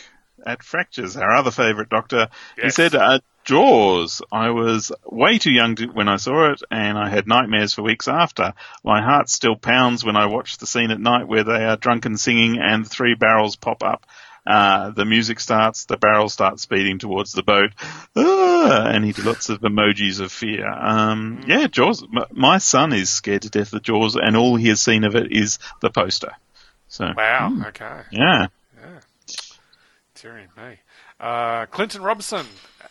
at 0.45 0.63
Fractures, 0.63 1.17
our 1.17 1.31
other 1.31 1.51
favourite 1.51 1.89
doctor. 1.89 2.29
He 2.61 2.69
said, 2.69 2.93
uh, 2.93 3.19
Jaws. 3.45 4.21
I 4.31 4.49
was 4.49 4.91
way 5.05 5.37
too 5.37 5.51
young 5.51 5.75
to, 5.75 5.85
when 5.87 6.07
I 6.09 6.17
saw 6.17 6.51
it, 6.51 6.61
and 6.71 6.97
I 6.97 7.09
had 7.09 7.27
nightmares 7.27 7.73
for 7.73 7.83
weeks 7.83 8.07
after. 8.07 8.53
My 8.83 9.01
heart 9.01 9.29
still 9.29 9.55
pounds 9.55 10.03
when 10.03 10.15
I 10.15 10.25
watch 10.25 10.57
the 10.57 10.65
scene 10.65 10.91
at 10.91 10.99
night 10.99 11.27
where 11.27 11.43
they 11.43 11.63
are 11.63 11.77
drunken 11.77 12.17
singing 12.17 12.57
and 12.59 12.87
three 12.87 13.13
barrels 13.13 13.55
pop 13.55 13.83
up. 13.83 14.05
Uh, 14.45 14.91
the 14.91 15.05
music 15.05 15.39
starts, 15.39 15.85
the 15.85 15.97
barrels 15.97 16.33
start 16.33 16.59
speeding 16.59 16.99
towards 16.99 17.31
the 17.31 17.41
boat, 17.43 17.71
ah, 18.15 18.85
and 18.87 19.03
he 19.03 19.11
did 19.11 19.25
lots 19.25 19.49
of 19.49 19.61
emojis 19.61 20.19
of 20.19 20.31
fear. 20.31 20.67
Um, 20.67 21.41
yeah, 21.47 21.67
Jaws. 21.67 22.03
M- 22.03 22.25
my 22.31 22.59
son 22.59 22.93
is 22.93 23.09
scared 23.09 23.41
to 23.43 23.49
death 23.49 23.73
of 23.73 23.81
Jaws, 23.81 24.15
and 24.15 24.37
all 24.37 24.55
he 24.55 24.67
has 24.69 24.79
seen 24.81 25.03
of 25.03 25.15
it 25.15 25.31
is 25.31 25.57
the 25.81 25.89
poster. 25.89 26.33
So, 26.87 27.07
Wow. 27.17 27.49
hmm, 27.49 27.63
Okay. 27.63 28.01
yeah. 28.11 28.47
Yeah, 28.79 28.99
Tyrion, 30.15 30.49
me. 30.55 30.77
Uh, 31.19 31.65
Clinton 31.67 32.01
Robson 32.03 32.45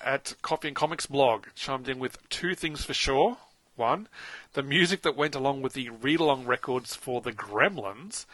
at 0.05 0.35
Coffee 0.43 0.69
and 0.69 0.77
Comics 0.77 1.07
blog 1.07 1.47
chimed 1.55 1.89
in 1.89 1.99
with 1.99 2.19
two 2.29 2.55
things 2.55 2.85
for 2.85 2.95
sure. 2.95 3.37
One, 3.77 4.09
the 4.53 4.63
music 4.63 5.03
that 5.03 5.17
went 5.17 5.35
along 5.35 5.63
with 5.63 5.73
the 5.73 5.91
read 5.91 6.21
along 6.21 6.47
records 6.47 6.95
for 6.95 7.21
the 7.21 7.33
Gremlins. 7.33 8.25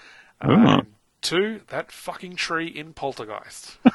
Uh, 0.40 0.82
Oh. 1.22 1.36
two, 1.38 1.60
that 1.68 1.92
fucking 1.92 2.36
tree 2.36 2.66
in 2.68 2.92
Poltergeist. 2.94 3.76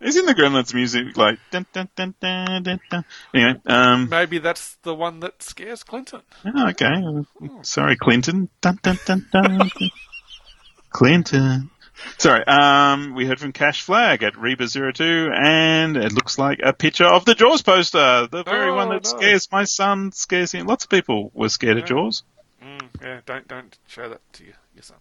Isn't 0.00 0.26
the 0.26 0.34
Gremlins 0.34 0.74
music 0.74 1.16
like 1.16 1.38
dun 1.50 1.64
dun 1.72 1.88
dun 1.96 2.14
dun 2.20 2.62
dun 2.62 2.80
dun? 2.90 3.04
Anyway, 3.32 3.60
um, 3.66 4.08
Maybe 4.10 4.38
that's 4.38 4.74
the 4.82 4.94
one 4.94 5.20
that 5.20 5.42
scares 5.42 5.82
Clinton. 5.82 6.20
oh, 6.44 6.68
okay. 6.68 6.92
Sorry, 7.62 7.96
Clinton. 7.96 8.50
Dun 8.60 8.78
dun 8.82 8.98
dun 9.06 9.26
dun. 9.32 9.70
Clinton. 10.90 11.70
Sorry. 12.18 12.44
Um, 12.46 13.14
we 13.14 13.24
heard 13.24 13.40
from 13.40 13.52
Cash 13.52 13.80
Flag 13.82 14.22
at 14.22 14.34
Reba02, 14.34 15.30
and 15.34 15.96
it 15.96 16.12
looks 16.12 16.38
like 16.38 16.60
a 16.62 16.72
picture 16.74 17.06
of 17.06 17.24
the 17.24 17.34
Jaws 17.34 17.62
poster, 17.62 18.26
the 18.30 18.42
very 18.44 18.68
Oh, 18.70 18.74
one 18.74 18.90
that 18.90 19.04
no. 19.04 19.10
scares 19.10 19.50
my 19.50 19.64
son, 19.64 20.12
scares 20.12 20.52
him. 20.52 20.66
Lots 20.66 20.84
of 20.84 20.90
people 20.90 21.30
were 21.34 21.48
scared 21.48 21.78
of 21.78 21.86
Jaws. 21.86 22.24
Mm, 22.62 22.88
yeah, 23.00 23.20
don't 23.24 23.48
don't 23.48 23.78
show 23.86 24.08
that 24.08 24.20
to 24.34 24.44
your, 24.44 24.54
your 24.74 24.82
son. 24.82 24.96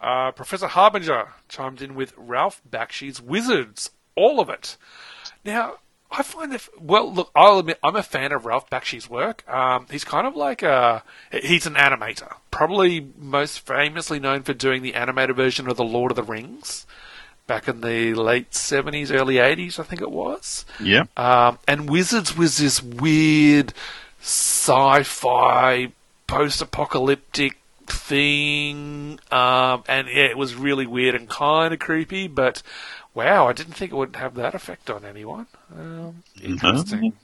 Uh, 0.00 0.32
Professor 0.32 0.66
Harbinger 0.66 1.28
chimed 1.48 1.80
in 1.80 1.94
with 1.94 2.12
Ralph 2.16 2.60
Bakshi's 2.68 3.20
Wizards, 3.20 3.90
all 4.14 4.40
of 4.40 4.48
it. 4.48 4.76
Now, 5.44 5.74
I 6.10 6.22
find 6.22 6.52
that 6.52 6.68
well, 6.80 7.12
look, 7.12 7.30
I'll 7.34 7.58
admit 7.58 7.78
I'm 7.82 7.96
a 7.96 8.02
fan 8.02 8.32
of 8.32 8.46
Ralph 8.46 8.70
Bakshi's 8.70 9.08
work. 9.08 9.48
Um, 9.48 9.86
he's 9.90 10.04
kind 10.04 10.26
of 10.26 10.36
like 10.36 10.62
a 10.62 11.02
he's 11.32 11.66
an 11.66 11.74
animator, 11.74 12.36
probably 12.50 13.08
most 13.18 13.60
famously 13.60 14.20
known 14.20 14.42
for 14.42 14.54
doing 14.54 14.82
the 14.82 14.94
animated 14.94 15.36
version 15.36 15.68
of 15.68 15.76
the 15.76 15.84
Lord 15.84 16.12
of 16.12 16.16
the 16.16 16.22
Rings 16.22 16.86
back 17.46 17.68
in 17.68 17.80
the 17.80 18.14
late 18.14 18.50
70s, 18.52 19.12
early 19.12 19.34
80s, 19.34 19.78
I 19.78 19.82
think 19.82 20.00
it 20.00 20.10
was. 20.10 20.64
Yeah. 20.80 21.04
Um, 21.16 21.58
and 21.68 21.90
Wizards 21.90 22.36
was 22.36 22.58
this 22.58 22.82
weird 22.82 23.74
sci-fi 24.20 25.92
post-apocalyptic 26.26 27.58
thing, 27.86 29.18
um, 29.30 29.84
and 29.88 30.08
yeah, 30.08 30.24
it 30.24 30.38
was 30.38 30.54
really 30.54 30.86
weird 30.86 31.14
and 31.14 31.28
kind 31.28 31.72
of 31.72 31.80
creepy. 31.80 32.28
But 32.28 32.62
wow, 33.14 33.48
I 33.48 33.52
didn't 33.52 33.74
think 33.74 33.92
it 33.92 33.96
would 33.96 34.16
have 34.16 34.34
that 34.34 34.54
effect 34.54 34.90
on 34.90 35.04
anyone. 35.04 35.46
Um, 35.74 36.22
interesting. 36.42 37.14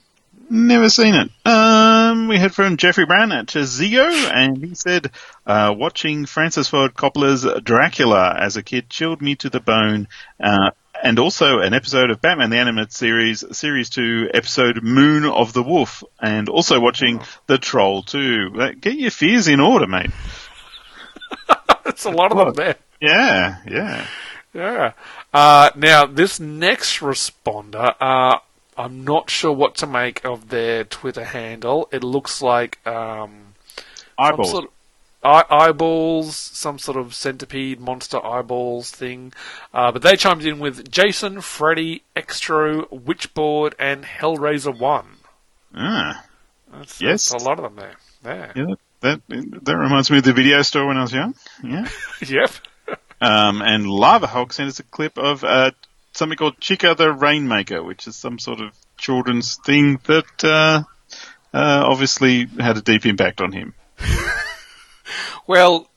Never 0.49 0.89
seen 0.89 1.15
it. 1.15 1.29
Um, 1.45 2.27
we 2.27 2.37
heard 2.37 2.53
from 2.53 2.75
Jeffrey 2.75 3.05
Brown 3.05 3.31
at 3.31 3.51
Zio, 3.51 4.03
and 4.03 4.57
he 4.57 4.75
said, 4.75 5.11
uh, 5.45 5.73
watching 5.77 6.25
Francis 6.25 6.67
Ford 6.67 6.93
Coppola's 6.93 7.47
Dracula 7.63 8.35
as 8.37 8.57
a 8.57 8.63
kid 8.63 8.89
chilled 8.89 9.21
me 9.21 9.35
to 9.35 9.49
the 9.49 9.61
bone. 9.61 10.09
Uh, 10.41 10.71
and 11.03 11.19
also 11.19 11.59
an 11.59 11.73
episode 11.73 12.11
of 12.11 12.21
Batman 12.21 12.49
the 12.49 12.57
Animated 12.57 12.91
Series, 12.91 13.43
Series 13.57 13.89
2, 13.89 14.31
episode 14.33 14.83
Moon 14.83 15.25
of 15.25 15.53
the 15.53 15.63
Wolf, 15.63 16.03
and 16.19 16.47
also 16.49 16.79
watching 16.79 17.21
The 17.47 17.57
Troll 17.57 18.03
2. 18.03 18.51
Uh, 18.59 18.69
Get 18.79 18.95
your 18.95 19.11
fears 19.11 19.47
in 19.47 19.59
order, 19.59 19.87
mate. 19.87 20.11
It's 21.85 22.05
a 22.05 22.09
lot 22.11 22.31
of 22.31 22.37
them 22.37 22.53
there. 22.53 22.75
Yeah, 22.99 23.57
yeah. 23.67 24.05
Yeah. 24.53 24.91
Uh, 25.33 25.69
now, 25.75 26.05
this 26.05 26.39
next 26.39 26.99
responder, 26.99 27.95
uh, 28.01 28.39
I'm 28.77 29.03
not 29.03 29.29
sure 29.29 29.51
what 29.53 29.75
to 29.75 29.87
make 29.87 30.23
of 30.25 30.49
their 30.49 30.83
Twitter 30.83 31.23
handle. 31.23 31.87
It 31.91 32.03
looks 32.03 32.41
like 32.41 32.85
um, 32.85 33.53
some 33.75 33.85
Eyeballs. 34.19 34.51
sort 34.51 34.63
of 34.65 34.69
eye- 35.23 35.45
eyeballs, 35.49 36.35
some 36.35 36.79
sort 36.79 36.97
of 36.97 37.13
centipede 37.15 37.79
monster 37.79 38.23
eyeballs 38.25 38.91
thing. 38.91 39.31
Uh, 39.73 39.91
but 39.91 40.01
they 40.01 40.15
chimed 40.17 40.45
in 40.45 40.59
with 40.59 40.91
Jason, 40.91 41.39
Freddy, 41.41 42.03
Xtro, 42.15 42.87
Witchboard, 42.89 43.73
and 43.79 44.03
Hellraiser 44.03 44.77
One. 44.77 45.17
Ah, 45.73 46.25
That's, 46.73 46.99
Yes. 47.01 47.29
that's 47.29 47.43
a 47.43 47.47
lot 47.47 47.57
of 47.59 47.63
them 47.63 47.75
there. 47.77 47.95
Yeah. 48.23 48.51
yeah, 48.67 48.75
that, 49.01 49.21
that 49.27 49.77
reminds 49.77 50.09
me 50.09 50.17
of 50.19 50.23
the 50.23 50.33
video 50.33 50.61
store 50.61 50.87
when 50.87 50.97
I 50.97 51.01
was 51.01 51.13
young. 51.13 51.35
Yeah. 51.63 51.87
yep. 52.27 52.51
Um, 53.19 53.61
and 53.61 53.87
Lava 53.87 54.27
Hulk 54.27 54.53
sent 54.53 54.69
us 54.69 54.79
a 54.79 54.83
clip 54.83 55.17
of 55.17 55.43
uh, 55.43 55.71
something 56.13 56.37
called 56.37 56.59
Chico 56.59 56.93
the 56.93 57.11
Rainmaker, 57.11 57.83
which 57.83 58.07
is 58.07 58.15
some 58.15 58.39
sort 58.39 58.59
of 58.59 58.73
children's 58.97 59.57
thing 59.57 59.99
that 60.05 60.43
uh, 60.43 60.83
uh, 61.53 61.83
obviously 61.85 62.45
had 62.59 62.77
a 62.77 62.81
deep 62.81 63.05
impact 63.05 63.41
on 63.41 63.51
him. 63.51 63.73
Well, 65.47 65.89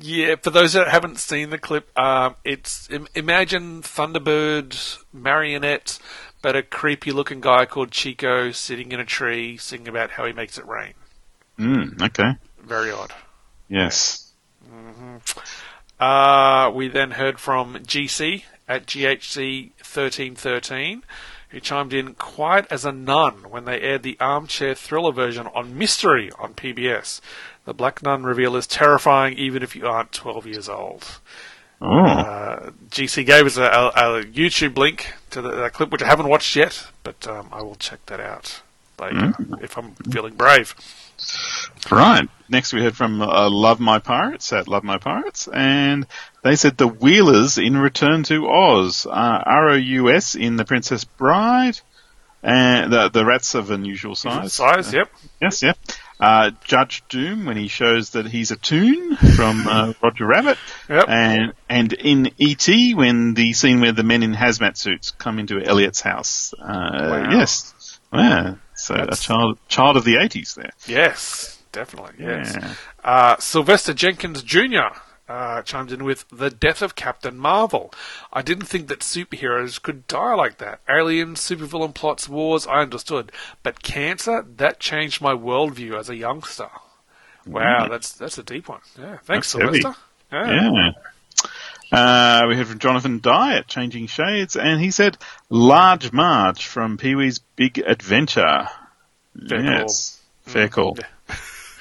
yeah. 0.00 0.36
For 0.40 0.50
those 0.50 0.72
that 0.72 0.88
haven't 0.88 1.18
seen 1.18 1.50
the 1.50 1.58
clip, 1.58 1.96
um, 1.98 2.36
it's 2.44 2.88
im- 2.90 3.08
imagine 3.14 3.82
Thunderbird 3.82 5.04
marionette, 5.12 5.98
but 6.42 6.56
a 6.56 6.62
creepy-looking 6.62 7.40
guy 7.40 7.66
called 7.66 7.90
Chico 7.90 8.50
sitting 8.50 8.92
in 8.92 9.00
a 9.00 9.04
tree 9.04 9.56
singing 9.56 9.88
about 9.88 10.12
how 10.12 10.24
he 10.24 10.32
makes 10.32 10.58
it 10.58 10.66
rain. 10.66 10.94
Mm, 11.58 12.00
okay. 12.02 12.36
Very 12.62 12.90
odd. 12.90 13.12
Yes. 13.68 14.32
Uh, 15.98 16.70
we 16.74 16.88
then 16.88 17.12
heard 17.12 17.38
from 17.38 17.74
GC 17.76 18.42
at 18.68 18.86
GHC 18.86 19.72
thirteen 19.78 20.34
thirteen, 20.34 21.02
who 21.50 21.60
chimed 21.60 21.92
in 21.92 22.14
quiet 22.14 22.66
as 22.70 22.84
a 22.84 22.92
nun 22.92 23.50
when 23.50 23.64
they 23.64 23.80
aired 23.80 24.02
the 24.02 24.16
armchair 24.20 24.74
thriller 24.74 25.12
version 25.12 25.46
on 25.54 25.78
Mystery 25.78 26.30
on 26.38 26.54
PBS. 26.54 27.20
The 27.64 27.74
Black 27.74 28.02
Nun 28.02 28.24
reveal 28.24 28.56
is 28.56 28.66
terrifying 28.66 29.38
even 29.38 29.62
if 29.62 29.76
you 29.76 29.86
aren't 29.86 30.12
twelve 30.12 30.46
years 30.46 30.68
old. 30.68 31.20
Oh. 31.80 32.04
Uh, 32.04 32.70
GC 32.90 33.26
gave 33.26 33.46
us 33.46 33.56
a, 33.56 33.64
a, 33.64 33.86
a 34.20 34.24
YouTube 34.24 34.76
link 34.76 35.12
to 35.30 35.42
the, 35.42 35.50
that 35.50 35.72
clip, 35.72 35.90
which 35.90 36.02
I 36.02 36.06
haven't 36.06 36.28
watched 36.28 36.56
yet, 36.56 36.86
but 37.02 37.26
um, 37.26 37.48
I 37.52 37.62
will 37.62 37.74
check 37.74 38.04
that 38.06 38.20
out 38.20 38.62
later 39.00 39.34
if 39.60 39.76
I'm 39.76 39.94
feeling 40.10 40.34
brave. 40.34 40.74
Right. 41.90 42.28
Next, 42.48 42.72
we 42.72 42.82
heard 42.82 42.96
from 42.96 43.20
uh, 43.22 43.48
Love 43.50 43.80
My 43.80 43.98
Pirates 43.98 44.52
at 44.52 44.68
Love 44.68 44.84
My 44.84 44.98
Pirates, 44.98 45.48
and 45.52 46.06
they 46.42 46.56
said 46.56 46.76
the 46.76 46.86
Wheelers 46.88 47.58
in 47.58 47.76
Return 47.76 48.22
to 48.24 48.48
Oz, 48.48 49.06
uh, 49.06 49.10
R 49.10 49.70
O 49.70 49.74
U 49.74 50.10
S 50.10 50.34
in 50.34 50.56
The 50.56 50.64
Princess 50.64 51.04
Bride, 51.04 51.78
and 52.42 52.92
the 52.92 53.08
the 53.08 53.24
rats 53.24 53.54
of 53.54 53.70
unusual 53.70 54.14
size. 54.14 54.52
Size, 54.52 54.92
yep. 54.92 55.10
Yes, 55.40 55.62
yeah. 55.62 55.72
Uh, 56.20 56.52
Judge 56.64 57.02
Doom 57.08 57.44
when 57.44 57.56
he 57.56 57.66
shows 57.68 58.10
that 58.10 58.26
he's 58.26 58.50
a 58.52 58.56
toon 58.56 59.16
from 59.16 59.66
uh, 59.66 59.92
Roger 60.02 60.26
Rabbit, 60.26 60.58
Yep. 60.88 61.04
and 61.08 61.52
and 61.68 61.92
in 61.92 62.30
E.T. 62.38 62.94
when 62.94 63.34
the 63.34 63.52
scene 63.52 63.80
where 63.80 63.92
the 63.92 64.04
men 64.04 64.22
in 64.22 64.32
hazmat 64.34 64.76
suits 64.76 65.10
come 65.10 65.38
into 65.38 65.60
Elliot's 65.60 66.00
house. 66.00 66.54
Uh, 66.58 66.64
Wow. 67.24 67.30
Yes, 67.32 67.98
yeah. 68.12 68.54
So 68.76 68.94
That's- 68.94 69.20
a 69.20 69.22
child 69.22 69.58
child 69.68 69.96
of 69.96 70.04
the 70.04 70.16
eighties 70.16 70.54
there. 70.54 70.70
Yes, 70.86 71.62
definitely. 71.72 72.14
Yes. 72.18 72.56
Yeah. 72.60 72.74
Uh, 73.02 73.36
Sylvester 73.38 73.94
Jenkins 73.94 74.42
Jr. 74.42 74.96
Uh, 75.26 75.62
chimed 75.62 75.90
in 75.90 76.04
with 76.04 76.26
the 76.30 76.50
death 76.50 76.82
of 76.82 76.94
Captain 76.96 77.38
Marvel. 77.38 77.90
I 78.30 78.42
didn't 78.42 78.66
think 78.66 78.88
that 78.88 79.00
superheroes 79.00 79.80
could 79.80 80.06
die 80.06 80.34
like 80.34 80.58
that. 80.58 80.80
Aliens, 80.86 81.40
supervillain 81.40 81.94
plots, 81.94 82.28
wars, 82.28 82.66
I 82.66 82.80
understood, 82.82 83.32
but 83.62 83.82
cancer 83.82 84.44
that 84.56 84.80
changed 84.80 85.22
my 85.22 85.32
worldview 85.32 85.98
as 85.98 86.10
a 86.10 86.16
youngster. 86.16 86.68
Wow, 87.46 87.88
that's 87.88 88.12
that's 88.12 88.36
a 88.36 88.42
deep 88.42 88.68
one. 88.68 88.80
Yeah, 88.98 89.16
thanks, 89.24 89.52
That's 89.52 89.64
heavy. 89.64 89.80
Sylvester. 89.80 90.00
Yeah. 90.32 90.90
Uh, 91.94 92.46
we 92.48 92.56
heard 92.56 92.66
from 92.66 92.80
Jonathan 92.80 93.20
Dye 93.20 93.54
at 93.54 93.68
Changing 93.68 94.08
Shades, 94.08 94.56
and 94.56 94.80
he 94.80 94.90
said, 94.90 95.16
"Large 95.48 96.12
Marge 96.12 96.66
from 96.66 96.96
Pee 96.96 97.14
Wee's 97.14 97.38
Big 97.38 97.78
Adventure." 97.78 98.68
Fair 99.48 99.62
yes, 99.62 100.20
fair 100.42 100.68
call. 100.68 100.98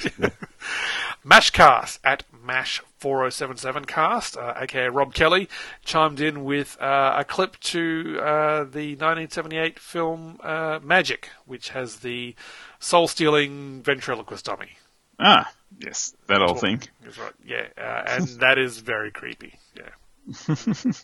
Mashcast 1.26 1.98
at 2.04 2.26
Mash4077 2.46 3.88
cast, 3.88 4.38
uh, 4.38 4.54
aka 4.58 4.88
Rob 4.90 5.16
Kelly, 5.16 5.50
chimed 5.84 6.22
in 6.22 6.44
with 6.44 6.80
uh, 6.80 7.16
a 7.18 7.24
clip 7.24 7.60
to 7.62 8.20
uh, 8.20 8.66
the 8.66 8.96
1978 8.96 9.80
film 9.80 10.38
uh, 10.44 10.80
Magic, 10.84 11.30
which 11.48 11.70
has 11.70 11.98
the 11.98 12.36
soul 12.78 13.08
stealing 13.08 13.82
ventriloquist 13.82 14.46
dummy. 14.46 14.74
Ah, 15.20 15.52
yes, 15.80 16.16
that 16.28 16.44
old 16.44 16.60
thing. 16.60 16.84
That's 17.04 17.18
right. 17.18 17.34
Yeah, 17.44 17.66
uh, 17.76 18.04
and 18.06 18.28
that 18.42 18.60
is 18.60 18.78
very 18.78 19.10
creepy. 19.10 19.58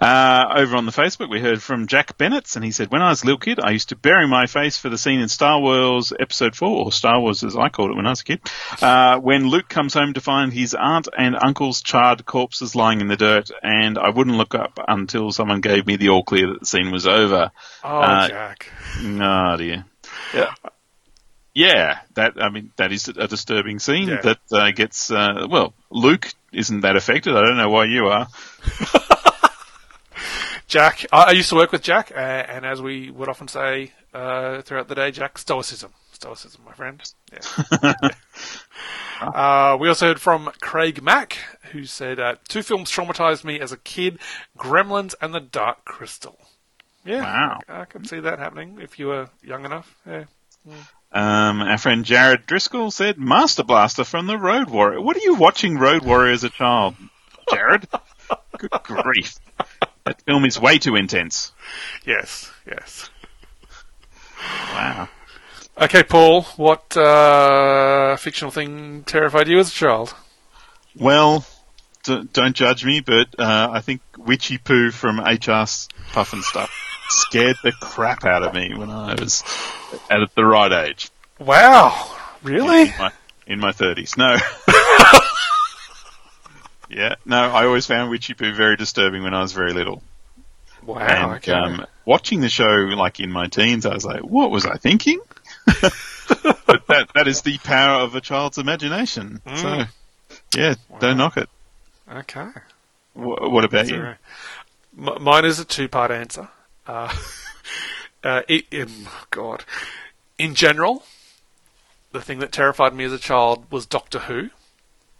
Uh, 0.00 0.44
over 0.56 0.76
on 0.76 0.86
the 0.86 0.92
Facebook, 0.92 1.28
we 1.28 1.40
heard 1.40 1.60
from 1.60 1.88
Jack 1.88 2.16
Bennett, 2.16 2.54
and 2.54 2.64
he 2.64 2.70
said, 2.70 2.92
"When 2.92 3.02
I 3.02 3.08
was 3.08 3.24
a 3.24 3.26
little 3.26 3.40
kid, 3.40 3.58
I 3.60 3.70
used 3.72 3.88
to 3.88 3.96
bury 3.96 4.28
my 4.28 4.46
face 4.46 4.78
for 4.78 4.88
the 4.88 4.96
scene 4.96 5.18
in 5.20 5.28
Star 5.28 5.60
Wars 5.60 6.12
Episode 6.18 6.54
Four, 6.54 6.84
or 6.84 6.92
Star 6.92 7.20
Wars 7.20 7.42
as 7.42 7.56
I 7.56 7.68
called 7.68 7.90
it 7.90 7.96
when 7.96 8.06
I 8.06 8.10
was 8.10 8.20
a 8.20 8.24
kid, 8.24 8.40
uh, 8.80 9.18
when 9.18 9.48
Luke 9.48 9.68
comes 9.68 9.92
home 9.92 10.12
to 10.14 10.20
find 10.20 10.52
his 10.52 10.74
aunt 10.74 11.08
and 11.18 11.36
uncle's 11.36 11.82
charred 11.82 12.24
corpses 12.24 12.76
lying 12.76 13.00
in 13.00 13.08
the 13.08 13.16
dirt, 13.16 13.50
and 13.60 13.98
I 13.98 14.10
wouldn't 14.10 14.36
look 14.36 14.54
up 14.54 14.78
until 14.86 15.32
someone 15.32 15.60
gave 15.60 15.84
me 15.84 15.96
the 15.96 16.10
all 16.10 16.22
clear 16.22 16.46
that 16.52 16.60
the 16.60 16.66
scene 16.66 16.92
was 16.92 17.08
over." 17.08 17.50
Oh, 17.82 18.00
Uh, 18.00 18.28
Jack. 18.28 18.72
Oh 19.04 19.56
dear. 19.56 19.84
Yeah. 20.32 20.54
Yeah, 21.54 21.98
that 22.14 22.34
I 22.40 22.48
mean 22.48 22.72
that 22.76 22.92
is 22.92 23.08
a 23.08 23.26
disturbing 23.26 23.78
scene 23.80 24.08
Yeah. 24.08 24.20
that 24.22 24.38
uh, 24.52 24.70
gets 24.70 25.10
uh, 25.10 25.46
well. 25.50 25.74
Luke 25.90 26.32
isn't 26.52 26.80
that 26.82 26.96
affected. 26.96 27.34
I 27.36 27.42
don't 27.42 27.56
know 27.56 27.70
why 27.70 27.84
you 27.86 28.06
are. 28.06 28.28
Jack, 30.68 31.04
I, 31.12 31.32
used 31.32 31.48
to 31.48 31.56
work 31.56 31.72
with 31.72 31.82
Jack, 31.82 32.12
uh, 32.14 32.18
and 32.18 32.64
as 32.64 32.80
we 32.80 33.10
would 33.10 33.28
often 33.28 33.48
say 33.48 33.90
uh, 34.14 34.62
throughout 34.62 34.86
the 34.86 34.94
day, 34.94 35.10
Jack, 35.10 35.36
stoicism. 35.36 35.92
Stoicism, 36.12 36.62
my 36.64 36.72
friend. 36.72 37.02
Yeah. 37.32 37.92
uh, 39.20 39.76
we 39.80 39.88
also 39.88 40.06
heard 40.06 40.20
from 40.20 40.52
Craig 40.60 41.02
Mack, 41.02 41.38
who 41.72 41.84
said, 41.86 42.20
uh, 42.20 42.36
Two 42.46 42.62
films 42.62 42.88
traumatized 42.92 43.42
me 43.42 43.58
as 43.58 43.72
a 43.72 43.76
kid 43.78 44.20
Gremlins 44.56 45.14
and 45.20 45.34
The 45.34 45.40
Dark 45.40 45.84
Crystal. 45.84 46.38
Yeah, 47.04 47.22
Wow. 47.22 47.58
I, 47.68 47.80
I 47.80 47.84
can 47.86 48.04
see 48.04 48.20
that 48.20 48.38
happening 48.38 48.78
if 48.80 48.96
you 48.96 49.08
were 49.08 49.28
young 49.42 49.64
enough. 49.64 49.96
Yeah. 50.06 50.24
Um, 51.12 51.60
our 51.60 51.78
friend 51.78 52.04
Jared 52.04 52.46
Driscoll 52.46 52.90
said, 52.90 53.18
"Master 53.18 53.64
Blaster 53.64 54.04
from 54.04 54.26
the 54.26 54.38
Road 54.38 54.70
Warrior." 54.70 55.00
What 55.00 55.16
are 55.16 55.20
you 55.20 55.34
watching 55.34 55.76
Road 55.76 56.04
Warrior 56.04 56.32
as 56.32 56.44
a 56.44 56.50
child, 56.50 56.94
Jared? 57.52 57.88
Good 58.58 58.70
grief! 58.84 59.34
That 60.04 60.22
film 60.22 60.44
is 60.44 60.60
way 60.60 60.78
too 60.78 60.94
intense. 60.94 61.52
Yes, 62.06 62.50
yes. 62.66 63.10
Wow. 64.72 65.08
Okay, 65.80 66.02
Paul, 66.02 66.42
what 66.56 66.96
uh, 66.96 68.16
fictional 68.16 68.50
thing 68.50 69.02
terrified 69.04 69.48
you 69.48 69.58
as 69.58 69.68
a 69.68 69.72
child? 69.72 70.14
Well, 70.94 71.44
d- 72.04 72.28
don't 72.32 72.54
judge 72.54 72.84
me, 72.84 73.00
but 73.00 73.28
uh, 73.38 73.70
I 73.72 73.80
think 73.80 74.00
Witchy 74.16 74.58
Poo 74.58 74.90
from 74.90 75.18
HR's 75.18 75.88
Pufnstuf. 76.12 76.68
Scared 77.10 77.56
the 77.62 77.72
crap 77.72 78.24
out 78.24 78.42
of 78.42 78.54
me 78.54 78.74
when 78.74 78.90
I 78.90 79.14
was 79.14 79.44
at 80.10 80.34
the 80.34 80.44
right 80.44 80.72
age. 80.72 81.10
Wow, 81.38 82.16
really? 82.42 82.92
In 83.46 83.58
my, 83.60 83.72
30s. 83.72 84.16
No. 84.16 84.36
yeah, 86.90 87.16
no, 87.24 87.36
I 87.36 87.66
always 87.66 87.86
found 87.86 88.10
Witchy 88.10 88.34
Poo 88.34 88.52
very 88.52 88.76
disturbing 88.76 89.22
when 89.22 89.34
I 89.34 89.42
was 89.42 89.52
very 89.52 89.72
little. 89.72 90.02
Wow. 90.84 91.06
and 91.06 91.32
okay. 91.36 91.52
um, 91.52 91.86
watching 92.04 92.40
the 92.40 92.48
show, 92.48 92.64
like 92.64 93.20
in 93.20 93.30
my 93.30 93.46
teens, 93.46 93.86
I 93.86 93.94
was 93.94 94.04
like, 94.04 94.20
what 94.20 94.50
was 94.50 94.66
I 94.66 94.76
thinking? 94.76 95.20
but 95.66 96.86
that, 96.88 97.08
that 97.14 97.26
is 97.26 97.42
the 97.42 97.58
power 97.58 98.02
of 98.02 98.14
a 98.14 98.20
child's 98.20 98.58
imagination. 98.58 99.40
So, 99.56 99.84
yeah, 100.56 100.74
don't 101.00 101.18
knock 101.18 101.36
it. 101.36 101.48
okay. 102.10 102.48
Wh- 103.14 103.50
what 103.50 103.64
about 103.64 103.86
you? 103.86 103.96
Zero. 103.96 104.14
M- 104.98 105.22
mine 105.22 105.44
is 105.44 105.58
a 105.58 105.64
two-part 105.64 106.10
answer. 106.10 106.48
Uh, 106.90 107.14
uh, 108.24 108.42
it, 108.48 108.66
in, 108.72 108.90
God, 109.30 109.64
in 110.38 110.56
general, 110.56 111.04
the 112.10 112.20
thing 112.20 112.40
that 112.40 112.50
terrified 112.50 112.94
me 112.94 113.04
as 113.04 113.12
a 113.12 113.18
child 113.18 113.70
was 113.70 113.86
Doctor 113.86 114.20
Who, 114.20 114.50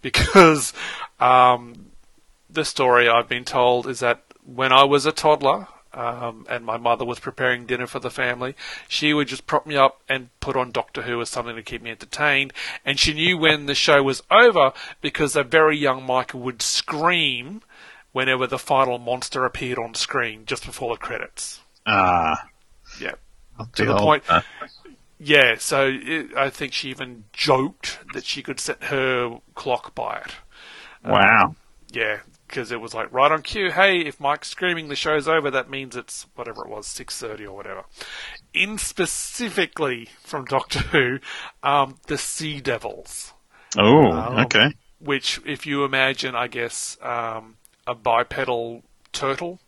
because 0.01 0.73
um, 1.21 1.91
the 2.49 2.65
story 2.65 3.07
I've 3.07 3.29
been 3.29 3.45
told 3.45 3.87
is 3.87 4.01
that 4.01 4.23
when 4.45 4.73
I 4.73 4.83
was 4.83 5.05
a 5.05 5.11
toddler. 5.11 5.67
Um, 5.93 6.45
and 6.49 6.63
my 6.63 6.77
mother 6.77 7.03
was 7.03 7.19
preparing 7.19 7.65
dinner 7.65 7.85
for 7.85 7.99
the 7.99 8.09
family. 8.09 8.55
She 8.87 9.13
would 9.13 9.27
just 9.27 9.45
prop 9.45 9.67
me 9.67 9.75
up 9.75 10.01
and 10.07 10.29
put 10.39 10.55
on 10.55 10.71
Doctor 10.71 11.01
Who 11.01 11.19
as 11.19 11.27
something 11.27 11.57
to 11.57 11.61
keep 11.61 11.81
me 11.81 11.91
entertained. 11.91 12.53
And 12.85 12.97
she 12.97 13.13
knew 13.13 13.37
when 13.37 13.65
the 13.65 13.75
show 13.75 14.01
was 14.01 14.23
over 14.31 14.71
because 15.01 15.35
a 15.35 15.43
very 15.43 15.77
young 15.77 16.05
Michael 16.05 16.39
would 16.39 16.61
scream 16.61 17.61
whenever 18.11 18.45
the 18.47 18.59
final 18.59 18.97
monster 18.97 19.45
appeared 19.45 19.77
on 19.79 19.93
screen 19.93 20.45
just 20.45 20.65
before 20.65 20.93
the 20.95 20.99
credits. 20.99 21.61
Ah, 21.85 22.47
Yeah. 22.99 23.13
to 23.75 23.85
the 23.85 23.95
point- 23.97 24.23
Yeah, 25.19 25.55
so 25.59 25.87
it, 25.91 26.35
I 26.35 26.49
think 26.49 26.73
she 26.73 26.89
even 26.89 27.25
joked 27.31 27.99
that 28.13 28.25
she 28.25 28.41
could 28.41 28.59
set 28.59 28.85
her 28.85 29.39
clock 29.55 29.93
by 29.95 30.17
it. 30.17 30.35
wow. 31.03 31.55
Yeah, 31.93 32.19
because 32.47 32.71
it 32.71 32.79
was 32.81 32.93
like 32.93 33.11
right 33.11 33.31
on 33.31 33.41
cue. 33.41 33.69
Hey, 33.71 33.99
if 33.99 34.19
Mike's 34.19 34.47
screaming, 34.49 34.87
the 34.87 34.95
show's 34.95 35.27
over. 35.27 35.51
That 35.51 35.69
means 35.69 35.95
it's 35.95 36.25
whatever 36.35 36.63
it 36.63 36.69
was, 36.69 36.87
six 36.87 37.17
thirty 37.19 37.45
or 37.45 37.53
whatever. 37.55 37.83
In 38.53 38.77
specifically 38.77 40.07
from 40.23 40.45
Doctor 40.45 40.79
Who, 40.91 41.19
um, 41.63 41.97
the 42.07 42.17
Sea 42.17 42.61
Devils, 42.61 43.33
Oh, 43.77 44.11
Um, 44.11 44.37
okay. 44.45 44.73
which, 44.99 45.39
if 45.45 45.65
you 45.65 45.83
imagine, 45.83 46.33
I 46.35 46.47
guess, 46.47 46.97
um, 47.01 47.57
a 47.87 47.95
bipedal 47.95 48.83
turtle 49.11 49.59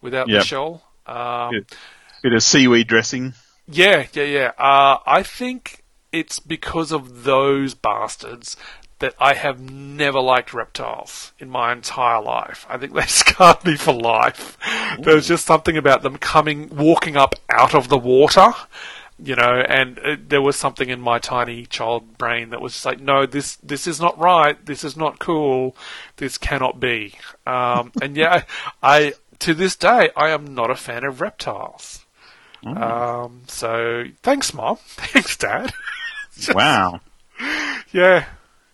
without 0.00 0.28
Yep. 0.28 0.40
the 0.40 0.46
shell. 0.46 0.82
Um, 1.06 1.50
Good. 1.52 1.66
Bit 2.22 2.32
of 2.34 2.42
seaweed 2.42 2.86
dressing. 2.88 3.34
Yeah, 3.66 4.06
yeah, 4.12 4.24
yeah. 4.24 4.52
Uh, 4.58 4.98
I 5.06 5.22
think 5.22 5.84
it's 6.12 6.40
because 6.40 6.90
of 6.92 7.24
those 7.24 7.74
bastards 7.74 8.56
that 8.98 9.14
I 9.20 9.34
have 9.34 9.60
never 9.60 10.20
liked 10.20 10.52
reptiles 10.52 11.32
in 11.38 11.48
my 11.50 11.72
entire 11.72 12.20
life. 12.20 12.66
I 12.68 12.78
think 12.78 12.94
they 12.94 13.02
scarred 13.06 13.64
me 13.64 13.76
for 13.76 13.92
life. 13.92 14.58
There's 14.98 15.28
just 15.28 15.46
something 15.46 15.76
about 15.76 16.02
them 16.02 16.16
coming, 16.16 16.68
walking 16.74 17.16
up 17.16 17.34
out 17.50 17.74
of 17.74 17.88
the 17.88 17.98
water, 17.98 18.52
you 19.22 19.34
know, 19.34 19.60
and 19.68 19.98
uh, 19.98 20.16
there 20.28 20.42
was 20.42 20.56
something 20.56 20.88
in 20.88 21.00
my 21.00 21.18
tiny 21.18 21.66
child 21.66 22.18
brain 22.18 22.50
that 22.50 22.60
was 22.60 22.74
just 22.74 22.84
like, 22.86 23.00
no, 23.00 23.26
this 23.26 23.56
this 23.56 23.86
is 23.86 24.00
not 24.00 24.18
right. 24.18 24.64
This 24.64 24.84
is 24.84 24.96
not 24.96 25.18
cool. 25.18 25.76
This 26.16 26.38
cannot 26.38 26.78
be. 26.78 27.14
Um, 27.46 27.92
and 28.02 28.16
yeah, 28.16 28.44
I 28.82 29.14
to 29.40 29.54
this 29.54 29.76
day 29.76 30.10
I 30.16 30.30
am 30.30 30.54
not 30.54 30.70
a 30.70 30.76
fan 30.76 31.04
of 31.04 31.20
reptiles. 31.20 32.04
Um, 32.64 33.42
so 33.46 34.04
thanks, 34.22 34.52
mom. 34.52 34.76
Thanks, 34.86 35.36
dad. 35.36 35.72
Wow. 36.54 37.00
yeah. 37.92 38.26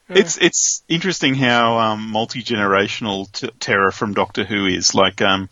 It's 0.08 0.36
it's 0.36 0.82
interesting 0.86 1.34
how 1.34 1.78
um, 1.78 2.10
multi 2.10 2.42
generational 2.42 3.30
t- 3.32 3.50
terror 3.58 3.90
from 3.90 4.12
Doctor 4.12 4.44
Who 4.44 4.66
is. 4.66 4.94
Like 4.94 5.22
um, 5.22 5.48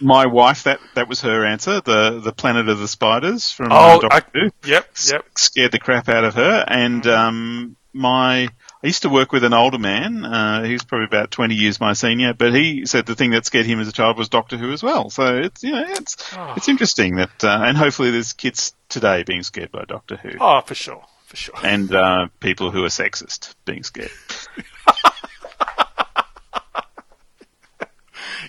my 0.00 0.26
wife, 0.26 0.64
that 0.64 0.80
that 0.94 1.08
was 1.08 1.20
her 1.22 1.44
answer. 1.46 1.80
The 1.80 2.20
the 2.20 2.32
Planet 2.32 2.68
of 2.68 2.78
the 2.78 2.88
Spiders 2.88 3.50
from 3.52 3.70
uh, 3.72 3.76
Oh, 3.96 4.00
Doctor 4.00 4.16
I- 4.34 4.38
Who 4.38 4.50
Yep. 4.70 4.90
Yep. 5.12 5.24
scared 5.36 5.72
the 5.72 5.78
crap 5.78 6.08
out 6.08 6.24
of 6.24 6.34
her. 6.34 6.64
And 6.66 7.06
um, 7.06 7.76
my 7.92 8.48
I 8.82 8.86
used 8.86 9.02
to 9.02 9.08
work 9.10 9.30
with 9.32 9.44
an 9.44 9.52
older 9.52 9.78
man. 9.78 10.24
Uh, 10.24 10.62
he 10.64 10.72
was 10.72 10.84
probably 10.84 11.04
about 11.06 11.30
twenty 11.30 11.54
years 11.54 11.80
my 11.80 11.92
senior, 11.92 12.32
but 12.34 12.54
he 12.54 12.86
said 12.86 13.04
the 13.06 13.14
thing 13.14 13.30
that 13.32 13.44
scared 13.44 13.66
him 13.66 13.78
as 13.80 13.88
a 13.88 13.92
child 13.92 14.16
was 14.16 14.28
Doctor 14.30 14.56
Who 14.56 14.72
as 14.72 14.82
well. 14.82 15.10
So 15.10 15.36
it's 15.36 15.62
you 15.62 15.72
know 15.72 15.84
it's 15.86 16.16
Oh. 16.36 16.54
it's 16.56 16.68
interesting 16.68 17.16
that 17.16 17.44
uh, 17.44 17.60
and 17.64 17.76
hopefully 17.76 18.10
there's 18.10 18.32
kids 18.32 18.72
today 18.88 19.22
being 19.24 19.42
scared 19.42 19.70
by 19.70 19.84
Doctor 19.84 20.16
Who. 20.16 20.30
Oh, 20.40 20.60
for 20.62 20.74
sure. 20.74 21.04
For 21.26 21.36
sure. 21.36 21.54
And 21.62 21.94
uh, 21.94 22.26
people 22.40 22.70
who 22.72 22.82
are 22.84 22.88
sexist 22.88 23.54
being 23.64 23.82
scared. 23.84 24.10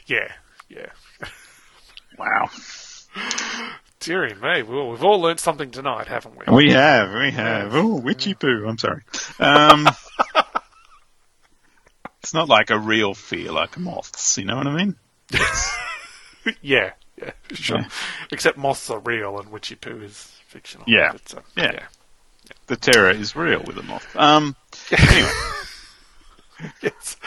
Yeah. 0.07 0.31
Yeah. 0.69 0.87
Wow. 2.17 2.49
Dearie 3.99 4.33
me. 4.33 4.63
Well, 4.63 4.89
we've 4.89 5.03
all 5.03 5.19
learned 5.21 5.39
something 5.39 5.71
tonight, 5.71 6.07
haven't 6.07 6.35
we? 6.37 6.55
We 6.55 6.71
have, 6.71 7.13
we 7.13 7.31
have. 7.31 7.75
Oh, 7.75 7.95
witchy 7.99 8.33
poo. 8.33 8.65
I'm 8.67 8.77
sorry. 8.77 9.01
Um, 9.39 9.87
it's 12.21 12.33
not 12.33 12.49
like 12.49 12.69
a 12.71 12.79
real 12.79 13.13
fear 13.13 13.51
like 13.51 13.77
moths. 13.77 14.37
You 14.37 14.45
know 14.45 14.57
what 14.57 14.67
I 14.67 14.75
mean? 14.75 14.95
yeah. 16.61 16.91
Yeah. 17.17 17.31
Sure. 17.51 17.77
Yeah. 17.79 17.89
Except 18.31 18.57
moths 18.57 18.89
are 18.89 18.99
real 18.99 19.39
and 19.39 19.51
witchy 19.51 19.75
poo 19.75 20.01
is 20.01 20.31
fictional. 20.47 20.85
Yeah. 20.87 21.11
But, 21.11 21.37
uh, 21.37 21.41
Yeah. 21.57 21.83
The 22.67 22.75
terror 22.77 23.11
is 23.11 23.35
real 23.35 23.61
with 23.65 23.77
a 23.77 23.83
moth. 23.83 24.15
Um, 24.15 24.55
anyway, 24.91 25.31
yes. 26.81 27.17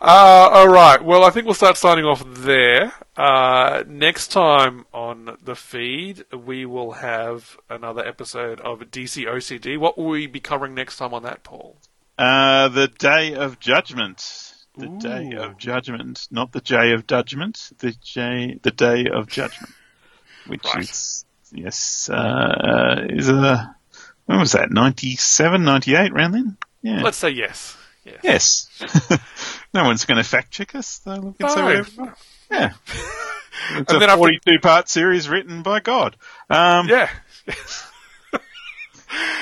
Uh, 0.00 0.48
all 0.52 0.68
right. 0.68 1.02
Well, 1.02 1.24
I 1.24 1.30
think 1.30 1.46
we'll 1.46 1.54
start 1.54 1.76
signing 1.76 2.04
off 2.04 2.22
there. 2.26 2.92
Uh, 3.16 3.84
next 3.86 4.28
time 4.28 4.86
on 4.92 5.36
the 5.42 5.54
feed, 5.54 6.24
we 6.32 6.66
will 6.66 6.92
have 6.92 7.56
another 7.70 8.06
episode 8.06 8.60
of 8.60 8.80
DC 8.80 9.24
OCD. 9.26 9.78
What 9.78 9.96
will 9.96 10.06
we 10.06 10.26
be 10.26 10.40
covering 10.40 10.74
next 10.74 10.96
time 10.98 11.14
on 11.14 11.22
that, 11.22 11.42
Paul? 11.44 11.76
uh, 12.18 12.68
the 12.68 12.88
day 12.88 13.34
of 13.34 13.58
judgment. 13.60 14.52
The 14.76 14.88
day 14.88 15.32
of 15.36 15.56
judgment, 15.56 16.26
not 16.32 16.50
the 16.50 16.60
J 16.60 16.92
of 16.94 17.06
judgment. 17.06 17.70
The 17.78 17.92
J, 18.02 18.58
the 18.60 18.72
day 18.72 19.06
of 19.06 19.28
judgment, 19.28 19.72
which 20.48 20.64
Right. 20.64 20.82
is 20.82 21.24
yes, 21.52 22.08
uh, 22.10 23.06
is 23.08 23.28
a 23.28 23.76
when 24.26 24.40
was 24.40 24.50
that? 24.52 24.72
97, 24.72 25.62
98, 25.62 26.12
round 26.12 26.34
then. 26.34 26.56
Yeah. 26.82 27.02
Let's 27.02 27.18
say 27.18 27.30
yes. 27.30 27.76
Yes. 28.04 28.68
Yes. 28.80 29.18
no 29.74 29.84
one's 29.84 30.04
going 30.04 30.18
to 30.18 30.24
fact 30.24 30.50
check 30.50 30.74
us. 30.74 30.98
They'll 30.98 31.16
look 31.22 31.36
and 31.40 31.50
say 31.50 31.56
No, 31.60 31.64
whatever. 31.64 31.90
no. 31.98 32.12
Yeah. 32.50 32.72
It's 33.76 33.92
And 33.92 34.02
a 34.02 34.16
42 34.16 34.58
part 34.60 34.88
series 34.88 35.28
written 35.28 35.62
by 35.62 35.80
God. 35.80 36.16
Um, 36.50 36.88
Yeah. 36.88 37.08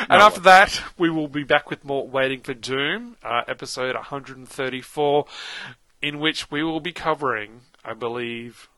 and 0.08 0.20
after 0.22 0.40
that, 0.40 0.80
we 0.98 1.10
will 1.10 1.28
be 1.28 1.44
back 1.44 1.70
with 1.70 1.84
more 1.84 2.06
Waiting 2.06 2.40
for 2.40 2.54
Doom, 2.54 3.16
uh, 3.22 3.42
episode 3.48 3.94
134, 3.94 5.24
in 6.02 6.18
which 6.20 6.50
we 6.50 6.62
will 6.62 6.80
be 6.80 6.92
covering, 6.92 7.62
I 7.84 7.94
believe, 7.94 8.68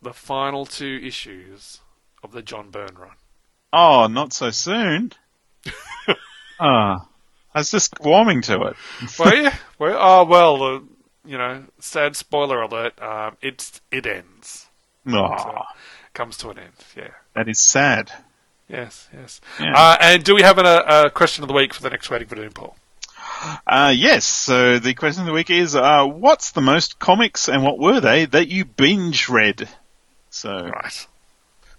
the 0.00 0.12
final 0.12 0.66
two 0.66 1.00
issues 1.02 1.80
of 2.22 2.32
the 2.32 2.42
John 2.42 2.70
Byrne 2.70 2.96
run. 2.98 3.16
Oh, 3.72 4.06
not 4.08 4.32
so 4.32 4.50
soon. 4.50 5.12
Ah, 6.60 7.08
I 7.54 7.60
was 7.60 7.70
just 7.70 8.00
warming 8.00 8.42
to 8.42 8.62
it. 8.62 8.76
Well, 9.18 9.36
yeah. 9.36 9.54
Well, 9.78 9.96
oh, 10.00 10.24
well, 10.24 10.62
uh, 10.62 10.80
you 11.24 11.38
know, 11.38 11.64
sad 11.78 12.16
spoiler 12.16 12.62
alert, 12.62 13.00
um, 13.00 13.36
it's, 13.42 13.80
it 13.90 14.06
ends. 14.06 14.66
Oh, 15.06 15.62
Comes 16.14 16.36
to 16.38 16.50
an 16.50 16.58
end, 16.58 16.72
yeah. 16.96 17.08
that 17.34 17.48
is 17.48 17.58
sad. 17.60 18.12
Yes, 18.68 19.08
yes. 19.12 19.40
Yeah. 19.60 19.72
Uh, 19.74 19.96
and 20.00 20.24
do 20.24 20.34
we 20.34 20.42
have 20.42 20.58
an, 20.58 20.66
a, 20.66 21.10
question 21.10 21.42
of 21.44 21.48
the 21.48 21.54
week 21.54 21.74
for 21.74 21.82
the 21.82 21.90
next 21.90 22.10
Waiting 22.10 22.28
for 22.28 22.36
Doom, 22.36 22.52
Paul? 22.52 22.76
Uh, 23.66 23.92
yes, 23.94 24.24
so 24.24 24.78
the 24.78 24.94
question 24.94 25.22
of 25.22 25.26
the 25.26 25.32
week 25.32 25.50
is, 25.50 25.74
uh, 25.74 26.04
what's 26.04 26.52
the 26.52 26.60
most 26.60 26.98
comics 26.98 27.48
and 27.48 27.62
what 27.62 27.78
were 27.78 28.00
they 28.00 28.24
that 28.26 28.48
you 28.48 28.64
binge 28.64 29.28
read? 29.28 29.68
So, 30.30 30.50
Right. 30.50 31.06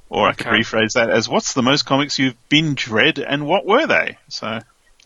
or 0.09 0.27
I 0.27 0.33
could 0.33 0.47
rephrase 0.47 0.93
that 0.93 1.09
as, 1.09 1.27
what's 1.29 1.53
the 1.53 1.63
most 1.63 1.85
comics 1.85 2.19
you've 2.19 2.37
binge 2.49 2.87
read 2.87 3.17
and 3.17 3.47
what 3.47 3.65
were 3.65 3.87
they? 3.87 4.17
So, 4.27 4.59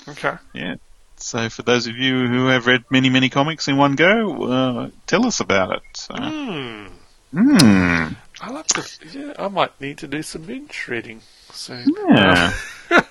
Okay. 0.08 0.34
Yeah. 0.54 0.76
So 1.18 1.50
for 1.50 1.64
those 1.64 1.88
of 1.88 1.96
you 1.98 2.28
who 2.28 2.48
have 2.48 2.68
read 2.68 2.84
many, 2.92 3.10
many 3.10 3.30
comics 3.30 3.68
in 3.68 3.78
one 3.78 3.96
go, 3.96 4.44
uh, 4.44 4.90
tell 5.08 5.26
us 5.26 5.40
about 5.40 5.72
it. 5.78 5.82
So, 5.96 6.14
Hmm. 6.16 6.88
hmm. 7.34 8.08
I 8.40 8.50
love 8.52 8.68
to. 8.68 8.88
Yeah, 9.12 9.34
I 9.40 9.48
might 9.48 9.80
need 9.82 9.98
to 10.00 10.08
do 10.08 10.22
some 10.22 10.44
binge 10.44 10.88
reading 10.88 11.22
So. 11.52 11.74
Yeah. 12.10 12.54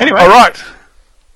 anyway, 0.00 0.20
All 0.20 0.28
right. 0.28 0.62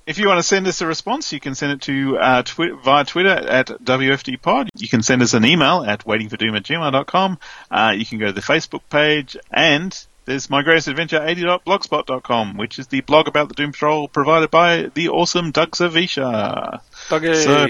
If 0.05 0.17
you 0.17 0.27
want 0.27 0.39
to 0.39 0.43
send 0.43 0.65
us 0.67 0.81
a 0.81 0.87
response, 0.87 1.31
you 1.33 1.39
can 1.39 1.53
send 1.53 1.71
it 1.73 1.81
to 1.81 2.17
uh, 2.17 2.41
twi- 2.43 2.71
via 2.83 3.05
Twitter 3.05 3.29
at 3.29 3.67
WFDpod. 3.67 4.69
You 4.75 4.87
can 4.87 5.03
send 5.03 5.21
us 5.21 5.35
an 5.35 5.45
email 5.45 5.83
at 5.83 6.03
waitingfordoom 6.03 6.55
at 6.57 6.63
gmail.com. 6.63 7.37
Uh, 7.69 7.93
you 7.95 8.05
can 8.07 8.17
go 8.17 8.25
to 8.27 8.31
the 8.31 8.41
Facebook 8.41 8.81
page 8.89 9.37
and 9.51 9.95
there's 10.29 10.47
my 10.47 10.61
greatest 10.61 10.87
adventure 10.87 11.19
80.blogspot.com, 11.19 12.55
which 12.55 12.77
is 12.77 12.85
the 12.87 13.01
blog 13.01 13.27
about 13.27 13.47
the 13.47 13.55
Doom 13.55 13.71
Patrol 13.71 14.07
provided 14.07 14.51
by 14.51 14.83
the 14.93 15.09
awesome 15.09 15.49
Doug 15.49 15.71
Zawisza. 15.71 16.81
Dougie. 17.07 17.43
So, 17.43 17.67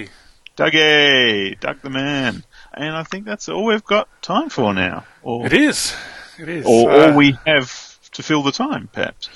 Dougie, 0.58 1.58
Doug 1.58 1.82
the 1.82 1.90
man. 1.90 2.44
And 2.74 2.98
I 2.98 3.04
think 3.04 3.24
that's 3.24 3.48
all 3.48 3.64
we've 3.64 3.86
got 3.86 4.10
time 4.22 4.50
for 4.50 4.74
now. 4.74 5.06
Or, 5.24 5.46
it 5.46 5.54
is. 5.54 5.96
It 6.38 6.50
is. 6.50 6.66
or 6.66 6.92
Uh, 6.92 7.12
all 7.12 7.18
we 7.18 7.38
have 7.48 7.98
to 8.12 8.24
fill 8.24 8.44
the 8.44 8.52
time, 8.52 8.90
perhaps. 8.92 9.30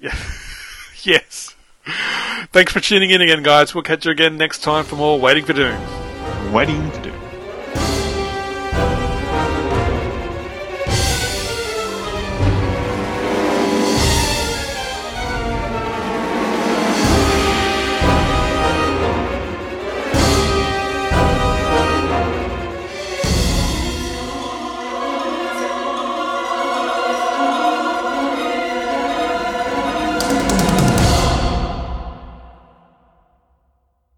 yes. 1.02 1.56
Thanks 2.52 2.72
for 2.72 2.78
tuning 2.78 3.10
in 3.10 3.20
again, 3.20 3.42
guys. 3.42 3.74
We'll 3.74 3.82
catch 3.82 4.04
you 4.04 4.12
again 4.12 4.36
next 4.36 4.62
time 4.62 4.84
for 4.84 4.94
more 4.94 5.18
Waiting 5.18 5.44
for 5.44 5.52
Doom. 5.52 6.52
Waiting 6.52 6.88
for 6.92 7.02
Doom. 7.02 7.07